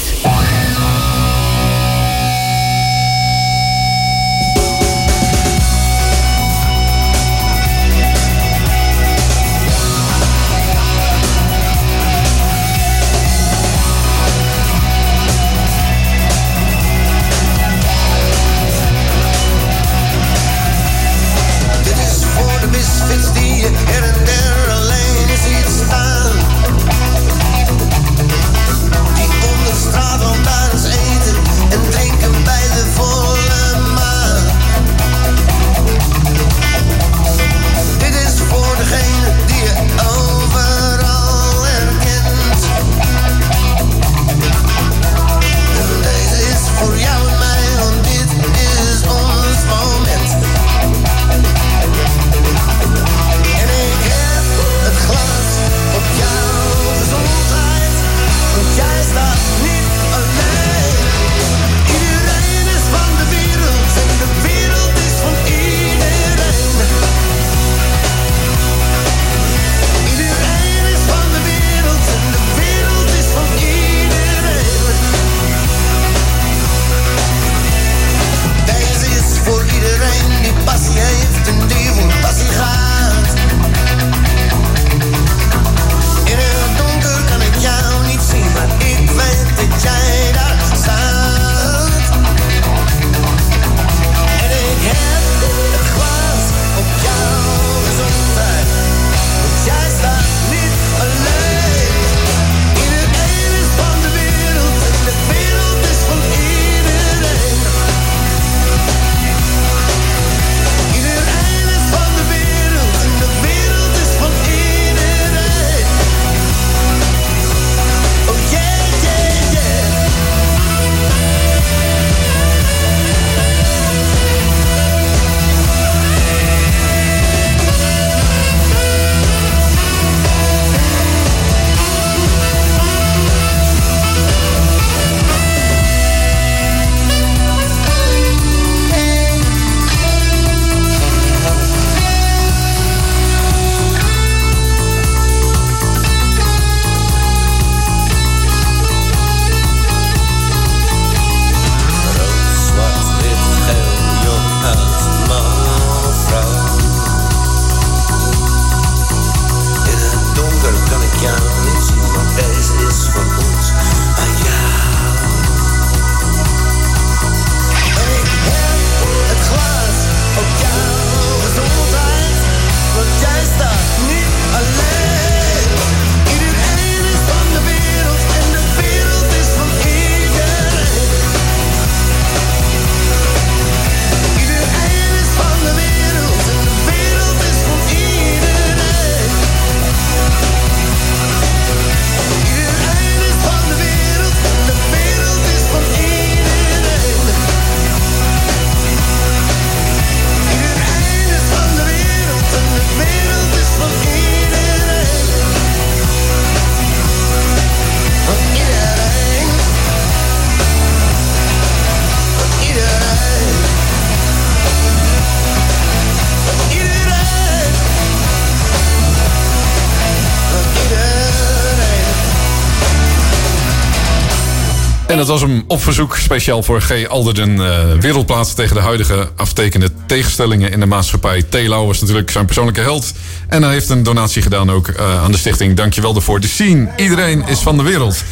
En 225.13 225.19
dat 225.19 225.27
was 225.27 225.41
hem 225.41 225.63
op 225.67 225.81
verzoek 225.81 226.15
speciaal 226.15 226.63
voor 226.63 226.81
G. 226.81 227.07
Alderden. 227.07 227.65
eh 227.65 227.99
wereldplaats 227.99 228.53
tegen 228.53 228.75
de 228.75 228.81
huidige 228.81 229.29
aftekende 229.35 229.89
tegenstellingen 230.05 230.71
in 230.71 230.79
de 230.79 230.85
maatschappij. 230.85 231.43
Telau 231.49 231.87
was 231.87 232.01
natuurlijk 232.01 232.31
zijn 232.31 232.45
persoonlijke 232.45 232.81
held. 232.81 233.11
En 233.47 233.63
hij 233.63 233.71
heeft 233.71 233.89
een 233.89 234.03
donatie 234.03 234.41
gedaan 234.41 234.71
ook 234.71 234.87
eh, 234.87 235.23
aan 235.23 235.31
de 235.31 235.37
stichting. 235.37 235.77
Dankjewel 235.77 236.13
daarvoor. 236.13 236.39
De 236.39 236.47
scene. 236.47 236.89
Iedereen 236.97 237.47
is 237.47 237.59
van 237.59 237.77
de 237.77 237.83
wereld. 237.83 238.23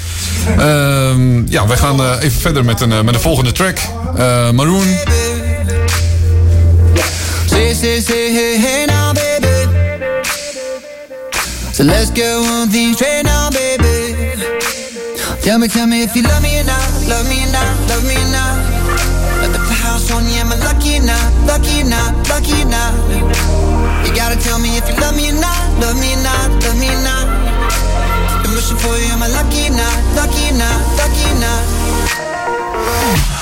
Ehm, 0.58 1.48
ja, 1.48 1.68
wij 1.68 1.78
gaan 1.78 2.00
eh, 2.00 2.16
even 2.22 2.42
verder 2.42 2.66
met 2.66 2.82
een, 2.82 3.06
met 3.06 3.14
een 3.14 3.22
volgende 3.22 3.52
track. 3.52 3.78
Maroon. 4.54 4.88
So 11.72 11.84
let's 11.84 12.12
get 12.12 12.38
one 12.38 12.72
thing 12.72 12.94
straight 12.94 13.26
now, 13.26 13.52
baby. 13.52 13.91
Tell 15.42 15.58
me, 15.58 15.66
tell 15.68 15.88
me 15.88 16.04
if 16.04 16.16
you 16.16 16.22
love 16.22 16.44
me 16.44 16.60
or 16.60 16.64
not, 16.64 16.78
love 17.10 17.28
me 17.28 17.44
or 17.44 17.52
not, 17.52 17.76
love 17.90 18.04
me 18.06 18.14
or 18.14 18.30
not. 18.30 18.62
Let 19.42 19.54
the 19.54 19.60
house 19.74 20.12
on 20.12 20.24
you, 20.30 20.38
am 20.38 20.52
I 20.54 20.56
lucky 20.62 20.98
or 20.98 21.02
not, 21.02 21.34
lucky 21.50 21.82
or 21.82 21.90
not, 21.90 22.14
lucky 22.30 22.62
or 22.62 22.70
not? 22.70 22.94
You 24.06 24.14
gotta 24.14 24.38
tell 24.38 24.60
me 24.60 24.78
if 24.78 24.88
you 24.88 24.94
love 25.02 25.16
me 25.16 25.32
or 25.32 25.40
not, 25.42 25.58
love 25.82 26.00
me 26.00 26.14
or 26.14 26.22
not, 26.22 26.52
love 26.62 26.78
me 26.78 26.94
or 26.94 27.02
not. 27.02 27.26
I'm 28.46 28.54
wishing 28.54 28.78
for 28.78 28.94
you, 28.94 29.10
am 29.10 29.24
I 29.24 29.30
lucky 29.34 29.66
or 29.66 29.74
not, 29.74 29.98
lucky 30.14 30.54
or 30.54 30.58
not, 30.62 30.78
lucky 31.02 31.26
or 31.26 31.40
not? 31.42 33.41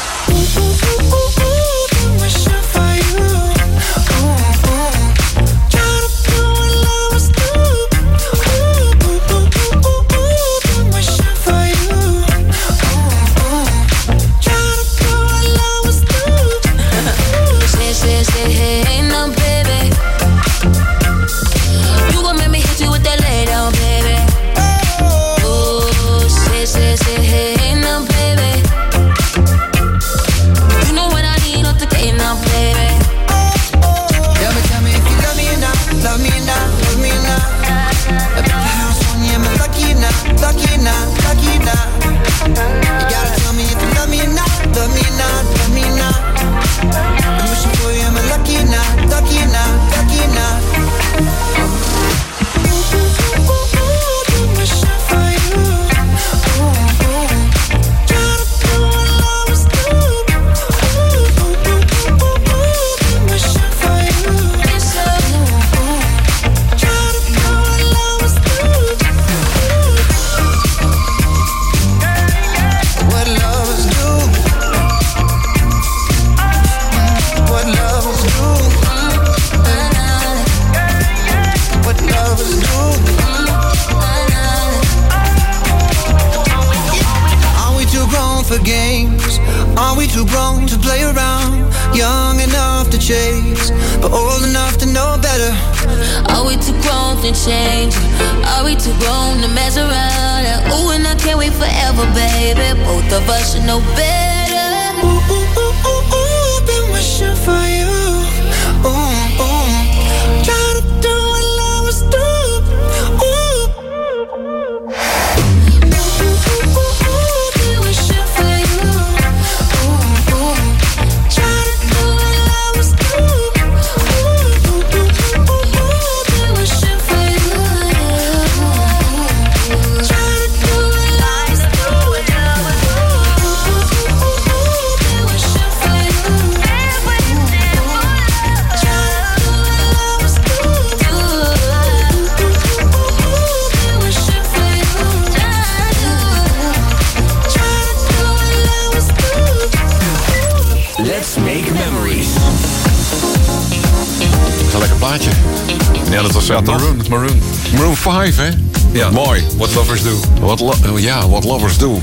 Ja. 159.10 159.16
Mooi. 159.16 159.44
What 159.58 159.74
Lovers 159.76 160.04
Do. 160.04 160.20
Wat 160.40 160.60
lo- 160.60 160.74
oh 160.92 161.00
ja, 161.00 161.28
what 161.30 161.44
lovers 161.44 161.78
do. 161.78 162.02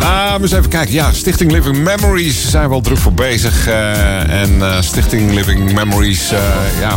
Ah, 0.00 0.34
eens 0.40 0.52
even 0.52 0.68
kijken. 0.68 0.94
Ja, 0.94 1.12
Stichting 1.12 1.50
Living 1.52 1.76
Memories 1.76 2.50
zijn 2.50 2.68
we 2.68 2.74
al 2.74 2.80
druk 2.80 2.98
voor 2.98 3.12
bezig. 3.12 3.66
eh, 3.66 4.40
en 4.42 4.62
eh, 4.62 4.80
Stichting 4.80 5.32
Living 5.34 5.72
Memories, 5.72 6.30
eh, 6.32 6.38
ja, 6.80 6.96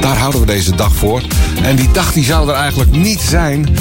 daar 0.00 0.16
houden 0.16 0.40
we 0.40 0.46
deze 0.46 0.74
dag 0.74 0.94
voor. 0.94 1.22
En 1.62 1.76
die 1.76 1.90
dag 1.92 2.12
die 2.12 2.24
zou 2.24 2.48
er 2.48 2.54
eigenlijk 2.54 2.90
niet 2.96 3.20
zijn 3.20 3.76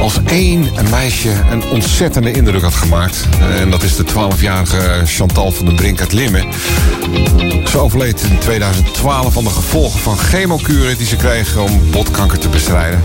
als 0.00 0.14
één 0.24 0.68
meisje 0.90 1.30
een 1.50 1.62
ontzettende 1.72 2.30
indruk 2.32 2.62
had 2.62 2.74
gemaakt. 2.74 3.26
En 3.60 3.70
dat 3.70 3.82
is 3.82 3.96
de 3.96 4.04
12-jarige 4.04 5.02
Chantal 5.04 5.50
van 5.52 5.66
den 5.66 5.74
Brink 5.74 6.00
uit 6.00 6.12
Limmen. 6.12 6.46
Ze 7.70 7.78
overleed 7.78 8.20
in 8.30 8.38
2012 8.38 9.36
aan 9.36 9.44
de 9.44 9.50
gevolgen 9.50 10.00
van 10.00 10.18
chemokuren 10.18 10.96
die 10.98 11.06
ze 11.06 11.16
kreeg 11.16 11.56
om 11.56 11.90
botkanker 11.90 12.38
te 12.38 12.48
bestrijden. 12.48 13.00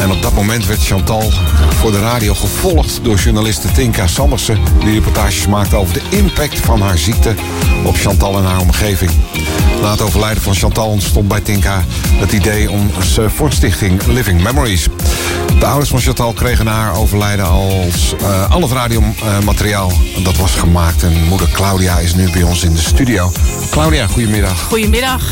En 0.00 0.10
op 0.10 0.22
dat 0.22 0.34
moment 0.34 0.66
werd 0.66 0.84
Chantal 0.84 1.30
voor 1.68 1.90
de 1.90 2.00
radio 2.00 2.34
gevolgd 2.34 3.00
door 3.02 3.16
journaliste 3.16 3.72
Tinka 3.72 4.06
Sandersen... 4.06 4.58
die 4.78 4.92
reportages 4.92 5.46
maakte 5.46 5.76
over 5.76 5.94
de 5.94 6.16
impact 6.16 6.58
van 6.58 6.80
haar 6.80 6.98
ziekte 6.98 7.34
op 7.84 7.96
Chantal 7.96 8.38
en 8.38 8.44
haar 8.44 8.60
omgeving. 8.60 9.10
Na 9.82 9.90
het 9.90 10.00
overlijden 10.00 10.42
van 10.42 10.54
Chantal 10.54 10.88
ontstond 10.88 11.28
bij 11.28 11.40
Tinka 11.40 11.84
het 12.12 12.32
idee 12.32 12.70
om 12.70 12.90
ze 13.02 13.30
voor 13.30 13.52
stichting 13.52 14.06
Living 14.06 14.42
Memories. 14.42 14.88
De 15.58 15.66
ouders 15.66 15.90
van 15.90 16.00
Chantal 16.00 16.32
kregen 16.32 16.64
na 16.64 16.72
haar 16.72 16.96
overlijden 16.96 17.46
als 17.46 18.14
eh, 18.20 18.50
al 18.50 18.60
het 18.62 18.72
radiomateriaal 18.72 19.92
dat 20.22 20.36
was 20.36 20.54
gemaakt. 20.54 21.02
En 21.02 21.24
moeder 21.28 21.48
Claudia 21.52 21.98
is 21.98 22.14
nu 22.14 22.30
bij 22.30 22.42
ons 22.42 22.62
in 22.64 22.72
de 22.74 22.80
studio. 22.80 23.32
Claudia, 23.70 24.06
goedemiddag. 24.06 24.60
Goedemiddag. 24.62 25.22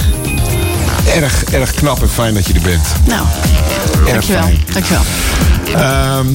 Erg, 1.14 1.44
erg 1.44 1.70
knap 1.70 2.02
en 2.02 2.08
fijn 2.10 2.34
dat 2.34 2.46
je 2.46 2.52
er 2.52 2.60
bent. 2.60 2.86
Nou, 3.04 3.26
Erg 3.98 4.10
dankjewel. 4.10 4.42
fijn. 4.42 4.64
dankjewel. 4.72 5.02
Ehm, 5.74 6.26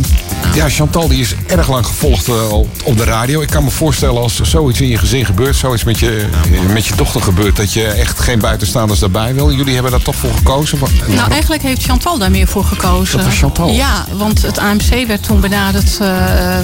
ja, 0.53 0.69
Chantal 0.69 1.07
die 1.07 1.19
is 1.21 1.35
erg 1.47 1.69
lang 1.69 1.85
gevolgd 1.85 2.27
eh, 2.27 2.53
op- 2.53 2.97
de 2.97 3.03
radio. 3.03 3.41
Ik 3.41 3.49
kan 3.49 3.63
me 3.63 3.69
voorstellen 3.69 4.21
als 4.21 4.39
zoiets 4.41 4.81
in 4.81 4.87
je 4.87 4.97
gezin 4.97 5.25
gebeurt, 5.25 5.55
zoiets 5.55 5.83
met 5.83 5.99
je, 5.99 6.25
met 6.73 6.85
je 6.85 6.95
dochter 6.95 7.21
gebeurt, 7.21 7.55
dat 7.55 7.73
je 7.73 7.85
echt 7.85 8.19
geen 8.19 8.39
buitenstaanders 8.39 8.99
daarbij 8.99 9.33
wil. 9.33 9.51
Jullie 9.53 9.73
hebben 9.73 9.91
daar 9.91 10.01
toch 10.01 10.15
voor 10.15 10.33
gekozen? 10.35 10.79
Nou, 11.07 11.31
eigenlijk 11.31 11.61
heeft 11.61 11.83
Chantal 11.83 12.17
daar 12.17 12.31
meer 12.31 12.47
voor 12.47 12.63
gekozen. 12.63 13.17
Dat 13.17 13.25
was 13.25 13.37
Chantal? 13.37 13.69
Ja, 13.69 14.05
want 14.11 14.41
het 14.41 14.57
AMC 14.57 15.07
werd 15.07 15.23
toen 15.23 15.39
benaderd 15.39 15.97
eh, 16.01 16.57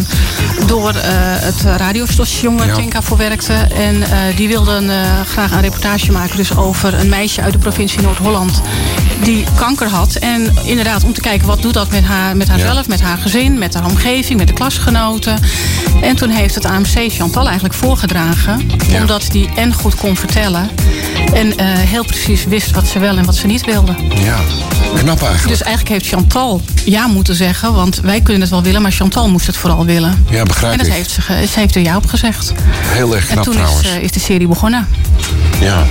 door 0.68 0.90
eh, 0.90 0.96
het 1.20 1.62
radiostation 1.78 2.58
waar 2.58 2.68
Ja. 2.68 2.76
Tinka 2.76 3.02
voor 3.02 3.18
werkte. 3.18 3.54
En 3.54 4.04
eh, 4.04 4.18
die 4.36 4.48
wilden 4.48 4.90
eh, 4.90 4.98
graag 5.32 5.52
een 5.52 5.62
reportage 5.62 6.12
maken 6.12 6.38
dus 6.38 6.56
over 6.58 6.94
een 6.94 7.10
meisje 7.10 7.42
uit 7.42 7.54
de 7.54 7.60
provincie 7.60 8.02
Noord-Holland. 8.02 8.62
die 9.24 9.46
kanker 9.56 9.88
had. 9.90 10.16
En 10.16 10.56
inderdaad, 10.64 11.04
om 11.04 11.14
te 11.14 11.22
kijken 11.22 11.48
wat 11.48 11.62
doet 11.62 11.74
dat 11.74 11.92
met, 11.92 12.04
haar, 12.04 12.38
met 12.38 12.48
haarzelf, 12.48 12.88
met 12.88 13.02
haar 13.02 13.18
gezin, 13.18 13.58
met 13.58 13.67
haar 13.74 13.86
omgeving, 13.86 14.40
met 14.40 14.48
de 14.48 14.54
klasgenoten. 14.54 15.40
En 16.02 16.16
toen 16.16 16.30
heeft 16.30 16.56
het 16.56 16.66
AMC 16.66 17.12
Chantal 17.12 17.46
eigenlijk 17.46 17.74
voorgedragen. 17.74 18.70
Omdat 18.96 19.28
die 19.32 19.50
en 19.56 19.74
goed 19.74 19.96
kon 19.96 20.16
vertellen. 20.16 20.70
En 21.34 21.58
eh, 21.58 21.66
heel 21.68 22.06
precies 22.06 22.46
wist 22.46 22.72
wat 22.72 22.88
ze 22.88 23.00
wel 23.00 23.18
en 23.18 23.26
wat 23.26 23.36
ze 23.36 23.48
niet 23.48 23.66
wilde. 23.66 23.96
Ja, 24.16 24.40
knap 24.96 25.22
eigenlijk. 25.22 25.48
Dus 25.48 25.62
eigenlijk 25.62 25.90
heeft 25.90 26.08
Chantal 26.08 26.62
ja 26.86 27.08
moeten 27.08 27.36
zeggen. 27.36 27.74
Want 27.74 28.00
wij 28.00 28.22
kunnen 28.22 28.42
het 28.42 28.52
wel 28.52 28.64
willen, 28.64 28.82
maar 28.82 28.92
Chantal 28.92 29.30
moest 29.30 29.48
het 29.48 29.58
vooral 29.58 29.86
willen. 29.86 30.26
Ja, 30.30 30.44
begrijp 30.44 30.72
en 30.72 30.78
dat 30.78 30.88
ik. 30.88 30.94
heeft 30.94 31.10
ze, 31.10 31.22
ze 31.22 31.60
heeft 31.60 31.76
er 31.76 31.82
ja 31.82 31.96
op 31.96 32.06
gezegd. 32.06 32.54
Heel 32.76 33.16
erg 33.16 33.28
en 33.28 33.32
knap 33.32 33.44
toen 33.44 33.54
trouwens. 33.54 33.88
is, 33.88 33.94
eh, 33.94 34.02
is 34.04 34.12
de 34.12 34.20
serie 34.20 34.48
begonnen. 34.48 34.88
Ja. 35.60 35.86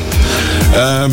Ehm, 0.73 1.11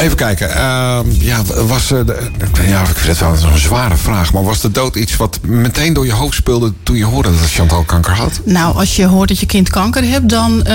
even 0.00 0.16
kijken. 0.16 0.54
Ehm, 0.54 1.06
ja, 1.18 1.42
was, 1.66 1.90
eh, 1.90 1.98
de, 2.06 2.30
ja, 2.66 2.80
ik 2.80 2.96
vind 2.96 3.18
het 3.18 3.40
wel 3.40 3.52
een 3.52 3.58
zware 3.58 3.96
vraag. 3.96 4.32
Maar 4.32 4.44
was 4.44 4.60
de 4.60 4.70
dood 4.70 4.96
iets 4.96 5.16
wat 5.16 5.38
meteen 5.42 5.92
door 5.92 6.06
je 6.06 6.12
hoofd 6.12 6.34
speelde 6.34 6.72
toen 6.82 6.96
je 6.96 7.04
hoorde 7.04 7.30
dat 7.30 7.50
Chantal 7.50 7.82
kanker 7.82 8.12
had? 8.12 8.40
Nou, 8.44 8.76
als 8.76 8.96
je 8.96 9.06
hoort 9.06 9.28
dat 9.28 9.38
je 9.38 9.46
kind 9.46 9.70
kanker 9.70 10.04
hebt, 10.04 10.28
dan 10.28 10.64
uh, 10.68 10.74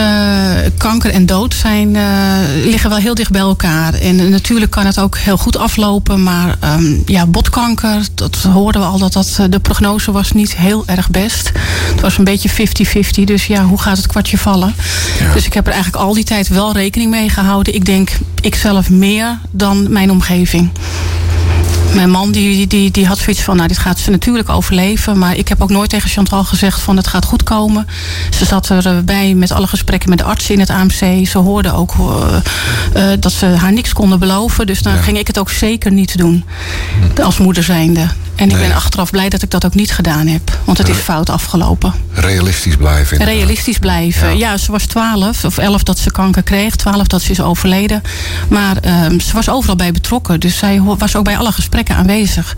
kanker 0.78 1.12
en 1.12 1.26
dood 1.26 1.54
zijn, 1.54 1.96
uh, 1.96 2.04
liggen 2.64 2.90
wel 2.90 3.00
heel 3.00 3.16
dicht 3.16 3.32
bij 3.32 3.42
elkaar. 3.42 3.94
En 3.94 4.30
natuurlijk 4.30 4.72
kan 4.72 4.86
het 4.86 5.00
ook 5.00 5.18
heel 5.18 5.38
goed 5.38 5.58
aflopen, 5.58 6.24
maar 6.24 6.58
um, 6.64 7.04
ja, 7.06 7.26
botkanker, 7.26 8.02
dat 8.16 8.36
hoorden 8.36 8.82
we 8.82 8.88
al 8.88 9.00
dat, 9.00 9.14
dat 9.14 9.40
de 9.50 9.60
prognose 9.60 10.12
was 10.12 10.32
niet 10.32 10.56
heel 10.56 10.84
erg 10.86 11.10
best. 11.10 11.52
Het 11.92 12.02
was 12.02 12.18
een 12.18 12.24
beetje 12.24 12.50
50-50, 12.50 13.24
dus 13.24 13.48
ja, 13.48 13.64
hoe 13.64 13.82
gaat 13.82 13.98
het 13.98 14.08
kwartje 14.08 14.38
vallen? 14.38 14.74
Ja. 15.20 15.34
Dus 15.34 15.46
ik 15.46 15.54
heb 15.54 15.68
er 15.68 15.74
eigenlijk 15.74 16.04
al 16.04 16.14
die 16.14 16.24
tijd 16.24 16.48
wel 16.48 16.74
rekening 16.74 17.12
mee 17.12 17.30
gehouden. 17.30 17.74
Ik 17.74 17.86
denk, 17.86 18.10
ik 18.42 18.56
zelf 18.56 18.90
meer 18.90 19.13
dan 19.52 19.92
mijn 19.92 20.12
omgeving. 20.12 20.70
Mijn 21.94 22.10
man 22.10 22.32
die, 22.32 22.68
die, 22.68 22.92
die 22.92 23.08
had 23.08 23.18
zoiets 23.18 23.42
van, 23.42 23.56
nou 23.56 23.68
dit 23.68 23.78
gaat 23.78 24.00
ze 24.00 24.12
natuurlijk 24.12 24.50
overleven. 24.50 25.18
Maar 25.18 25.36
ik 25.36 25.48
heb 25.48 25.62
ook 25.62 25.70
nooit 25.70 25.90
tegen 25.90 26.10
Chantal 26.10 26.44
gezegd 26.44 26.80
van 26.80 26.98
het 26.98 27.08
gaat 27.08 27.26
goed 27.26 27.44
komen. 27.44 27.88
Ze 28.38 28.46
zat 28.46 28.70
erbij 28.70 29.34
met 29.34 29.52
alle 29.52 29.68
gesprekken 29.68 30.10
met 30.10 30.18
de 30.18 30.24
artsen 30.24 30.54
in 30.54 30.60
het 30.60 30.70
AMC. 30.70 31.28
Ze 31.28 31.38
hoorde 31.38 31.74
ook 31.74 31.94
uh, 32.00 32.36
uh, 32.96 33.12
dat 33.20 33.32
ze 33.32 33.46
haar 33.46 33.74
niks 33.74 33.94
konden 33.94 34.20
beloven. 34.20 34.66
Dus 34.66 34.82
dan 34.82 34.94
ja. 34.94 35.02
ging 35.02 35.18
ik 35.18 35.28
het 35.28 35.40
ook 35.40 35.50
zeker 35.50 35.92
niet 35.92 36.18
doen. 36.18 36.44
Als 37.24 37.38
moeder 37.38 37.64
zijnde. 37.64 38.08
En 38.36 38.50
ik 38.50 38.56
nee. 38.56 38.68
ben 38.68 38.76
achteraf 38.76 39.12
blij 39.12 39.30
dat 39.30 39.42
ik 39.42 39.50
dat 39.50 39.66
ook 39.66 39.74
niet 39.74 39.92
gedaan 39.92 40.28
heb. 40.28 40.60
Want 40.66 40.78
het 40.78 40.90
is 40.90 40.98
fout 40.98 41.30
afgelopen. 41.30 41.94
Realistisch 42.12 42.76
blijven. 42.76 43.12
Inderdaad. 43.12 43.36
Realistisch 43.36 43.78
blijven. 43.78 44.28
Ja. 44.28 44.52
ja. 44.52 44.58
ze 44.58 44.72
was 44.72 44.86
12 44.86 45.46
of 45.46 45.58
11 45.58 45.84
dat 45.84 46.00
ze 46.00 46.12
kanker 46.12 46.44
kreeg. 46.44 46.76
12 46.76 47.08
dat 47.08 47.22
ze 47.22 47.32
is 47.32 47.42
overleden. 47.42 48.02
Maar 48.48 49.06
um, 49.06 49.20
ze 49.20 49.34
was 49.34 49.50
overal 49.50 49.76
bij 49.76 49.92
betrokken. 49.92 50.40
Dus 50.40 50.58
zij 50.58 50.82
was 50.82 51.16
ook 51.16 51.24
bij 51.24 51.38
alle 51.38 51.52
gesprekken 51.52 51.96
aanwezig. 51.96 52.56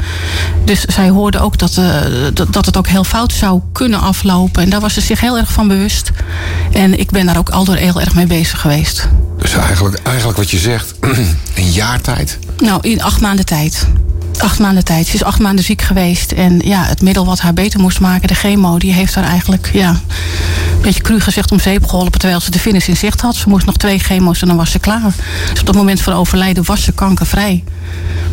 Dus 0.66 0.82
zij 0.82 1.10
hoorde 1.10 1.40
ook 1.40 1.58
dat, 1.58 1.78
uh, 1.78 2.02
dat, 2.34 2.54
dat 2.54 2.66
het 2.66 2.78
ook 2.78 2.88
heel 2.88 3.04
fout 3.04 3.34
zou 3.34 3.62
kunnen 3.72 4.00
aflopen. 4.00 4.64
En 4.64 4.70
daar 4.70 4.82
was 4.82 4.94
ze 4.94 5.02
zich 5.02 5.22
heel 5.22 5.38
erg 5.38 5.52
van 5.52 5.68
bewust. 5.68 6.12
En 6.72 7.00
ik 7.00 7.12
ben 7.12 7.26
daar 7.26 7.38
ook 7.38 7.50
al 7.50 7.64
door 7.64 7.76
heel 7.76 8.02
erg 8.02 8.16
mee 8.16 8.28
bezig 8.28 8.62
geweest. 8.62 9.08
Dus 9.38 9.54
eigenlijk, 9.54 10.00
eigenlijk 10.04 10.38
wat 10.38 10.52
je 10.52 10.58
zegt, 10.58 10.94
een 11.56 11.72
jaar 11.72 12.02
tijd? 12.02 12.40
Nou, 12.58 12.80
in 12.82 13.04
acht 13.04 13.22
maanden 13.22 13.46
tijd 13.46 13.88
acht 14.42 14.60
maanden 14.60 14.84
tijd. 14.84 15.08
Ze 15.08 15.14
is 15.14 15.24
acht 15.24 15.40
maanden 15.40 15.66
ziek 15.66 15.82
geweest. 15.82 16.32
En 16.32 16.60
ja, 16.60 16.84
het 16.84 17.02
middel 17.02 17.26
wat 17.26 17.40
haar 17.40 17.54
beter 17.54 17.80
moest 17.80 18.00
maken, 18.00 18.28
de 18.28 18.36
chemo, 18.36 18.78
die 18.78 18.94
heeft 18.94 19.16
haar 19.16 19.24
eigenlijk, 19.24 19.70
ja, 19.74 19.90
een 19.90 20.82
beetje 20.82 21.02
cru 21.02 21.20
gezegd 21.20 21.52
om 21.52 21.60
zeep 21.60 21.88
geholpen. 21.88 22.20
Terwijl 22.20 22.42
ze 22.42 22.52
de 22.52 22.60
finish 22.60 22.88
in 22.88 22.98
zicht 22.98 23.22
had. 23.22 23.36
Ze 23.36 23.50
moest 23.50 23.66
nog 23.66 23.78
twee 23.78 24.00
chemo's 24.00 24.42
en 24.42 24.48
dan 24.48 24.58
was 24.58 24.72
ze 24.72 24.80
klaar. 24.80 25.14
Dus 25.52 25.62
op 25.62 25.68
het 25.68 25.76
moment 25.76 26.02
van 26.02 26.14
overlijden 26.14 26.66
was 26.66 26.84
ze 26.84 26.92
kankervrij. 26.92 27.64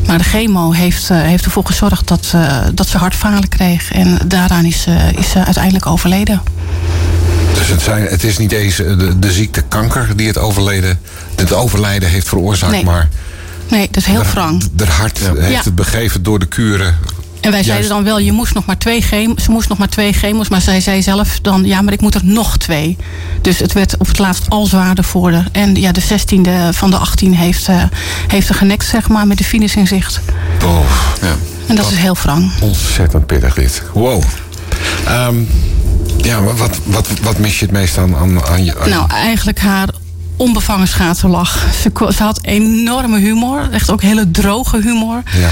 Maar 0.07 0.18
de 0.18 0.24
chemo 0.24 0.72
heeft, 0.72 1.11
uh, 1.11 1.20
heeft 1.20 1.44
ervoor 1.44 1.66
gezorgd 1.66 2.09
dat, 2.09 2.32
uh, 2.34 2.57
dat 2.74 2.88
ze 2.88 2.98
hartfalen 2.98 3.48
kreeg. 3.48 3.92
En 3.92 4.18
daaraan 4.26 4.64
is, 4.64 4.86
uh, 4.88 5.12
is 5.12 5.30
ze 5.30 5.44
uiteindelijk 5.44 5.86
overleden. 5.86 6.42
Dus 7.55 7.68
het, 7.68 7.82
zijn, 7.82 8.07
het 8.07 8.24
is 8.24 8.38
niet 8.38 8.53
eens 8.53 8.76
de, 8.76 9.18
de 9.18 9.32
ziekte 9.32 9.62
kanker 9.68 10.16
die 10.16 10.26
het 10.26 10.38
overleden, 10.38 10.98
het 11.36 11.53
overlijden 11.53 12.09
heeft 12.09 12.28
veroorzaakt, 12.28 12.72
nee. 12.72 12.84
maar. 12.84 13.09
Nee, 13.73 13.87
dat 13.91 13.97
is 13.97 14.05
heel 14.05 14.23
wrang. 14.23 14.62
De 14.73 14.87
hart 14.87 15.18
ja. 15.18 15.35
heeft 15.35 15.53
ja. 15.53 15.61
het 15.64 15.75
begeven 15.75 16.23
door 16.23 16.39
de 16.39 16.47
kuren. 16.47 16.99
En 17.41 17.51
wij 17.51 17.62
zeiden 17.62 17.89
dan 17.89 18.05
wel, 18.05 18.18
je 18.18 18.33
moest 18.33 18.55
nog 18.55 18.64
maar 18.64 18.79
twee 18.79 19.01
chemo's. 19.01 19.45
Ze 19.45 19.51
moest 19.51 19.68
nog 19.68 19.79
maar 19.79 19.89
twee 19.89 20.12
chemo's. 20.12 20.49
Maar 20.49 20.61
zij 20.61 20.81
zei 20.81 21.03
zelf 21.03 21.41
dan, 21.41 21.64
ja, 21.64 21.83
maar 21.83 21.93
ik 21.93 22.01
moet 22.01 22.14
er 22.14 22.25
nog 22.25 22.57
twee. 22.57 22.97
Dus 23.41 23.59
het 23.59 23.73
werd 23.73 23.97
op 23.99 24.07
het 24.07 24.18
laatst 24.18 24.51
al 24.51 24.66
zwaarder 24.66 25.05
voor 25.05 25.33
haar. 25.33 25.49
En 25.53 25.75
ja, 25.75 25.93
de 25.93 26.03
16e 26.03 26.75
van 26.77 26.91
de 26.91 26.97
18 26.97 27.35
heeft, 27.35 27.68
uh, 27.68 27.83
heeft 28.27 28.49
er 28.49 28.55
genekt, 28.55 28.85
zeg 28.85 29.09
maar, 29.09 29.27
met 29.27 29.39
de 29.39 29.45
finish 29.45 29.75
in 29.75 29.87
zicht. 29.87 30.20
Oh, 30.64 30.81
ja. 31.20 31.37
En 31.66 31.75
dat, 31.75 31.85
dat 31.85 31.91
is 31.91 31.99
heel 31.99 32.16
wrang. 32.23 32.51
Ontzettend 32.61 33.27
pittig 33.27 33.55
dit. 33.55 33.83
Wow. 33.93 34.23
Um, 35.09 35.49
ja, 36.16 36.43
wat, 36.43 36.79
wat, 36.85 37.09
wat 37.23 37.39
mis 37.39 37.59
je 37.59 37.64
het 37.64 37.75
meest 37.75 37.99
aan, 37.99 38.16
aan, 38.16 38.45
aan 38.45 38.64
je? 38.64 38.79
Aan 38.79 38.89
nou, 38.89 39.11
eigenlijk 39.11 39.61
haar 39.61 39.89
onbevangen 40.43 40.88
schaterlach. 40.88 41.66
Ze, 41.82 42.12
ze, 42.14 42.22
had 42.22 42.38
enorme 42.43 43.18
humor. 43.18 43.68
Echt 43.70 43.90
ook 43.90 44.03
hele 44.03 44.30
droge 44.30 44.80
humor. 44.80 45.22
Ja. 45.32 45.49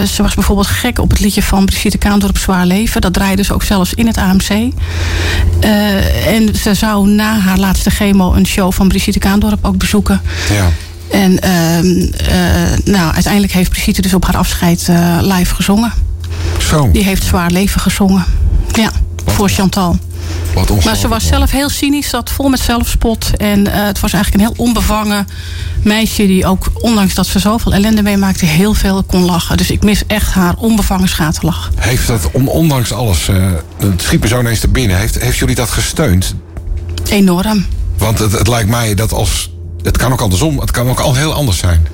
Uh, 0.00 0.06
ze 0.06 0.22
was 0.22 0.34
bijvoorbeeld 0.34 0.66
gek 0.66 0.98
op 0.98 1.10
het 1.10 1.20
liedje 1.20 1.42
van 1.42 1.64
Brigitte 1.64 1.98
Kaandorp 1.98 2.38
Zwaar 2.38 2.66
Leven. 2.66 3.00
Dat 3.00 3.12
draaide 3.12 3.42
ze 3.42 3.54
ook 3.54 3.62
zelfs 3.62 3.94
in 3.94 4.06
het 4.06 4.16
AMC. 4.16 4.48
Uh, 4.50 6.26
en 6.26 6.54
ze 6.54 6.74
zou 6.74 7.08
na 7.08 7.38
haar 7.38 7.58
laatste 7.58 7.90
chemo 7.90 8.34
een 8.34 8.46
show 8.46 8.72
van 8.72 8.88
Brigitte 8.88 9.18
Kaandorp 9.18 9.64
ook 9.64 9.78
bezoeken. 9.78 10.20
Ja. 10.52 10.70
En 11.10 11.32
uh, 11.32 12.94
nou, 12.94 13.12
uiteindelijk 13.14 13.52
heeft 13.52 13.70
Brigitte 13.70 14.02
dus 14.02 14.14
op 14.14 14.24
haar 14.24 14.36
afscheid 14.36 14.88
eh, 14.88 15.18
live 15.20 15.54
gezongen. 15.54 15.92
Zo. 16.68 16.90
Die 16.92 17.04
heeft 17.04 17.24
Zwaar 17.24 17.50
Leven 17.50 17.80
gezongen. 17.80 18.24
Ja? 18.72 18.90
Voor 19.30 19.48
Chantal. 19.48 19.98
Maar 20.84 20.96
ze 20.96 21.08
was 21.08 21.26
zelf 21.26 21.50
heel 21.50 21.68
cynisch, 21.68 22.08
zat 22.08 22.30
vol 22.30 22.48
met 22.48 22.60
zelfspot. 22.60 23.30
En 23.36 23.66
uh, 23.66 23.72
het 23.72 24.00
was 24.00 24.12
eigenlijk 24.12 24.44
een 24.44 24.50
heel 24.54 24.64
onbevangen 24.66 25.26
meisje 25.82 26.26
die 26.26 26.46
ook, 26.46 26.66
ondanks 26.74 27.14
dat 27.14 27.26
ze 27.26 27.38
zoveel 27.38 27.72
ellende 27.72 28.02
meemaakte, 28.02 28.46
heel 28.46 28.74
veel 28.74 29.02
kon 29.02 29.24
lachen. 29.24 29.56
Dus 29.56 29.70
ik 29.70 29.82
mis 29.82 30.02
echt 30.06 30.32
haar 30.32 30.54
onbevangen 30.56 31.08
schaterlach. 31.08 31.70
Heeft 31.76 32.06
dat, 32.06 32.30
on, 32.32 32.48
ondanks 32.48 32.92
alles, 32.92 33.28
uh, 33.28 33.36
het 33.78 34.02
schiet 34.02 34.20
me 34.20 34.28
zo 34.28 34.40
ineens 34.40 34.60
te 34.60 34.68
binnen, 34.68 34.98
heeft, 34.98 35.18
heeft 35.20 35.38
jullie 35.38 35.54
dat 35.54 35.70
gesteund? 35.70 36.34
Enorm. 37.08 37.66
Want 37.98 38.18
het, 38.18 38.32
het 38.32 38.48
lijkt 38.48 38.68
mij 38.68 38.94
dat 38.94 39.12
als. 39.12 39.50
Het 39.82 39.96
kan 39.96 40.12
ook 40.12 40.20
andersom, 40.20 40.58
het 40.58 40.70
kan 40.70 40.88
ook 40.88 41.00
al 41.00 41.14
heel 41.14 41.32
anders 41.32 41.58
zijn. 41.58 41.86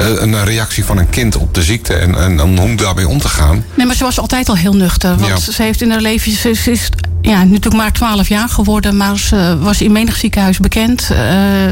Uh, 0.00 0.06
een 0.20 0.44
reactie 0.44 0.84
van 0.84 0.98
een 0.98 1.10
kind 1.10 1.36
op 1.36 1.54
de 1.54 1.62
ziekte 1.62 1.94
en, 1.94 2.14
en, 2.14 2.40
en 2.40 2.58
hoe 2.58 2.74
daarmee 2.74 3.08
om 3.08 3.18
te 3.18 3.28
gaan. 3.28 3.64
Nee, 3.74 3.86
maar 3.86 3.96
ze 3.96 4.04
was 4.04 4.20
altijd 4.20 4.48
al 4.48 4.56
heel 4.56 4.74
nuchter. 4.74 5.16
Want 5.16 5.44
ja. 5.44 5.52
ze 5.52 5.62
heeft 5.62 5.82
in 5.82 5.90
haar 5.90 6.00
leven. 6.00 6.32
Ze, 6.32 6.52
ze 6.52 6.70
is 6.70 6.88
ja, 7.24 7.44
natuurlijk 7.44 7.74
maar 7.74 7.92
12 7.92 8.28
jaar 8.28 8.48
geworden, 8.48 8.96
maar 8.96 9.18
ze 9.18 9.58
was 9.60 9.80
in 9.82 9.92
menig 9.92 10.16
ziekenhuis 10.16 10.58
bekend. 10.58 11.08
Uh, 11.12 11.18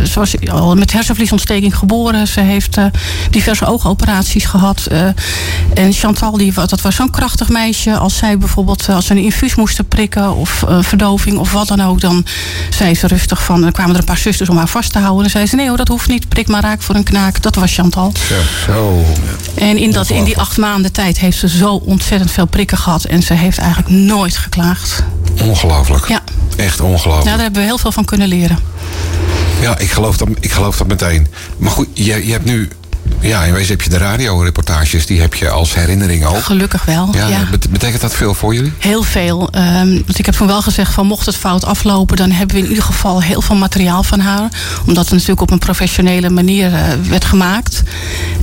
ze 0.04 0.12
was 0.14 0.48
al 0.50 0.74
met 0.74 0.92
hersenvliesontsteking 0.92 1.76
geboren. 1.76 2.26
Ze 2.26 2.40
heeft 2.40 2.78
uh, 2.78 2.84
diverse 3.30 3.66
oogoperaties 3.66 4.44
gehad. 4.44 4.86
Uh, 4.92 5.06
en 5.74 5.92
Chantal, 5.92 6.36
die, 6.36 6.52
dat 6.52 6.80
was 6.80 6.94
zo'n 6.94 7.10
krachtig 7.10 7.48
meisje. 7.48 7.96
Als 7.96 8.16
zij 8.16 8.38
bijvoorbeeld 8.38 8.88
als 8.88 9.06
ze 9.06 9.12
een 9.12 9.22
infuus 9.22 9.54
moesten 9.54 9.88
prikken 9.88 10.36
of 10.36 10.64
verdoving 10.80 11.38
of 11.38 11.52
wat 11.52 11.68
dan 11.68 11.80
ook, 11.80 12.00
dan 12.00 12.24
zei 12.70 12.94
ze 12.94 13.06
rustig 13.06 13.44
van. 13.44 13.60
Dan 13.60 13.72
kwamen 13.72 13.92
er 13.92 14.00
een 14.00 14.06
paar 14.06 14.16
zusters 14.16 14.48
om 14.48 14.56
haar 14.56 14.68
vast 14.68 14.92
te 14.92 14.98
houden. 14.98 15.16
En 15.16 15.22
dan 15.22 15.32
zei 15.32 15.46
ze: 15.46 15.56
nee 15.56 15.68
hoor, 15.68 15.76
dat 15.76 15.88
hoeft 15.88 16.08
niet. 16.08 16.28
Prik 16.28 16.48
maar 16.48 16.62
raak 16.62 16.82
voor 16.82 16.94
een 16.94 17.04
knaak. 17.04 17.42
Dat 17.42 17.54
was 17.54 17.74
Chantal. 17.74 18.12
Ja, 18.28 18.72
zo. 18.72 19.04
En 19.54 19.76
in, 19.78 19.92
dat, 19.92 20.10
in 20.10 20.24
die 20.24 20.38
acht 20.38 20.56
maanden 20.56 20.92
tijd 20.92 21.18
heeft 21.18 21.38
ze 21.38 21.48
zo 21.48 21.74
ontzettend 21.84 22.30
veel 22.30 22.46
prikken 22.46 22.78
gehad. 22.78 23.04
En 23.04 23.22
ze 23.22 23.34
heeft 23.34 23.58
eigenlijk 23.58 23.90
nooit 23.90 24.36
geklaagd. 24.36 25.04
Ongelooflijk. 25.42 26.08
Ja. 26.08 26.20
Echt 26.56 26.80
ongelooflijk. 26.80 27.24
Nou, 27.24 27.36
daar 27.36 27.42
hebben 27.42 27.60
we 27.60 27.66
heel 27.66 27.78
veel 27.78 27.92
van 27.92 28.04
kunnen 28.04 28.28
leren. 28.28 28.58
Ja, 29.60 29.78
ik 29.78 29.90
geloof 29.90 30.16
dat, 30.16 30.28
ik 30.40 30.52
geloof 30.52 30.76
dat 30.76 30.86
meteen. 30.86 31.26
Maar 31.56 31.70
goed, 31.70 31.88
je, 31.92 32.26
je 32.26 32.32
hebt 32.32 32.44
nu... 32.44 32.68
Ja, 33.22 33.44
in 33.44 33.52
wezen 33.52 33.70
heb 33.70 33.82
je 33.82 33.90
de 33.90 33.98
radioreportages, 33.98 35.06
die 35.06 35.20
heb 35.20 35.34
je 35.34 35.48
als 35.48 35.74
herinnering 35.74 36.24
ook. 36.24 36.42
Gelukkig 36.42 36.84
wel, 36.84 37.08
ja. 37.12 37.28
ja. 37.28 37.48
Betekent 37.70 38.00
dat 38.00 38.14
veel 38.14 38.34
voor 38.34 38.54
jullie? 38.54 38.72
Heel 38.78 39.02
veel. 39.02 39.50
Um, 39.54 39.92
want 39.92 40.18
ik 40.18 40.26
heb 40.26 40.34
toen 40.34 40.46
wel 40.46 40.62
gezegd 40.62 40.92
van 40.92 41.06
mocht 41.06 41.26
het 41.26 41.36
fout 41.36 41.64
aflopen... 41.64 42.16
dan 42.16 42.30
hebben 42.30 42.56
we 42.56 42.62
in 42.62 42.68
ieder 42.68 42.84
geval 42.84 43.22
heel 43.22 43.42
veel 43.42 43.56
materiaal 43.56 44.02
van 44.02 44.20
haar. 44.20 44.48
Omdat 44.86 45.04
het 45.04 45.12
natuurlijk 45.12 45.40
op 45.40 45.50
een 45.50 45.58
professionele 45.58 46.30
manier 46.30 46.72
uh, 46.72 46.80
werd 47.08 47.24
gemaakt. 47.24 47.82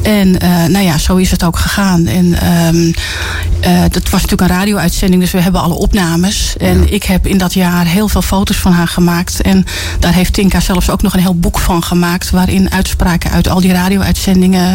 En 0.01 0.27
uh, 0.27 0.65
nou 0.65 0.86
ja, 0.86 0.97
zo 0.97 1.15
is 1.15 1.32
het 1.32 1.43
ook 1.43 1.57
gegaan. 1.57 2.07
En 2.07 2.47
um, 2.75 2.93
Eh, 3.59 3.82
dat 3.82 4.09
was 4.09 4.21
natuurlijk 4.21 4.41
een 4.41 4.57
radio-uitzending, 4.57 5.21
dus 5.21 5.32
we 5.32 5.41
hebben 5.41 5.61
alle 5.61 5.73
opnames. 5.73 6.57
En 6.57 6.93
ik 6.93 7.03
heb 7.03 7.27
in 7.27 7.38
dat 7.38 7.53
jaar 7.53 7.86
heel 7.86 8.07
veel 8.07 8.21
foto's 8.21 8.57
van 8.57 8.71
haar 8.71 8.88
gemaakt. 8.88 9.41
En 9.41 9.65
daar 9.99 10.13
heeft 10.13 10.34
Tinka 10.34 10.59
zelfs 10.59 10.89
ook 10.89 11.01
nog 11.01 11.13
een 11.13 11.19
heel 11.19 11.36
boek 11.36 11.59
van 11.59 11.84
gemaakt. 11.84 12.30
Waarin 12.30 12.71
uitspraken 12.71 13.32
uit 13.32 13.49
al 13.49 13.61
die 13.61 13.71
radio-uitzendingen 13.71 14.68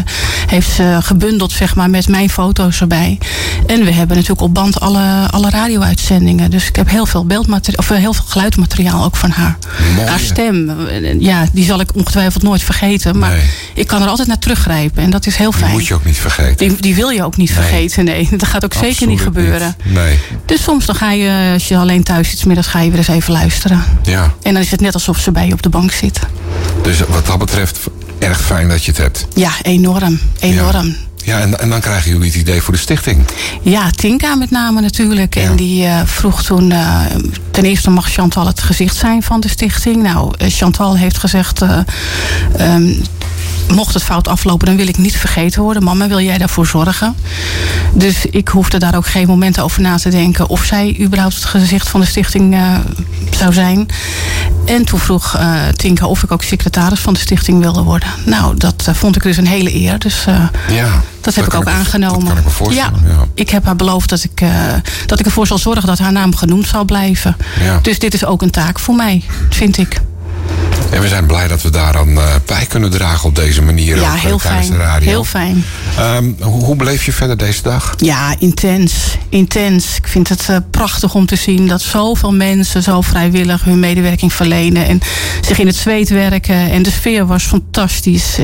heeft 0.47 0.71
ze 0.71 0.99
gebundeld, 1.03 1.53
zeg 1.53 1.75
maar, 1.75 1.91
met 1.91 2.09
mijn 2.09 2.31
foto's 2.31 2.81
erbij. 2.81 3.19
En 3.67 3.85
we 3.85 3.93
hebben 3.93 4.17
natuurlijk 4.17 4.43
op 4.47 4.55
band 4.55 4.81
alle, 4.81 5.29
alle 5.31 5.51
radio-uitzendingen. 5.51 6.51
Dus 6.51 6.69
ik 6.69 6.77
heb 6.77 6.89
heel 6.91 7.07
veel 7.07 7.27
beeldmateriaal, 7.27 7.79
of 7.79 7.91
eh, 7.91 7.99
heel 7.99 8.15
veel 8.15 8.25
geluidmateriaal 8.29 9.05
ook 9.05 9.17
van 9.17 9.31
haar. 9.31 9.59
Mooi, 9.95 10.09
haar 10.09 10.19
stem, 10.19 10.87
eh, 10.89 11.21
ja, 11.21 11.45
die 11.53 11.65
zal 11.65 11.81
ik 11.81 11.95
ongetwijfeld 11.95 12.43
nooit 12.43 12.63
vergeten. 12.63 13.19
Maar 13.19 13.39
ik 13.75 13.87
kan 13.87 14.03
er 14.03 14.09
altijd 14.09 14.29
naar 14.29 14.39
teruggrijpen. 14.39 15.03
En 15.03 15.11
dat 15.11 15.27
is 15.27 15.37
heel 15.37 15.51
Die 15.51 15.61
fijn. 15.61 15.73
moet 15.73 15.87
je 15.87 15.95
ook 15.95 16.05
niet 16.05 16.17
vergeten. 16.19 16.69
Die, 16.69 16.81
die 16.81 16.95
wil 16.95 17.09
je 17.09 17.25
ook 17.25 17.37
niet 17.37 17.53
vergeten, 17.53 18.05
nee. 18.05 18.29
Dat 18.37 18.49
gaat 18.49 18.65
ook 18.65 18.75
zeker 18.75 19.07
niet 19.07 19.21
gebeuren. 19.21 19.77
Nee. 19.85 20.19
Dus 20.47 20.63
soms 20.63 20.87
dan 20.87 20.95
ga 20.95 21.13
je, 21.13 21.51
als 21.53 21.69
je 21.69 21.77
alleen 21.77 22.03
thuis 22.03 22.31
zit, 22.31 22.45
middags 22.47 22.69
ga 22.69 22.81
je 22.81 22.89
weer 22.89 22.99
eens 22.99 23.09
even 23.09 23.33
luisteren. 23.33 23.85
Ja. 24.03 24.33
En 24.43 24.53
dan 24.53 24.63
is 24.63 24.71
het 24.71 24.81
net 24.81 24.95
alsof 24.95 25.19
ze 25.19 25.33
bij 25.33 25.47
je 25.47 25.53
op 25.53 25.63
de 25.63 25.69
bank 25.69 25.93
zit. 25.93 26.19
Dus 26.83 26.99
wat 27.09 27.27
dat 27.27 27.39
betreft 27.39 27.79
erg 28.19 28.41
fijn 28.41 28.69
dat 28.69 28.85
je 28.85 28.91
het 28.91 29.01
hebt. 29.01 29.27
Ja, 29.35 29.51
enorm. 29.63 30.21
Enorm. 30.41 30.87
Ja, 30.87 30.95
en, 31.25 31.61
en 31.61 31.69
dan 31.71 31.81
krijgen 31.81 32.11
jullie 32.11 32.27
het 32.27 32.37
idee 32.37 32.63
voor 32.63 32.73
de 32.75 32.81
stichting. 32.81 33.25
Ja, 33.63 33.91
Tinka 33.91 34.35
met 34.35 34.51
name 34.51 34.81
natuurlijk. 34.81 35.37
En 35.37 35.57
die 35.57 35.85
eh, 35.87 36.01
vroeg 36.05 36.43
toen... 36.43 36.71
eh, 36.71 37.01
ten 37.51 37.65
eerste 37.65 37.91
mag 37.91 38.11
Chantal 38.13 38.47
het 38.47 38.63
gezicht 38.63 38.97
zijn 38.97 39.23
van 39.23 39.41
de 39.41 39.49
stichting. 39.49 40.03
Nou, 40.03 40.33
eh, 40.39 40.51
Chantal 40.51 40.97
heeft 40.97 41.19
gezegd... 41.19 41.63
eh, 41.63 41.79
ehm, 42.57 42.93
mocht 43.75 43.95
het 43.95 44.03
fout 44.03 44.29
aflopen, 44.29 44.67
dan 44.67 44.77
wil 44.77 44.89
ik 44.89 44.99
niet 44.99 45.17
vergeten 45.17 45.63
worden. 45.63 45.85
Mama, 45.85 46.09
wil 46.09 46.21
jij 46.21 46.39
daarvoor 46.39 46.67
zorgen? 46.67 47.15
Dus 47.95 48.27
ik 48.27 48.49
hoefde 48.49 48.79
daar 48.79 48.95
ook 48.97 49.07
geen 49.07 49.27
moment 49.27 49.61
over 49.61 49.81
na 49.83 49.97
te 49.97 50.09
denken... 50.09 50.49
of 50.49 50.65
zij 50.65 50.97
überhaupt 51.01 51.35
het 51.35 51.45
gezicht 51.45 51.89
van 51.89 52.01
de 52.01 52.07
stichting 52.07 52.57
zou 53.31 53.53
zijn. 53.53 53.87
En 54.65 54.85
toen 54.85 54.99
vroeg 54.99 55.39
Tinka 55.77 56.07
of 56.07 56.23
ik 56.23 56.33
ook 56.33 56.43
secretaris 56.43 57.01
van 57.01 57.13
de 57.13 57.21
stichting 57.21 57.61
wilde 57.61 57.83
worden. 57.83 58.09
Nou, 58.25 58.57
dat 58.57 58.89
vond 58.93 59.17
ik 59.17 59.23
dus 59.23 59.37
een 59.37 59.47
hele 59.47 59.75
eer. 59.75 59.99
Dus 59.99 60.25
Ja. 60.69 61.03
Dat 61.25 61.35
heb 61.35 61.45
ik 61.45 61.55
ook 61.55 61.65
me- 61.65 61.71
aangenomen. 61.71 62.19
Dat 62.19 62.29
kan 62.29 62.37
ik 62.39 62.45
me 62.45 62.51
voorstellen. 62.51 63.01
Ja, 63.07 63.13
Ja. 63.13 63.25
ik 63.35 63.51
heb 63.51 63.65
haar 63.65 63.77
beloofd 63.77 64.09
dat 64.09 64.25
ik, 64.25 64.41
eh, 64.41 64.51
dat 65.07 65.19
ik 65.21 65.27
ervoor 65.27 65.47
zal 65.47 65.59
zorgen 65.59 65.87
dat 65.87 65.99
haar 65.99 66.13
naam 66.13 66.35
genoemd 66.37 66.67
zal 66.67 66.85
blijven. 66.85 67.37
Ja. 67.61 67.79
Dus 67.83 67.99
dit 67.99 68.15
is 68.15 68.25
ook 68.25 68.43
een 68.43 68.51
taak 68.51 68.79
voor 68.79 68.95
mij, 68.95 69.23
vind 69.51 69.77
ik. 69.79 70.01
En 70.91 71.01
we 71.01 71.09
zijn 71.09 71.27
blij 71.27 71.49
dat 71.49 71.63
we 71.63 71.71
daaraan 71.71 72.19
eh, 72.19 72.35
bij 72.47 72.67
kunnen 72.67 72.91
dragen 72.91 73.29
op 73.29 73.35
deze 73.35 73.63
manier. 73.63 73.97
Ja, 74.01 74.09
ook, 74.11 74.15
eh, 74.17 74.23
heel 74.23 74.39
fijn. 74.39 74.71
de 74.71 74.77
radio. 74.77 75.09
Heel 75.09 75.25
fijn. 75.25 75.65
Ehm, 75.99 76.31
hoe, 76.41 76.65
hoe 76.65 76.77
beleef 76.77 77.05
je 77.05 77.13
verder 77.13 77.37
deze 77.37 77.63
dag? 77.63 77.95
Ja, 77.97 78.35
intens. 78.39 78.93
Intens. 79.29 79.97
Ik 79.97 80.09
vind 80.09 80.29
het 80.29 80.49
eh, 80.49 80.57
prachtig 80.71 81.15
om 81.15 81.27
te 81.27 81.37
zien 81.37 81.69
dat 81.69 81.81
zoveel 81.83 82.33
mensen 82.33 82.83
zo 82.83 83.01
vrijwillig 83.01 83.65
hun 83.65 83.81
medewerking 83.81 84.33
verlenen. 84.33 84.87
En 84.87 85.01
zich 85.41 85.59
in 85.59 85.67
het 85.67 85.77
zweet 85.77 86.09
werken. 86.09 86.71
En 86.71 86.83
de 86.83 86.91
sfeer 86.91 87.27
was 87.27 87.43
fantastisch. 87.45 88.37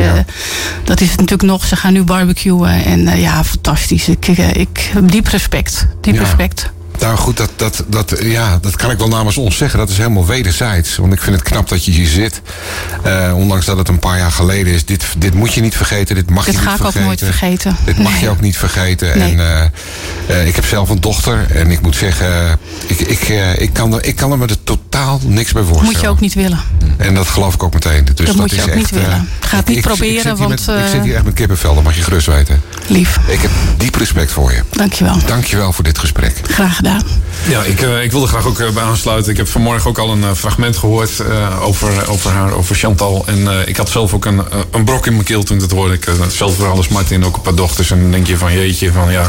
Dat 0.85 1.01
is 1.01 1.09
het 1.11 1.21
natuurlijk 1.21 1.51
nog. 1.51 1.65
Ze 1.65 1.77
gaan 1.77 1.93
nu 1.93 2.03
barbecuen. 2.03 2.85
En 2.85 3.21
ja, 3.21 3.45
fantastisch. 3.45 4.09
Ik, 4.09 4.29
ik 4.53 4.91
heb 4.93 5.11
diep 5.11 5.27
respect. 5.27 5.87
Diep 6.01 6.15
Ja. 6.15 6.21
respect. 6.21 6.71
Nou 7.01 7.17
goed, 7.17 7.37
dat, 7.37 7.51
dat, 7.57 7.85
dat, 7.87 8.15
ja, 8.23 8.59
dat 8.61 8.77
kan 8.77 8.91
ik 8.91 8.99
wel 8.99 9.09
namens 9.09 9.37
ons 9.37 9.57
zeggen. 9.57 9.79
Dat 9.79 9.89
is 9.89 9.97
helemaal 9.97 10.27
wederzijds. 10.27 10.97
Want 10.97 11.13
ik 11.13 11.21
vind 11.21 11.37
het 11.37 11.45
knap 11.45 11.69
dat 11.69 11.85
je 11.85 11.91
hier 11.91 12.07
zit. 12.09 12.41
Eh, 13.03 13.33
ondanks 13.37 13.67
dat 13.67 13.77
het 13.77 13.89
een 13.89 13.99
paar 13.99 14.19
jaar 14.19 14.31
geleden 14.33 14.73
is. 14.75 14.85
Dit, 14.85 15.05
dit 15.19 15.35
moet 15.35 15.53
je 15.55 15.61
niet 15.61 15.77
vergeten. 15.77 16.15
Dit 16.15 16.31
mag 16.31 16.45
Dit 16.45 16.55
je 16.55 16.61
ga 16.61 16.71
niet 16.71 16.79
ik 16.81 16.87
ook 16.87 16.93
vergeten. 16.93 17.07
nooit 17.27 17.37
vergeten. 17.37 17.77
Dit 17.85 17.99
mag 17.99 18.13
Nee. 18.13 18.21
je 18.21 18.29
ook 18.29 18.41
niet 18.41 18.57
vergeten. 18.57 19.19
Nee. 19.19 19.33
En 19.33 19.41
eh, 19.41 20.41
eh, 20.41 20.47
ik 20.47 20.55
heb 20.55 20.65
zelf 20.65 20.89
een 20.89 21.01
dochter. 21.01 21.47
En 21.51 21.71
ik 21.71 21.81
moet 21.81 21.97
zeggen, 21.97 22.59
ik, 22.87 23.01
ik, 23.01 23.29
ik, 23.59 23.73
kan, 23.73 23.95
er, 23.95 24.05
ik 24.05 24.17
kan 24.17 24.33
er 24.33 24.39
me 24.39 24.47
er 24.47 24.57
totaal 25.01 25.21
niks 25.31 25.53
bij 25.53 25.63
voorstellen. 25.63 25.93
Moet 25.93 26.01
je 26.03 26.09
ook 26.09 26.21
niet 26.21 26.35
willen. 26.35 26.61
En 26.97 27.15
dat 27.15 27.27
geloof 27.29 27.55
ik 27.55 27.63
ook 27.63 27.73
meteen. 27.73 28.05
Dus 28.15 28.27
Dat 28.27 28.37
moet 28.37 28.51
je 28.51 28.57
is 28.57 28.63
ook 28.63 28.69
echt, 28.69 28.77
niet 28.77 28.91
willen. 28.91 29.11
eh, 29.41 29.49
Ga 29.49 29.57
het 29.57 29.67
niet 29.67 29.77
ik- 29.77 29.83
proberen, 29.83 30.15
ik 30.15 30.21
zit 30.21 30.29
hier 30.39 30.47
want, 30.49 30.67
Met, 30.67 30.77
ik 30.77 30.85
eh, 30.85 30.91
zit 30.91 31.03
hier 31.03 31.15
echt 31.15 31.25
met 31.25 31.35
kippenvel, 31.35 31.75
dat 31.75 31.85
mag 31.85 31.97
je 31.97 32.03
gerust 32.03 32.27
weten. 32.27 32.63
Lief. 32.87 33.19
Ik 33.27 33.41
heb 33.41 33.51
diep 33.77 33.95
respect 33.95 34.33
voor 34.33 34.53
je. 34.53 34.63
Dankjewel. 34.71 35.17
Dankjewel 35.27 35.73
voor 35.73 35.85
dit 35.85 35.99
gesprek. 35.99 36.41
Graag 36.43 36.77
gedaan. 36.77 37.03
Ja, 37.49 37.63
ik, 37.63 37.81
eh, 37.81 38.03
ik 38.03 38.11
wilde 38.13 38.27
graag 38.27 38.45
ook 38.47 38.61
eh, 38.61 38.71
bij 38.71 38.83
aansluiten. 38.83 39.31
Ik 39.33 39.37
heb 39.37 39.49
vanmorgen 39.49 39.91
ook 39.91 39.99
al 39.99 40.11
een 40.13 40.23
eh, 40.25 40.31
fragment 40.35 40.77
gehoord 40.77 41.21
eh, 41.21 41.63
over, 41.63 42.09
over 42.09 42.31
haar, 42.31 42.53
over 42.53 42.77
Chantal. 42.77 43.23
En 43.27 43.49
eh, 43.61 43.69
ik 43.69 43.77
had 43.77 43.89
zelf 43.91 44.15
ook 44.15 44.25
een, 44.25 44.39
eh, 44.39 44.59
een 44.71 44.85
brok 44.85 45.07
in 45.07 45.13
mijn 45.13 45.25
keel 45.25 45.43
toen 45.43 45.57
ik 45.57 45.63
dat 45.63 45.71
hoorde. 45.71 45.95
Ik, 45.95 46.07
uh, 46.07 46.15
hetzelfde 46.21 46.57
verhaal 46.57 46.77
als 46.77 46.89
Martin, 46.89 47.25
ook 47.25 47.37
een 47.37 47.43
paar 47.43 47.55
dochters. 47.55 47.91
En 47.91 48.01
dan 48.01 48.11
denk 48.11 48.27
je 48.27 48.37
van 48.37 48.53
jeetje, 48.53 48.93
van 48.93 49.11
ja, 49.13 49.27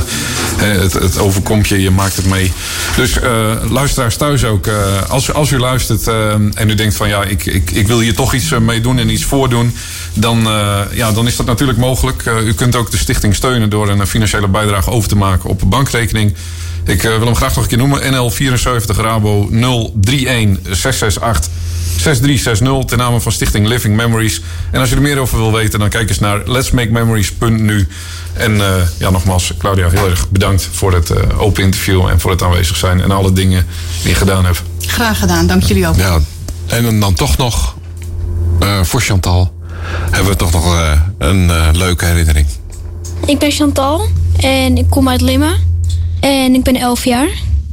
eh, 0.58 0.68
het, 0.82 0.94
het 0.94 1.18
overkomt 1.18 1.68
je, 1.68 1.82
je 1.82 1.92
maakt 1.92 2.16
het 2.16 2.26
mee. 2.26 2.52
Dus 2.96 3.20
eh, 3.20 3.52
luisteraars 3.70 4.16
thuis 4.16 4.44
ook, 4.46 4.68
eh, 4.68 4.74
als, 5.10 5.34
als 5.34 5.52
u 5.52 5.60
luistert 5.62 6.08
eh, 6.08 6.32
en 6.34 6.70
u 6.70 6.76
denkt 6.76 6.96
van 6.96 7.10
ja, 7.10 7.24
ik, 7.24 7.46
ik, 7.46 7.72
ik 7.72 7.88
wil 7.88 8.00
hier 8.00 8.16
toch 8.16 8.34
iets 8.34 8.52
eh, 8.52 8.60
mee 8.60 8.82
doen 8.82 9.00
en 9.00 9.10
iets 9.10 9.24
voordoen. 9.24 9.74
Dan, 10.14 10.48
eh, 10.48 10.80
ja, 10.92 11.12
dan 11.12 11.28
is 11.28 11.36
dat 11.36 11.46
natuurlijk 11.46 11.78
mogelijk. 11.78 12.26
Eh, 12.26 12.48
u 12.48 12.54
kunt 12.54 12.76
ook 12.76 12.92
de 12.92 12.98
stichting 12.98 13.36
steunen 13.36 13.70
door 13.70 13.90
een 13.90 14.08
financiële 14.08 14.48
bijdrage 14.48 14.90
over 14.90 15.10
te 15.10 15.16
maken 15.16 15.50
op 15.50 15.62
bankrekening. 15.66 16.34
Ik 16.86 17.02
wil 17.02 17.26
hem 17.26 17.36
graag 17.36 17.56
nog 17.56 17.64
een 17.64 17.70
keer 17.70 17.78
noemen. 17.78 18.02
NL74 18.02 18.96
Rabo 18.96 19.50
031 19.52 20.76
668 20.76 21.52
6360 21.98 22.86
ten 22.86 22.98
name 22.98 23.20
van 23.20 23.32
Stichting 23.32 23.68
Living 23.68 23.96
Memories. 23.96 24.42
En 24.72 24.80
als 24.80 24.90
je 24.90 24.96
er 24.96 25.02
meer 25.02 25.18
over 25.18 25.38
wil 25.38 25.52
weten, 25.52 25.80
dan 25.80 25.90
kijk 25.90 26.10
eens 26.10 26.20
naar 26.20 26.42
letsmakememories.nu. 26.46 27.88
En 28.34 28.62
eh, 28.62 28.68
ja, 28.98 29.10
nogmaals, 29.10 29.54
Claudia, 29.58 29.90
heel 29.90 30.10
erg 30.10 30.30
bedankt 30.30 30.70
voor 30.72 30.94
het 30.94 31.10
eh, 31.10 31.42
open 31.42 31.64
interview 31.64 32.08
en 32.08 32.20
voor 32.20 32.32
het 32.32 32.44
aanwezig 32.44 32.76
zijn 32.78 33.02
en 33.02 33.12
alle 33.12 33.34
dingen 33.34 33.66
die 34.02 34.10
je 34.10 34.16
gedaan 34.16 34.46
hebt. 34.46 34.62
Graag 34.86 35.20
gedaan. 35.20 35.48
Dank 35.48 35.64
jullie 35.64 35.88
ook. 35.88 35.96
Ja, 35.96 36.20
en 36.68 36.84
dan- 36.84 37.00
dan 37.00 37.14
toch 37.14 37.38
nog, 37.38 37.76
eh, 38.60 38.84
voor 38.84 39.02
Chantal, 39.02 39.54
hebben 40.12 40.32
we 40.32 40.38
toch 40.38 40.52
nog 40.52 40.76
eh, 40.76 40.92
een 41.18 41.50
eh, 41.50 41.68
leuke 41.72 42.06
herinnering. 42.06 42.48
Ik 43.26 43.40
ben 43.40 43.52
Chantal 43.52 44.08
en 44.38 44.78
ik 44.78 44.90
kom 44.90 45.10
uit 45.10 45.22
Limmen. 45.22 45.54
En 46.20 46.54
ik 46.54 46.64
ben 46.64 46.76
11 46.76 47.06
jaar. 47.06 47.28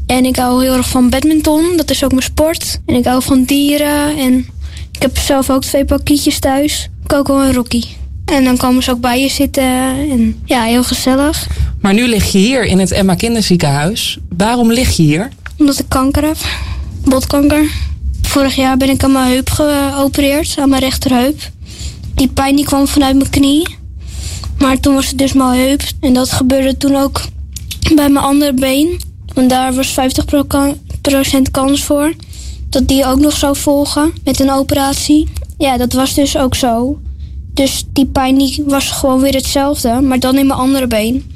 En 0.09 0.25
ik 0.25 0.37
hou 0.37 0.63
heel 0.63 0.75
erg 0.75 0.89
van 0.89 1.11
badminton, 1.11 1.77
dat 1.77 1.91
is 1.91 2.05
ook 2.05 2.11
mijn 2.11 2.23
sport. 2.23 2.81
En 2.87 2.95
ik 2.95 3.05
hou 3.05 3.23
van 3.23 3.45
dieren 3.45 4.17
en 4.19 4.47
ik 4.93 5.03
heb 5.03 5.19
zelf 5.19 5.51
ook 5.51 5.63
twee 5.63 5.85
pakietjes 5.85 6.39
thuis. 6.39 6.89
Coco 7.07 7.41
en 7.41 7.53
Rocky. 7.53 7.85
En 8.25 8.45
dan 8.45 8.57
komen 8.57 8.83
ze 8.83 8.91
ook 8.91 9.01
bij 9.01 9.21
je 9.21 9.29
zitten 9.29 9.65
en 10.11 10.43
ja, 10.45 10.63
heel 10.63 10.85
gezellig. 10.85 11.47
Maar 11.81 11.95
nu 11.95 12.09
lig 12.09 12.33
je 12.33 12.39
hier 12.39 12.65
in 12.65 12.79
het 12.79 12.93
Emma 12.93 13.15
Kinderziekenhuis. 13.15 14.19
Waarom 14.37 14.73
lig 14.73 14.97
je 14.97 15.03
hier? 15.03 15.29
Omdat 15.59 15.79
ik 15.79 15.89
kanker 15.89 16.25
heb, 16.25 16.37
botkanker. 17.05 17.71
Vorig 18.23 18.57
jaar 18.57 18.77
ben 18.77 18.89
ik 18.89 19.05
aan 19.05 19.13
mijn 19.13 19.31
heup 19.31 19.51
geopereerd, 19.51 20.55
aan 20.59 20.69
mijn 20.69 20.83
rechterheup. 20.83 21.51
Die 22.15 22.29
pijn 22.29 22.57
die 22.57 22.65
kwam 22.65 22.87
vanuit 22.87 23.17
mijn 23.17 23.31
knie. 23.31 23.77
Maar 24.59 24.81
toen 24.81 24.95
was 24.95 25.09
het 25.09 25.19
dus 25.19 25.33
mijn 25.33 25.59
heup. 25.59 25.83
En 26.01 26.13
dat 26.13 26.33
gebeurde 26.33 26.77
toen 26.77 26.97
ook 26.97 27.21
bij 27.95 28.09
mijn 28.09 28.25
andere 28.25 28.55
been. 28.55 29.01
Want 29.39 29.51
daar 29.51 29.75
was 29.75 29.95
50% 29.95 31.51
kans 31.51 31.85
voor. 31.85 32.15
Dat 32.69 32.89
die 32.89 33.07
ook 33.07 33.19
nog 33.19 33.37
zou 33.37 33.57
volgen 33.57 34.13
met 34.25 34.41
een 34.41 34.51
operatie. 34.51 35.29
Ja, 35.59 35.77
dat 35.77 35.93
was 35.93 36.15
dus 36.15 36.37
ook 36.37 36.55
zo. 36.55 36.99
Dus 37.55 37.85
die 37.93 38.07
pijn 38.07 38.63
was 38.67 38.91
gewoon 38.91 39.21
weer 39.21 39.35
hetzelfde. 39.35 40.01
Maar 40.01 40.19
dan 40.19 40.39
in 40.39 40.47
mijn 40.47 40.59
andere 40.59 40.87
been. 40.87 41.33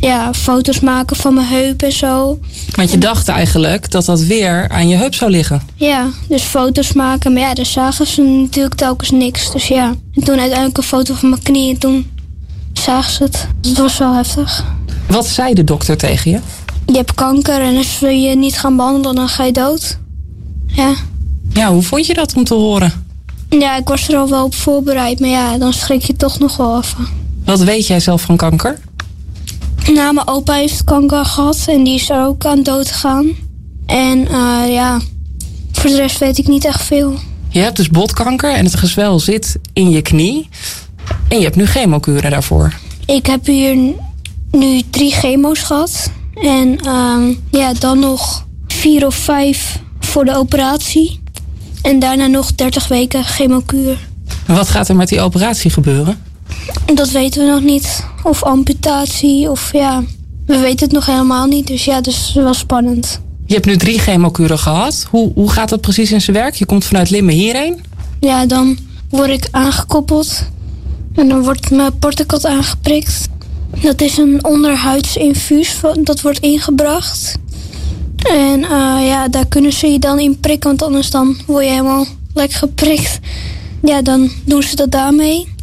Ja, 0.00 0.34
foto's 0.34 0.80
maken 0.80 1.16
van 1.16 1.34
mijn 1.34 1.46
heup 1.46 1.82
en 1.82 1.92
zo. 1.92 2.38
Want 2.74 2.90
je 2.90 2.98
dacht 2.98 3.28
eigenlijk 3.28 3.90
dat 3.90 4.04
dat 4.04 4.20
weer 4.20 4.68
aan 4.68 4.88
je 4.88 4.96
heup 4.96 5.14
zou 5.14 5.30
liggen. 5.30 5.62
Ja, 5.74 6.06
dus 6.28 6.42
foto's 6.42 6.92
maken. 6.92 7.32
Maar 7.32 7.42
ja, 7.42 7.54
daar 7.54 7.66
zagen 7.66 8.06
ze 8.06 8.22
natuurlijk 8.22 8.74
telkens 8.74 9.10
niks. 9.10 9.52
Dus 9.52 9.68
ja. 9.68 9.94
En 10.14 10.24
toen 10.24 10.38
uiteindelijk 10.38 10.76
een 10.76 10.82
foto 10.82 11.14
van 11.14 11.28
mijn 11.28 11.42
knie. 11.42 11.70
En 11.74 11.78
toen 11.78 12.10
zagen 12.72 13.12
ze 13.12 13.22
het. 13.22 13.48
Dus 13.60 13.70
het 13.70 13.78
was 13.78 13.98
wel 13.98 14.14
heftig. 14.14 14.64
Wat 15.06 15.26
zei 15.26 15.54
de 15.54 15.64
dokter 15.64 15.96
tegen 15.96 16.30
je? 16.30 16.40
Je 16.92 16.96
hebt 16.96 17.14
kanker 17.14 17.60
en 17.60 17.76
als 17.76 17.98
we 17.98 18.20
je 18.20 18.36
niet 18.36 18.58
gaan 18.58 18.76
behandelen, 18.76 19.14
dan 19.14 19.28
ga 19.28 19.44
je 19.44 19.52
dood. 19.52 19.98
Ja. 20.66 20.94
Ja, 21.52 21.72
hoe 21.72 21.82
vond 21.82 22.06
je 22.06 22.14
dat 22.14 22.34
om 22.34 22.44
te 22.44 22.54
horen? 22.54 23.06
Ja, 23.48 23.76
ik 23.76 23.88
was 23.88 24.08
er 24.08 24.16
al 24.16 24.28
wel 24.28 24.44
op 24.44 24.54
voorbereid. 24.54 25.20
Maar 25.20 25.28
ja, 25.28 25.58
dan 25.58 25.72
schrik 25.72 26.02
je 26.02 26.16
toch 26.16 26.38
nog 26.38 26.56
wel 26.56 26.78
even. 26.80 27.06
Wat 27.44 27.60
weet 27.60 27.86
jij 27.86 28.00
zelf 28.00 28.22
van 28.22 28.36
kanker? 28.36 28.78
Nou, 29.92 30.14
mijn 30.14 30.28
opa 30.28 30.54
heeft 30.54 30.84
kanker 30.84 31.24
gehad. 31.24 31.64
En 31.66 31.84
die 31.84 31.94
is 31.94 32.10
er 32.10 32.24
ook 32.24 32.44
aan 32.44 32.62
dood 32.62 32.88
gegaan. 32.90 33.26
En 33.86 34.28
eh, 34.28 34.72
ja, 34.72 35.00
voor 35.72 35.90
de 35.90 35.96
rest 35.96 36.18
weet 36.18 36.38
ik 36.38 36.48
niet 36.48 36.64
echt 36.64 36.82
veel. 36.82 37.14
Je 37.48 37.58
hebt 37.58 37.76
dus 37.76 37.88
botkanker 37.88 38.52
en 38.52 38.64
het 38.64 38.76
gezwel 38.76 39.20
zit 39.20 39.58
in 39.72 39.90
je 39.90 40.02
knie. 40.02 40.48
En 41.28 41.38
je 41.38 41.44
hebt 41.44 41.56
nu 41.56 41.66
chemokuren 41.66 42.30
daarvoor. 42.30 42.74
Ik 43.06 43.26
heb 43.26 43.46
hier 43.46 43.94
nu 44.50 44.82
drie 44.90 45.12
chemo's 45.12 45.58
gehad. 45.58 46.10
En 46.42 46.78
ehm, 46.80 47.34
ja, 47.50 47.72
dan 47.72 47.98
nog 47.98 48.46
vier 48.66 49.06
of 49.06 49.14
vijf 49.14 49.78
voor 50.00 50.24
de 50.24 50.36
operatie. 50.36 51.20
En 51.82 51.98
daarna 51.98 52.26
nog 52.26 52.54
30 52.54 52.88
weken 52.88 53.24
chemokuur. 53.24 54.08
En 54.46 54.54
wat 54.54 54.68
gaat 54.68 54.88
er 54.88 54.96
met 54.96 55.08
die 55.08 55.20
operatie 55.20 55.70
gebeuren? 55.70 56.18
En 56.86 56.94
Dat 56.94 57.10
weten 57.10 57.44
we 57.44 57.50
nog 57.50 57.62
niet. 57.62 58.04
Of 58.22 58.42
amputatie 58.42 59.50
of 59.50 59.72
ja. 59.72 60.02
we 60.46 60.58
weten 60.58 60.86
het 60.86 60.92
nog 60.92 61.06
helemaal 61.06 61.46
niet. 61.46 61.66
Dus 61.66 61.84
ja, 61.84 61.94
het 61.94 62.06
is 62.06 62.32
wel 62.34 62.54
spannend. 62.54 63.20
Je 63.46 63.54
hebt 63.54 63.66
nu 63.66 63.76
drie 63.76 63.98
chemokuren 63.98 64.58
gehad. 64.58 65.06
Hoe, 65.10 65.32
hoe 65.34 65.50
gaat 65.50 65.68
dat 65.68 65.80
precies 65.80 66.12
in 66.12 66.20
zijn 66.20 66.36
werk? 66.36 66.54
Je 66.54 66.66
komt 66.66 66.84
vanuit 66.84 67.10
Limmen 67.10 67.34
hierheen. 67.34 67.80
Ja, 68.20 68.46
dan 68.46 68.78
word 69.10 69.30
ik 69.30 69.48
aangekoppeld. 69.50 70.42
En 71.14 71.28
dan 71.28 71.42
wordt 71.42 71.70
mijn 71.70 71.98
portekot 71.98 72.46
aangeprikt. 72.46 73.28
Dat 73.82 74.00
is 74.00 74.16
een 74.16 74.44
onderhuidsinfuus. 74.44 75.80
Dat 76.02 76.20
wordt 76.20 76.38
ingebracht. 76.38 77.38
En 78.16 78.64
eh, 78.64 79.06
ja, 79.06 79.28
daar 79.28 79.46
kunnen 79.46 79.72
ze 79.72 79.86
je 79.86 79.98
dan 79.98 80.18
in 80.18 80.40
prikken. 80.40 80.68
Want 80.68 80.82
anders 80.82 81.10
dan 81.10 81.36
word 81.46 81.64
je 81.64 81.70
helemaal 81.70 82.06
lekker 82.34 82.58
geprikt. 82.58 83.18
Ja, 83.82 84.02
dan 84.02 84.30
doen 84.44 84.62
ze 84.62 84.76
dat 84.76 84.90
daarmee. 84.90 85.54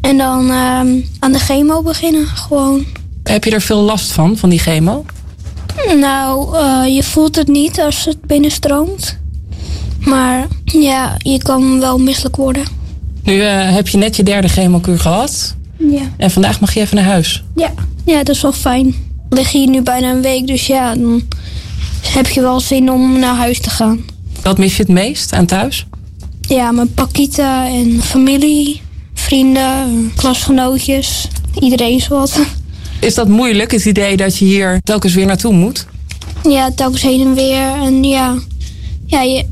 En 0.00 0.16
dan 0.16 0.50
ehm, 0.50 1.00
aan 1.18 1.32
de 1.32 1.38
chemo 1.38 1.82
beginnen. 1.82 2.26
Gewoon. 2.26 2.84
Heb 3.22 3.44
je 3.44 3.50
er 3.50 3.60
veel 3.60 3.80
last 3.80 4.12
van, 4.12 4.36
van 4.36 4.48
die 4.48 4.58
chemo? 4.58 5.04
Nou, 5.96 6.56
eh, 6.56 6.94
je 6.94 7.02
voelt 7.02 7.36
het 7.36 7.48
niet 7.48 7.80
als 7.80 8.04
het 8.04 8.20
binnenstroomt. 8.20 9.18
Maar 10.00 10.46
ja, 10.64 11.16
je 11.18 11.38
kan 11.38 11.80
wel 11.80 11.98
misselijk 11.98 12.36
worden. 12.36 12.64
Nu 13.22 13.40
eh, 13.40 13.74
heb 13.74 13.88
je 13.88 13.98
net 13.98 14.16
je 14.16 14.22
derde 14.22 14.48
chemokuur 14.48 14.98
gehad. 14.98 15.54
Ja. 15.90 16.10
En 16.16 16.30
vandaag 16.30 16.60
mag 16.60 16.74
je 16.74 16.80
even 16.80 16.96
naar 16.96 17.04
huis. 17.04 17.44
Ja, 17.54 17.72
ja 18.04 18.16
dat 18.22 18.34
is 18.34 18.42
wel 18.42 18.52
fijn. 18.52 18.86
Ik 18.86 18.94
lig 19.28 19.52
hier 19.52 19.68
nu 19.68 19.82
bijna 19.82 20.10
een 20.10 20.22
week, 20.22 20.46
dus 20.46 20.66
ja, 20.66 20.94
dan 20.94 21.22
heb 22.02 22.26
je 22.26 22.40
wel 22.40 22.60
zin 22.60 22.90
om 22.90 23.18
naar 23.18 23.34
huis 23.34 23.60
te 23.60 23.70
gaan. 23.70 24.04
Wat 24.42 24.58
mis 24.58 24.76
je 24.76 24.82
het 24.82 24.92
meest 24.92 25.32
aan 25.32 25.46
thuis? 25.46 25.86
Ja, 26.40 26.70
mijn 26.70 26.94
pakita 26.94 27.68
en 27.68 28.02
familie, 28.02 28.80
vrienden, 29.14 30.12
klasgenootjes, 30.16 31.28
iedereen 31.60 32.02
wat. 32.08 32.40
Is 33.00 33.14
dat 33.14 33.28
moeilijk, 33.28 33.72
het 33.72 33.84
idee 33.84 34.16
dat 34.16 34.38
je 34.38 34.44
hier 34.44 34.80
telkens 34.82 35.14
weer 35.14 35.26
naartoe 35.26 35.52
moet? 35.52 35.86
Ja, 36.48 36.70
telkens 36.70 37.02
heen 37.02 37.20
en 37.20 37.34
weer. 37.34 37.72
En 37.82 38.04
ja, 38.04 38.38
ja 39.06 39.22
je, 39.22 39.44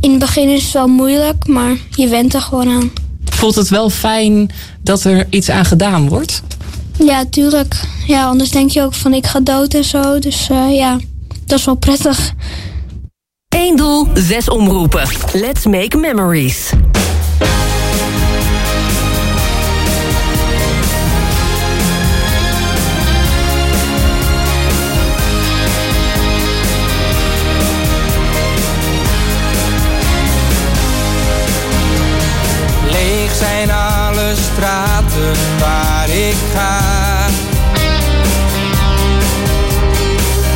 in 0.00 0.10
het 0.10 0.18
begin 0.18 0.48
is 0.48 0.62
het 0.62 0.72
wel 0.72 0.88
moeilijk, 0.88 1.46
maar 1.46 1.76
je 1.90 2.08
went 2.08 2.34
er 2.34 2.40
gewoon 2.40 2.68
aan. 2.68 2.90
Voelt 3.44 3.56
het 3.56 3.68
wel 3.68 3.90
fijn 3.90 4.50
dat 4.82 5.04
er 5.04 5.26
iets 5.30 5.50
aan 5.50 5.64
gedaan 5.64 6.08
wordt? 6.08 6.42
Ja, 6.98 7.24
tuurlijk. 7.30 7.80
Ja, 8.06 8.24
anders 8.24 8.50
denk 8.50 8.70
je 8.70 8.82
ook 8.82 8.94
van 8.94 9.14
ik 9.14 9.26
ga 9.26 9.40
dood 9.40 9.74
en 9.74 9.84
zo. 9.84 10.18
Dus 10.18 10.48
eh, 10.50 10.76
ja, 10.76 10.98
dat 11.46 11.58
is 11.58 11.64
wel 11.64 11.74
prettig. 11.74 12.32
Eén 13.48 13.76
doel, 13.76 14.08
zes 14.14 14.48
omroepen. 14.48 15.08
Let's 15.32 15.66
make 15.66 15.96
memories. 15.96 16.70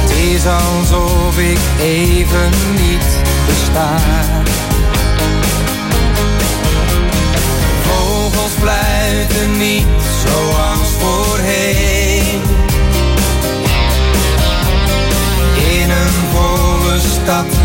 Het 0.00 0.10
is 0.10 0.46
alsof 0.46 1.38
ik 1.38 1.58
even 1.80 2.50
niet 2.70 3.22
besta. 3.46 3.96
Vogels 7.82 8.52
fluiten 8.60 9.58
niet 9.58 9.86
zoals 10.24 10.88
voorheen. 10.98 12.42
In 15.80 15.90
een 15.90 16.12
volle 16.32 16.98
stad 16.98 17.57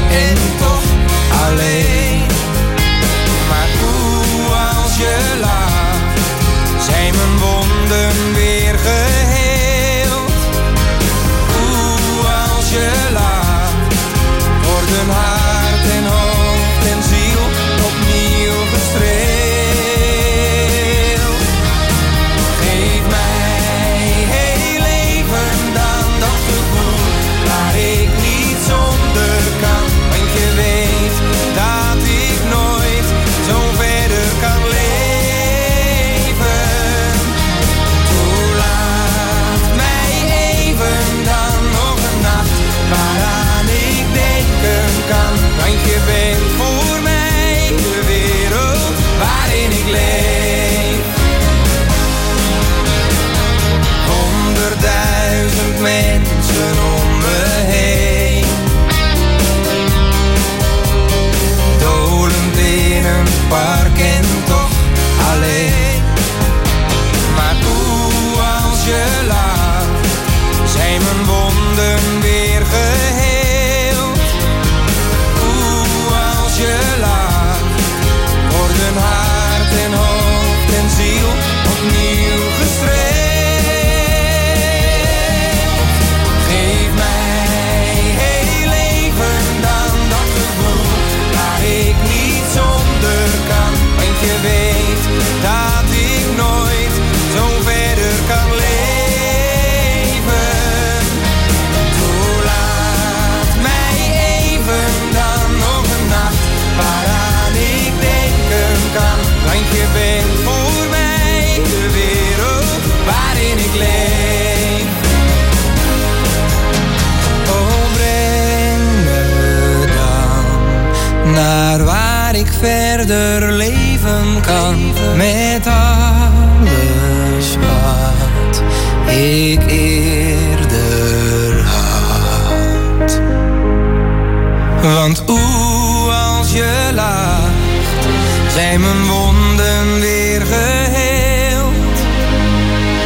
Want 135.13 135.29
oeh, 135.29 136.37
als 136.37 136.51
je 136.51 136.91
lacht, 136.93 138.07
zijn 138.53 138.81
mijn 138.81 139.05
wonden 139.05 139.99
weer 139.99 140.41
geheeld. 140.41 141.97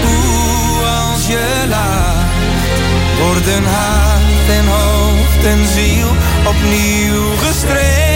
Oeh, 0.06 1.12
als 1.12 1.28
je 1.28 1.66
lacht 1.70 2.56
worden 3.20 3.64
hart 3.64 4.50
en 4.50 4.68
hoofd 4.68 5.46
en 5.46 5.68
ziel 5.68 6.08
opnieuw 6.46 7.36
gestreeld. 7.38 8.07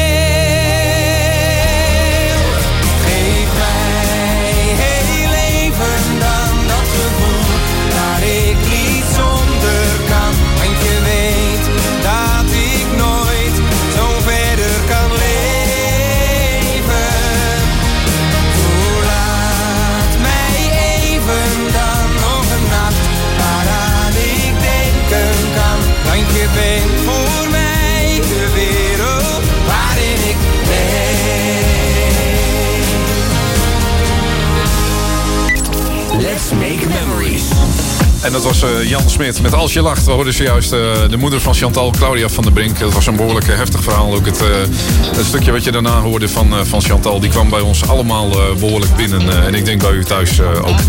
En 38.31 38.37
dat 38.37 38.45
was 38.45 38.63
eh, 38.63 38.89
Jan 38.89 39.09
Smit 39.09 39.41
met 39.41 39.53
Als 39.53 39.73
je 39.73 39.81
lacht. 39.81 40.05
We 40.05 40.11
hoorden 40.11 40.33
zojuist 40.33 40.71
eh, 40.71 40.79
de 41.09 41.17
moeder 41.17 41.41
van 41.41 41.53
Chantal, 41.53 41.91
Claudia 41.91 42.29
van 42.29 42.43
der 42.43 42.53
Brink. 42.53 42.79
Dat 42.79 42.93
was 42.93 43.07
een 43.07 43.15
behoorlijk 43.15 43.47
eh, 43.47 43.55
heftig 43.55 43.83
verhaal. 43.83 44.13
Ook 44.13 44.25
het, 44.25 44.43
stukje 45.25 45.51
wat 45.51 45.63
je 45.63 45.71
daarna 45.71 45.99
hoorde 45.99 46.29
van, 46.29 46.65
van 46.65 46.81
Chantal... 46.81 47.19
die 47.19 47.29
kwam 47.29 47.49
bij 47.49 47.59
ons 47.59 47.87
allemaal 47.87 48.31
eh, 48.31 48.55
behoorlijk 48.59 48.95
binnen. 48.95 49.45
en 49.45 49.55
ik 49.55 49.65
denk 49.65 49.81
bij 49.81 49.91
u 49.91 50.03
thuis 50.03 50.41
ook. 50.41 50.79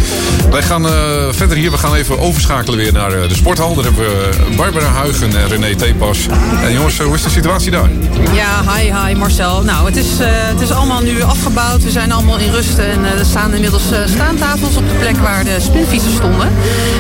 Wij 0.51 0.63
gaan 0.63 0.87
verder 1.31 1.57
hier. 1.57 1.71
We 1.71 1.79
gaan 1.79 1.95
even 1.95 2.19
overschakelen 2.19 2.79
weer 2.79 2.93
naar 2.93 3.11
de 3.29 3.35
sporthal. 3.35 3.75
Daar 3.75 3.85
hebben 3.85 4.05
we 4.05 4.31
Barbara 4.57 4.87
Huigen 4.87 5.37
en 5.37 5.49
René 5.49 5.75
Tepas. 5.75 6.27
En 6.63 6.73
jongens, 6.73 6.99
hoe 6.99 7.15
is 7.15 7.23
de 7.23 7.31
situatie 7.31 7.71
daar? 7.71 7.91
Ja, 8.33 8.75
hi, 8.75 8.93
hi 9.07 9.15
Marcel. 9.15 9.63
Nou, 9.63 9.87
het 9.87 9.97
is, 9.97 10.09
het 10.23 10.61
is 10.61 10.71
allemaal 10.71 11.01
nu 11.01 11.23
afgebouwd. 11.23 11.83
We 11.83 11.91
zijn 11.91 12.13
allemaal 12.13 12.39
in 12.39 12.51
rust 12.51 12.79
en 12.79 13.05
er 13.05 13.25
staan 13.25 13.55
inmiddels 13.55 13.85
staantafels 14.05 14.77
op 14.77 14.89
de 14.89 14.95
plek 14.99 15.17
waar 15.17 15.45
de 15.45 15.57
spinfietsen 15.61 16.13
stonden. 16.13 16.49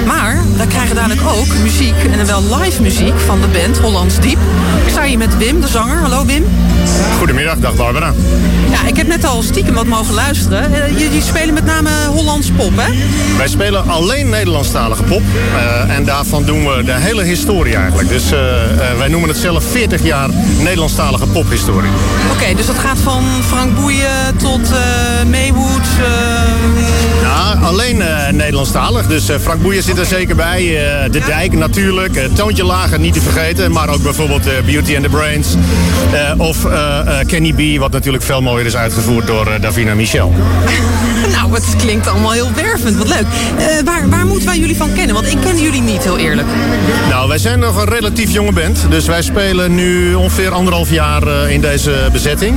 Maar 0.06 0.31
we 0.56 0.66
krijgen 0.66 0.94
dadelijk 0.94 1.20
ook 1.26 1.58
muziek 1.62 1.94
en 2.12 2.16
dan 2.16 2.26
wel 2.26 2.58
live 2.60 2.82
muziek 2.82 3.18
van 3.26 3.40
de 3.40 3.46
band 3.46 3.78
Hollands 3.78 4.20
Diep. 4.20 4.38
Ik 4.84 4.90
sta 4.90 5.02
hier 5.02 5.18
met 5.18 5.36
Wim, 5.38 5.60
de 5.60 5.68
zanger. 5.68 5.96
Hallo 5.96 6.24
Wim. 6.24 6.44
Goedemiddag, 7.18 7.56
dag 7.58 7.74
Barbara. 7.74 8.12
Ja, 8.70 8.86
ik 8.86 8.96
heb 8.96 9.06
net 9.06 9.24
al 9.24 9.42
stiekem 9.42 9.74
wat 9.74 9.86
mogen 9.86 10.14
luisteren. 10.14 10.74
Eh, 10.84 10.98
Jullie 10.98 11.22
spelen 11.22 11.54
met 11.54 11.64
name 11.64 11.90
Hollands 12.06 12.50
pop, 12.56 12.72
hè? 12.76 12.92
Wij 13.36 13.48
spelen 13.48 13.88
alleen 13.88 14.28
Nederlandstalige 14.28 15.02
pop. 15.02 15.22
eh, 15.56 15.96
en 15.96 16.04
daarvan 16.04 16.44
doen 16.44 16.66
we 16.66 16.82
de 16.84 16.92
hele 16.94 17.22
historie 17.22 17.76
eigenlijk. 17.76 18.08
Dus 18.08 18.24
eh, 18.32 18.38
wij 18.98 19.08
noemen 19.08 19.28
het 19.28 19.38
zelf 19.38 19.64
40 19.70 20.02
jaar 20.02 20.28
Nederlandstalige 20.58 21.26
pophistorie. 21.26 21.90
Oké, 22.32 22.54
dus 22.54 22.66
dat 22.66 22.78
gaat 22.78 22.98
van 22.98 23.24
Frank 23.48 23.74
Boeien 23.74 24.36
tot 24.36 24.70
Maywood. 25.30 25.86
Alleen 28.32 28.40
eh, 28.40 28.44
Nederlandstalig. 28.44 29.06
Dus 29.06 29.28
eh, 29.28 29.38
Frank 29.38 29.62
Boeien 29.62 29.82
zit 29.82 29.98
er 29.98 30.06
zeker 30.06 30.36
bij. 30.36 30.60
eh, 30.60 31.10
de 31.10 31.20
Dijk 31.26 31.52
natuurlijk. 31.52 32.28
Toontje 32.34 32.64
Lager 32.64 32.98
niet 32.98 33.14
te 33.14 33.20
vergeten. 33.20 33.72
Maar 33.72 33.88
ook 33.88 34.02
bijvoorbeeld 34.02 34.44
Beauty 34.66 34.94
and 34.94 35.02
the 35.04 35.10
Brains. 35.10 35.54
Of 36.36 36.66
Kenny 37.26 37.52
B. 37.52 37.78
Wat 37.80 37.92
natuurlijk 37.92 38.24
veel 38.24 38.42
mooier 38.42 38.66
is 38.66 38.76
uitgevoerd 38.76 39.26
door 39.26 39.60
Davina 39.60 39.94
Michel. 39.94 40.32
Nou, 41.32 41.54
het 41.54 41.76
klinkt 41.76 42.06
allemaal 42.06 42.30
heel 42.32 42.52
wervend. 42.54 42.96
Wat 42.96 43.08
leuk. 43.08 43.26
Waar, 43.84 44.08
waar 44.08 44.26
moeten 44.26 44.46
wij 44.46 44.58
jullie 44.58 44.76
van 44.76 44.92
kennen? 44.92 45.14
Want 45.14 45.32
ik 45.32 45.38
ken 45.40 45.60
jullie 45.60 45.80
niet, 45.80 46.02
heel 46.02 46.18
eerlijk. 46.18 46.48
Nou, 47.08 47.28
wij 47.28 47.38
zijn 47.38 47.58
nog 47.58 47.76
een 47.76 47.88
relatief 47.88 48.30
jonge 48.30 48.52
band. 48.52 48.86
Dus 48.88 49.06
wij 49.06 49.22
spelen 49.22 49.74
nu 49.74 50.14
ongeveer 50.14 50.50
anderhalf 50.50 50.90
jaar 50.90 51.50
in 51.50 51.60
deze 51.60 52.08
bezetting. 52.12 52.54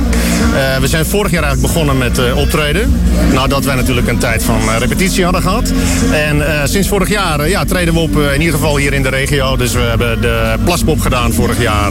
We 0.80 0.86
zijn 0.86 1.06
vorig 1.06 1.30
jaar 1.30 1.42
eigenlijk 1.42 1.72
begonnen 1.72 1.98
met 1.98 2.34
optreden. 2.34 3.00
Nadat 3.32 3.64
wij 3.64 3.74
natuurlijk 3.74 4.08
een 4.08 4.18
tijd 4.18 4.42
van 4.42 4.60
repetitie 4.78 5.24
hadden 5.24 5.42
gehad. 5.42 5.65
En 6.12 6.46
eh, 6.46 6.60
sinds 6.64 6.88
vorig 6.88 7.08
jaar 7.08 7.40
eh, 7.40 7.50
ja, 7.50 7.64
treden 7.64 7.94
we 7.94 8.00
op, 8.00 8.18
eh, 8.18 8.34
in 8.34 8.40
ieder 8.40 8.54
geval 8.54 8.76
hier 8.76 8.92
in 8.92 9.02
de 9.02 9.08
regio. 9.08 9.56
Dus 9.56 9.72
we 9.72 9.80
hebben 9.80 10.20
de 10.20 10.54
Plaspop 10.64 11.00
gedaan 11.00 11.32
vorig 11.32 11.60
jaar. 11.62 11.90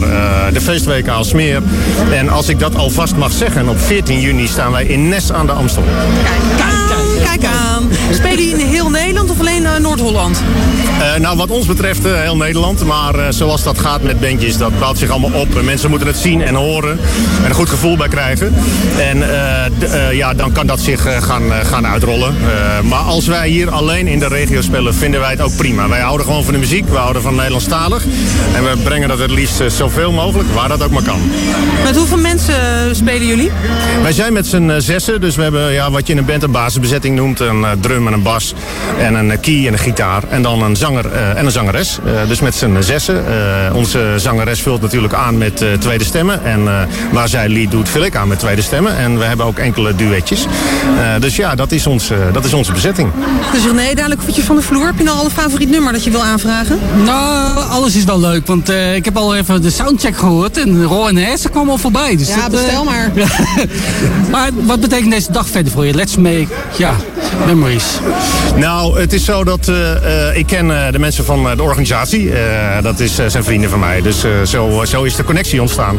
de 0.52 0.60
feestweek 0.60 1.08
Aalsmeer. 1.08 1.62
En 2.12 2.28
als 2.28 2.48
ik 2.48 2.58
dat 2.58 2.76
alvast 2.76 3.16
mag 3.16 3.32
zeggen, 3.32 3.68
op 3.68 3.80
14 3.80 4.20
juni 4.20 4.46
staan 4.46 4.72
wij 4.72 4.84
in 4.84 5.08
Nes 5.08 5.32
aan 5.32 5.46
de 5.46 5.52
Amstel. 5.52 5.82
Kijk 7.24 7.44
aan. 7.44 7.88
Spelen 8.12 8.44
jullie 8.44 8.64
in 8.64 8.66
heel 8.66 8.90
Nederland 8.90 9.30
of 9.30 9.40
alleen 9.40 9.66
Noord-Holland? 9.80 10.42
Eh, 11.00 11.20
nou, 11.20 11.36
wat 11.36 11.50
ons 11.50 11.66
betreft 11.66 12.04
eh, 12.04 12.20
heel 12.20 12.36
Nederland. 12.36 12.84
Maar 12.84 13.14
eh, 13.14 13.26
zoals 13.28 13.62
dat 13.62 13.78
gaat 13.78 14.02
met 14.02 14.20
bandjes, 14.20 14.56
dat 14.56 14.78
bouwt 14.78 14.98
zich 14.98 15.10
allemaal 15.10 15.40
op. 15.40 15.56
En 15.56 15.64
mensen 15.64 15.90
moeten 15.90 16.08
het 16.08 16.16
zien 16.16 16.42
en 16.42 16.54
horen. 16.54 16.98
En 17.42 17.48
een 17.48 17.54
goed 17.54 17.68
gevoel 17.68 17.96
bij 17.96 18.08
krijgen. 18.08 18.54
En 18.98 19.24
ja, 20.12 20.34
dan 20.34 20.52
kan 20.52 20.66
dat 20.66 20.80
zich 20.80 21.24
gaan, 21.24 21.52
gaan 21.64 21.86
uitrollen. 21.86 22.34
Maar 22.82 22.98
als 22.98 23.26
wij 23.26 23.48
hier 23.48 23.70
alleen 23.70 24.06
in 24.06 24.18
de 24.18 24.28
regio 24.28 24.60
spelen, 24.60 24.94
vinden 24.94 25.20
wij 25.20 25.30
het 25.30 25.40
ook 25.40 25.56
prima. 25.56 25.88
Wij 25.88 26.00
houden 26.00 26.26
gewoon 26.26 26.44
van 26.44 26.52
de 26.52 26.58
muziek. 26.58 26.88
We 26.88 26.96
houden 26.96 27.22
van 27.22 27.34
Nederlandstalig. 27.34 28.04
En 28.54 28.64
we 28.64 28.76
brengen 28.82 29.08
dat 29.08 29.18
het 29.18 29.30
liefst 29.30 29.62
zoveel 29.66 30.12
mogelijk, 30.12 30.48
waar 30.54 30.68
dat 30.68 30.82
ook 30.82 30.90
maar 30.90 31.02
kan. 31.02 31.20
Met 31.84 31.96
hoeveel 31.96 32.18
mensen 32.18 32.54
spelen 32.96 33.26
jullie? 33.26 33.50
Wij 34.02 34.12
zijn 34.12 34.32
met 34.32 34.46
z'n 34.46 34.74
zessen, 34.78 35.20
dus 35.20 35.36
we 35.36 35.42
hebben 35.42 35.72
ja, 35.72 35.90
wat 35.90 36.06
je 36.06 36.12
in 36.12 36.18
een 36.18 36.24
band 36.24 36.42
een 36.42 36.50
basisbezetting 36.50 37.16
noemt. 37.16 37.40
Een 37.40 37.66
drum 37.80 38.06
en 38.06 38.12
een 38.12 38.22
bas 38.22 38.54
en 38.98 39.14
een 39.14 39.40
key 39.40 39.66
en 39.66 39.72
een 39.72 39.78
gitaar. 39.78 40.22
En 40.28 40.42
dan 40.42 40.62
een 40.62 40.76
zanger 40.86 41.12
eh, 41.12 41.38
en 41.38 41.44
een 41.44 41.50
zangeres. 41.52 41.98
Eh, 42.04 42.28
dus 42.28 42.40
met 42.40 42.54
z'n 42.54 42.76
zessen. 42.80 43.26
Eh, 43.26 43.74
onze 43.74 44.14
zangeres 44.16 44.60
vult 44.62 44.80
natuurlijk 44.80 45.14
aan 45.14 45.38
met 45.38 45.62
eh, 45.62 45.72
tweede 45.72 46.04
stemmen. 46.04 46.44
En 46.44 46.68
eh, 46.68 46.74
waar 47.12 47.28
zij 47.28 47.48
lead 47.48 47.70
doet, 47.70 47.88
vul 47.88 48.04
ik 48.04 48.16
aan 48.16 48.28
met 48.28 48.38
tweede 48.38 48.62
stemmen. 48.62 48.96
En 48.96 49.18
we 49.18 49.24
hebben 49.24 49.46
ook 49.46 49.58
enkele 49.58 49.94
duetjes. 49.94 50.44
Eh, 50.44 51.20
dus 51.20 51.36
ja, 51.36 51.54
dat 51.54 51.72
is, 51.72 51.86
ons, 51.86 52.10
eh, 52.10 52.18
dat 52.32 52.44
is 52.44 52.52
onze 52.52 52.72
bezetting. 52.72 53.10
Dus 53.52 53.64
René, 53.64 53.94
dadelijk 53.94 54.22
voetje 54.22 54.42
van 54.42 54.56
de 54.56 54.62
vloer. 54.62 54.86
Heb 54.86 54.98
je 54.98 55.04
nou 55.04 55.18
al 55.18 55.24
een 55.24 55.30
favoriet 55.30 55.70
nummer 55.70 55.92
dat 55.92 56.04
je 56.04 56.10
wil 56.10 56.24
aanvragen? 56.24 56.78
Nou, 57.04 57.58
alles 57.70 57.96
is 57.96 58.04
wel 58.04 58.20
leuk, 58.20 58.46
want 58.46 58.68
eh, 58.68 58.94
ik 58.94 59.04
heb 59.04 59.16
al 59.16 59.36
even 59.36 59.62
de 59.62 59.70
soundcheck 59.70 60.16
gehoord 60.16 60.58
en 60.58 60.84
Ro 60.84 61.06
en 61.06 61.16
Hesse 61.16 61.48
kwam 61.48 61.70
al 61.70 61.78
voorbij. 61.78 62.16
Dus 62.16 62.28
Ja, 62.28 62.36
dat, 62.36 62.50
bestel 62.50 62.84
maar. 62.84 63.10
maar 64.30 64.50
wat 64.52 64.80
betekent 64.80 65.10
deze 65.10 65.32
dag 65.32 65.48
verder 65.48 65.72
voor 65.72 65.86
je? 65.86 65.94
Let's 65.94 66.16
make, 66.16 66.46
ja, 66.76 66.94
memories. 67.46 67.84
Nou, 68.56 69.00
het 69.00 69.12
is 69.12 69.24
zo 69.24 69.44
dat 69.44 69.68
eh, 69.68 70.28
eh, 70.28 70.36
ik 70.36 70.46
ken 70.46 70.70
de 70.90 70.98
mensen 70.98 71.24
van 71.24 71.50
eh, 71.50 71.56
de 71.56 71.62
organisatie. 71.62 72.32
Eh, 72.32 72.82
dat 72.82 73.00
is, 73.00 73.18
eh, 73.18 73.26
zijn 73.26 73.44
vrienden 73.44 73.70
van 73.70 73.78
mij. 73.78 74.02
Dus 74.02 74.24
eh, 74.24 74.30
zo, 74.44 74.84
zo 74.86 75.02
is 75.02 75.16
de 75.16 75.24
connectie 75.24 75.60
ontstaan. 75.60 75.98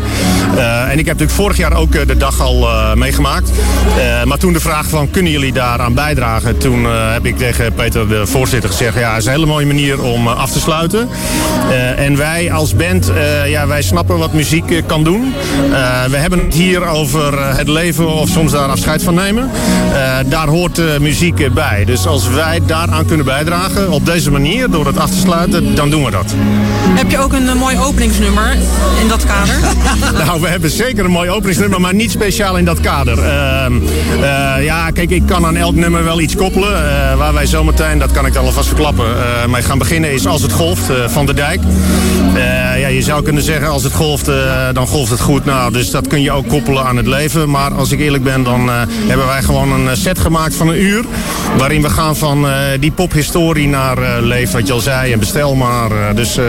Eh, 0.55 0.81
en 0.81 0.91
ik 0.91 1.05
heb 1.05 1.05
natuurlijk 1.05 1.31
vorig 1.31 1.57
jaar 1.57 1.73
ook 1.73 1.95
eh, 1.95 2.07
de 2.07 2.17
dag 2.17 2.41
al 2.41 2.67
eh, 2.67 2.93
meegemaakt. 2.93 3.51
Eh, 3.97 4.23
maar 4.23 4.37
toen 4.37 4.53
de 4.53 4.59
vraag 4.59 4.89
van 4.89 5.11
kunnen 5.11 5.31
jullie 5.31 5.53
daaraan 5.53 5.93
bijdragen? 5.93 6.57
Toen 6.57 6.85
eh, 6.85 7.13
heb 7.13 7.25
ik 7.25 7.37
tegen 7.37 7.73
Peter, 7.73 8.07
de 8.07 8.27
voorzitter, 8.27 8.69
gezegd... 8.69 8.97
ja, 8.97 9.15
is 9.17 9.25
een 9.25 9.31
hele 9.31 9.45
mooie 9.45 9.65
manier 9.65 10.01
om 10.01 10.27
eh, 10.27 10.37
af 10.37 10.51
te 10.51 10.59
sluiten. 10.59 11.09
Eh, 11.69 11.99
en 12.05 12.17
wij 12.17 12.51
als 12.51 12.75
band, 12.75 13.09
eh, 13.09 13.49
ja, 13.49 13.67
wij 13.67 13.81
snappen 13.81 14.17
wat 14.17 14.33
muziek 14.33 14.71
eh, 14.71 14.81
kan 14.85 15.03
doen. 15.03 15.33
Eh, 15.71 16.03
we 16.05 16.17
hebben 16.17 16.39
het 16.39 16.53
hier 16.53 16.85
over 16.85 17.37
eh, 17.37 17.57
het 17.57 17.67
leven 17.67 18.07
of 18.07 18.29
soms 18.29 18.51
daar 18.51 18.67
afscheid 18.69 19.03
van 19.03 19.13
nemen. 19.13 19.49
Eh, 19.93 20.17
daar 20.25 20.47
hoort 20.47 20.77
eh, 20.79 20.85
muziek 20.99 21.39
eh, 21.39 21.51
bij. 21.51 21.85
Dus 21.85 22.05
als 22.07 22.27
wij 22.29 22.59
daaraan 22.65 23.05
kunnen 23.05 23.25
bijdragen 23.25 23.91
op 23.91 24.05
deze 24.05 24.31
manier, 24.31 24.66
door 24.71 24.85
het 24.85 24.97
af 24.97 25.09
te 25.09 25.17
sluiten, 25.17 25.75
dan 25.75 25.89
doen 25.89 26.03
we 26.05 26.11
dat. 26.11 26.33
Heb 26.95 27.11
je 27.11 27.17
ook 27.17 27.33
een 27.33 27.49
eh, 27.49 27.55
mooi 27.55 27.77
openingsnummer 27.77 28.57
in 29.01 29.07
dat 29.07 29.25
kader? 29.25 29.55
nou, 30.25 30.41
we 30.41 30.47
hebben 30.47 30.69
zeker 30.69 31.05
een 31.05 31.11
mooi 31.11 31.29
openingsnummer, 31.29 31.81
maar 31.81 31.93
niet 31.93 32.11
speciaal 32.11 32.57
in 32.57 32.65
dat 32.65 32.79
kader. 32.79 33.19
Ehm, 33.19 33.73
eh, 34.21 34.63
ja, 34.63 34.91
kijk, 34.91 35.09
ik 35.09 35.23
kan 35.25 35.45
aan 35.45 35.55
elk 35.55 35.75
nummer 35.75 36.03
wel 36.03 36.21
iets 36.21 36.35
koppelen. 36.35 36.75
eh, 36.75 37.17
waar 37.17 37.33
wij 37.33 37.45
zometeen, 37.45 37.99
dat 37.99 38.11
kan 38.11 38.25
ik 38.25 38.33
dan 38.33 38.45
alvast 38.45 38.67
verklappen, 38.67 39.05
mee 39.49 39.61
gaan 39.61 39.77
beginnen 39.77 40.11
is 40.11 40.27
Als 40.27 40.41
het 40.41 40.51
golft 40.51 40.91
van 41.07 41.25
de 41.25 41.33
dijk. 41.33 41.59
Ja, 42.77 42.87
je 42.87 43.01
zou 43.01 43.23
kunnen 43.23 43.43
zeggen, 43.43 43.69
als 43.69 43.83
het 43.83 43.93
golft, 43.93 44.25
dan 44.73 44.87
golft 44.87 45.11
het 45.11 45.19
goed. 45.19 45.45
Nou, 45.45 45.73
dus 45.73 45.91
dat 45.91 46.07
kun 46.07 46.21
je 46.21 46.31
ook 46.31 46.47
koppelen 46.47 46.85
aan 46.85 46.97
het 46.97 47.07
leven. 47.07 47.49
Maar 47.49 47.73
als 47.73 47.91
ik 47.91 47.99
eerlijk 47.99 48.23
ben, 48.23 48.43
dan 48.43 48.69
hebben 49.07 49.27
wij 49.27 49.41
gewoon 49.41 49.71
een 49.71 49.97
set 49.97 50.19
gemaakt 50.19 50.55
van 50.55 50.67
een 50.67 50.81
uur. 50.81 51.05
Waarin 51.57 51.81
we 51.81 51.89
gaan 51.89 52.15
van 52.15 52.47
die 52.79 52.91
pophistorie 52.91 53.67
naar 53.67 54.21
leef, 54.21 54.53
wat 54.57 54.67
je 54.67 54.73
al 54.73 54.79
zei, 54.79 55.11
en 55.13 55.19
bestel 55.19 55.55
maar. 55.55 55.91
Eh, 55.91 56.15
dus 56.15 56.37
eh, 56.37 56.43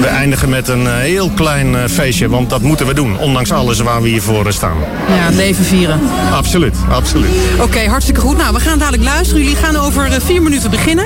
we 0.00 0.06
eindigen 0.06 0.48
met 0.48 0.68
een 0.68 0.86
eh, 0.86 0.92
heel 0.94 1.30
klein 1.30 1.88
feestje, 1.90 2.28
want 2.28 2.50
dat 2.50 2.62
moeten 2.62 2.86
we 2.86 2.94
doen. 2.94 3.18
Ondanks 3.18 3.52
alles 3.52 3.80
waar 3.80 4.02
we 4.02 4.08
hiervoor 4.08 4.52
staan. 4.52 4.76
Ja, 5.08 5.14
het 5.14 5.34
leven 5.34 5.64
vieren. 5.64 6.00
Absoluut, 6.32 6.76
absoluut. 6.90 7.30
Oké, 7.60 7.88
hartstikke 7.88 8.20
goed. 8.20 8.36
Nou, 8.36 8.54
we 8.54 8.60
gaan 8.60 8.78
dadelijk 8.78 9.02
luisteren. 9.04 9.42
Jullie 9.42 9.56
gaan 9.56 9.76
over 9.76 10.10
vier 10.24 10.42
minuten 10.42 10.70
beginnen. 10.70 11.04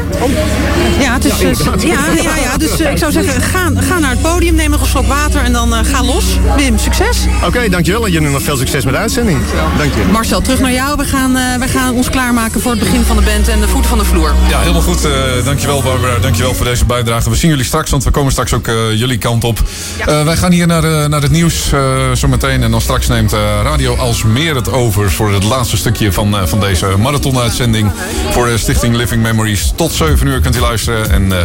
Ja, 1.00 1.12
het 1.12 1.24
is, 1.24 1.38
Ja, 1.38 1.44
eh, 1.44 1.48
inderdaad. 1.50 1.82
ja, 1.82 1.98
ja, 2.22 2.36
ja, 2.50 2.56
dus 2.56 2.80
ik 2.80 2.98
zou 2.98 3.12
zeggen, 3.12 3.42
ga, 3.42 3.70
ga 3.88 3.98
naar 3.98 4.10
het 4.10 4.22
podium, 4.22 4.54
neem 4.54 4.70
nog 4.70 4.80
een 4.80 4.86
slok 4.86 5.06
water 5.06 5.42
en 5.42 5.52
dan 5.52 5.74
eh, 5.74 5.80
ga 5.84 6.02
los. 6.04 6.24
Wim, 6.56 6.78
succes. 6.78 7.18
Oké, 7.46 7.68
dankjewel 7.68 8.04
en 8.06 8.12
jullie 8.12 8.28
nog 8.28 8.42
veel 8.42 8.56
succes 8.56 8.84
met 8.84 8.94
de 8.94 9.00
uitzending. 9.00 9.38
Dank 9.78 9.94
je. 9.94 10.00
Marcel, 10.12 10.40
terug 10.40 10.60
naar 10.60 10.72
jou. 10.72 10.96
We 10.96 11.04
gaan, 11.04 11.36
eh, 11.36 11.42
we 11.58 11.68
gaan 11.68 11.94
ons 11.94 12.10
klaarmaken 12.10 12.60
voor 12.60 12.70
het 12.70 12.80
begin 12.80 13.02
van 13.02 13.16
de 13.16 13.22
band 13.22 13.48
en 13.48 13.60
de 13.60 13.68
voeten 13.68 13.88
van 13.88 13.98
de 13.98 14.04
vloer. 14.04 14.34
Ja, 14.48 14.58
helemaal 14.60 14.82
goed. 14.82 15.04
eh, 15.04 15.10
dankjewel 15.44 15.82
Barbara. 15.82 16.18
Dankjewel 16.26 16.54
voor 16.54 16.64
deze 16.66 16.84
bijdrage. 16.84 17.30
We 17.30 17.36
zien 17.36 17.50
jullie 17.50 17.64
straks, 17.64 17.90
want 17.90 18.04
we 18.04 18.10
komen 18.10 18.32
straks 18.32 18.52
ook 18.52 18.68
eh, 18.68 18.92
jullie 18.92 19.18
kant 19.18 19.44
op. 19.44 19.62
Eh, 20.06 20.24
wij 20.24 20.36
gaan 20.36 20.52
hier 20.52 20.66
naar, 20.66 20.84
eh, 20.84 21.06
naar 21.08 21.22
het 21.22 21.30
nieuws 21.30 21.72
eh, 21.72 22.12
zometeen. 22.12 22.62
En 22.62 22.70
dan 22.70 22.80
straks 22.80 23.06
neemt 23.06 23.32
eh, 23.32 23.40
Radio 23.62 23.96
Alsmeer 23.96 24.54
het 24.54 24.72
over 24.72 25.10
voor 25.10 25.32
het 25.32 25.42
laatste 25.44 25.76
stukje 25.76 26.12
van, 26.12 26.36
eh, 26.36 26.46
van 26.46 26.60
deze 26.60 26.86
marathonuitzending. 26.86 27.90
Voor 28.30 28.46
de 28.46 28.58
Stichting 28.58 28.96
Living 28.96 29.22
Memories. 29.22 29.72
Tot 29.76 29.92
7 29.92 30.26
uur 30.26 30.40
kunt 30.40 30.56
u 30.56 30.60
luisteren 30.60 31.10
en 31.10 31.32
eh, 31.32 31.44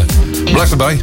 blijf 0.53 0.71
erbij. 0.71 1.01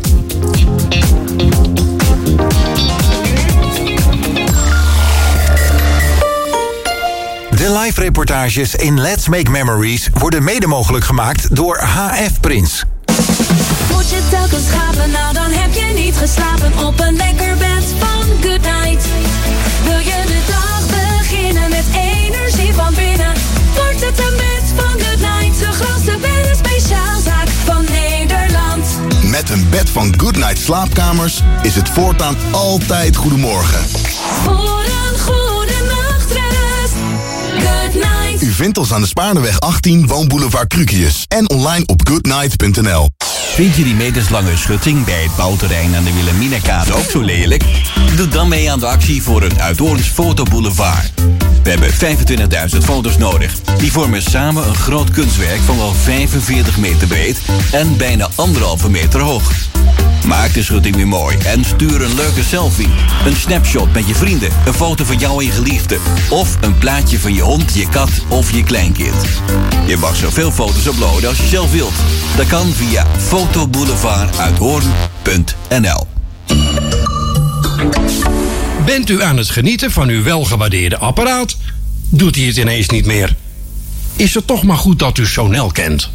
De 7.51 7.79
live 7.83 8.01
reportages 8.01 8.75
in 8.75 9.01
Let's 9.01 9.29
Make 9.29 9.51
Memories 9.51 10.09
worden 10.15 10.45
mede 10.45 10.67
mogelijk 10.67 11.05
gemaakt 11.05 11.57
door 11.57 11.79
HF 11.79 12.41
Prins. 12.41 12.85
Moet 14.09 14.17
je 14.17 14.29
telkens 14.31 14.67
schapen, 14.67 15.11
nou 15.11 15.35
dan 15.35 15.51
heb 15.51 15.75
je 15.75 15.93
niet 15.95 16.17
geslapen 16.17 16.87
op 16.87 17.01
een 17.01 17.17
lekker 17.17 17.57
bed 17.57 17.85
van 17.99 18.23
Good 18.43 18.61
Night. 18.61 19.07
Wil 19.85 19.99
je 19.99 20.23
de 20.27 20.41
dag 20.47 20.81
beginnen 20.87 21.71
met 21.71 21.85
energie 21.93 22.75
van 22.75 22.95
binnen? 22.95 23.33
Wordt 23.75 24.01
het 24.01 24.19
een 24.19 24.37
bed 24.37 24.65
van 24.77 25.01
Good 25.01 25.21
Night, 25.21 25.59
de 25.59 25.73
grootste 25.73 26.19
speciaal. 26.57 27.21
Zaak 27.21 27.49
van 29.89 30.15
Goodnight 30.17 30.59
Slaapkamers 30.59 31.43
is 31.63 31.75
het 31.75 31.89
voortaan 31.89 32.37
altijd 32.51 33.17
goedemorgen. 33.17 33.85
Voor 34.45 34.85
een 34.85 35.19
goede 35.19 35.79
nachtrust. 35.87 36.95
Good 37.67 37.95
night. 37.95 38.43
U 38.43 38.53
vindt 38.53 38.79
ons 38.79 38.93
aan 38.93 39.01
de 39.01 39.07
Spaarneweg 39.07 39.61
18, 39.61 40.07
Woonboulevard 40.07 40.69
Krukius. 40.69 41.25
En 41.27 41.51
online 41.51 41.87
op 41.87 42.09
goodnight.nl. 42.09 43.09
Vind 43.59 43.77
je 43.77 43.85
die 43.85 43.95
meterslange 43.95 44.57
schutting 44.57 45.05
bij 45.05 45.23
het 45.23 45.37
bouwterrein 45.37 45.95
aan 45.95 46.05
de 46.05 46.13
Wilhelminakade 46.13 46.95
ook 46.95 47.11
zo 47.11 47.21
lelijk? 47.21 47.65
Doe 48.17 48.29
dan 48.29 48.49
mee 48.49 48.71
aan 48.71 48.79
de 48.79 48.87
actie 48.87 49.23
voor 49.23 49.43
een 49.43 49.61
Uithoorns 49.61 50.09
Fotoboulevard. 50.09 51.13
We 51.69 51.75
hebben 51.75 51.93
25.000 52.71 52.79
foto's 52.85 53.17
nodig. 53.17 53.55
Die 53.79 53.93
vormen 53.93 54.23
samen 54.23 54.69
een 54.69 54.75
groot 54.75 55.11
kunstwerk 55.11 55.61
van 55.61 55.77
wel 55.77 55.93
45 55.93 56.79
meter 56.79 57.07
breed 57.07 57.41
en 57.73 57.97
bijna 57.97 58.29
anderhalve 58.35 58.91
meter 58.91 59.21
hoog. 59.21 59.53
Maak 60.27 60.55
de 60.55 60.63
schutting 60.63 60.97
weer 60.97 61.09
mooi 61.09 61.37
en 61.37 61.65
stuur 61.65 62.03
een 62.03 62.15
leuke 62.15 62.43
selfie. 62.43 62.89
Een 63.27 63.37
snapshot 63.37 63.93
met 63.93 64.09
je 64.09 64.15
vrienden, 64.15 64.51
een 64.67 64.75
foto 64.75 65.05
van 65.05 65.19
jou 65.19 65.39
en 65.39 65.45
je 65.45 65.53
geliefde. 65.53 65.99
Of 66.31 66.57
een 66.61 66.79
plaatje 66.79 67.19
van 67.19 67.35
je 67.35 67.43
hond, 67.43 67.75
je 67.75 67.89
kat 67.89 68.11
of 68.29 68.53
je 68.53 68.63
kleinkind. 68.63 69.25
Je 69.87 69.97
mag 69.97 70.17
zoveel 70.17 70.51
foto's 70.51 70.87
uploaden 70.87 71.29
als 71.29 71.39
je 71.39 71.47
zelf 71.47 71.73
wilt. 71.73 71.95
Dat 72.37 72.47
kan 72.47 72.73
via 72.73 73.07
fotoboulevarduithoorn.nl 73.17 76.07
Bent 78.89 79.11
u 79.11 79.23
aan 79.23 79.37
het 79.37 79.51
genieten 79.51 79.91
van 79.91 80.09
uw 80.09 80.23
welgewaardeerde 80.23 80.99
apparaat? 80.99 81.57
Doet 82.09 82.37
hij 82.37 82.45
het 82.45 82.57
ineens 82.57 82.89
niet 82.89 83.07
meer? 83.07 83.37
Is 84.17 84.35
het 84.35 84.47
toch 84.47 84.63
maar 84.63 84.77
goed 84.77 84.99
dat 84.99 85.19
u 85.19 85.27
Sonel 85.27 85.71
kent? 85.71 86.11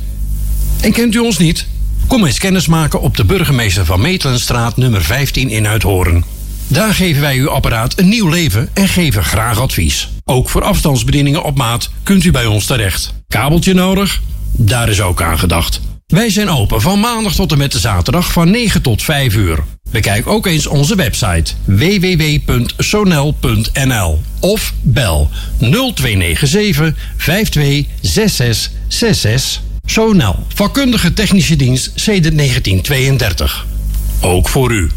En 0.81 0.91
kent 0.91 1.15
u 1.15 1.19
ons 1.19 1.37
niet? 1.37 1.67
Kom 2.07 2.25
eens 2.25 2.39
kennismaken 2.39 3.01
op 3.01 3.17
de 3.17 3.25
burgemeester 3.25 3.85
van 3.85 4.01
Metelenstraat 4.01 4.77
nummer 4.77 5.01
15 5.03 5.49
in 5.49 5.67
Uithoren. 5.67 6.23
Daar 6.67 6.93
geven 6.93 7.21
wij 7.21 7.37
uw 7.37 7.49
apparaat 7.49 7.99
een 7.99 8.09
nieuw 8.09 8.29
leven 8.29 8.69
en 8.73 8.87
geven 8.87 9.23
graag 9.23 9.59
advies. 9.59 10.09
Ook 10.25 10.49
voor 10.49 10.63
afstandsbedieningen 10.63 11.43
op 11.43 11.57
maat 11.57 11.89
kunt 12.03 12.23
u 12.23 12.31
bij 12.31 12.45
ons 12.45 12.65
terecht. 12.65 13.13
Kabeltje 13.27 13.73
nodig? 13.73 14.21
Daar 14.51 14.89
is 14.89 15.01
ook 15.01 15.21
aan 15.21 15.39
gedacht. 15.39 15.81
Wij 16.07 16.29
zijn 16.29 16.49
open 16.49 16.81
van 16.81 16.99
maandag 16.99 17.35
tot 17.35 17.51
en 17.51 17.57
met 17.57 17.71
de 17.71 17.79
zaterdag 17.79 18.31
van 18.31 18.51
9 18.51 18.81
tot 18.81 19.03
5 19.03 19.35
uur. 19.35 19.63
Bekijk 19.93 20.27
ook 20.27 20.45
eens 20.45 20.67
onze 20.67 20.95
website 20.95 21.53
www.sonel.nl 21.65 24.21
of 24.39 24.73
bel 24.81 25.29
0297 25.59 26.93
526666. 27.17 29.61
Sonel, 29.85 30.45
vakkundige 30.53 31.13
technische 31.13 31.55
dienst 31.55 31.91
sedert 31.95 32.37
1932. 32.37 33.65
Ook 34.21 34.49
voor 34.49 34.71
u. 34.71 34.89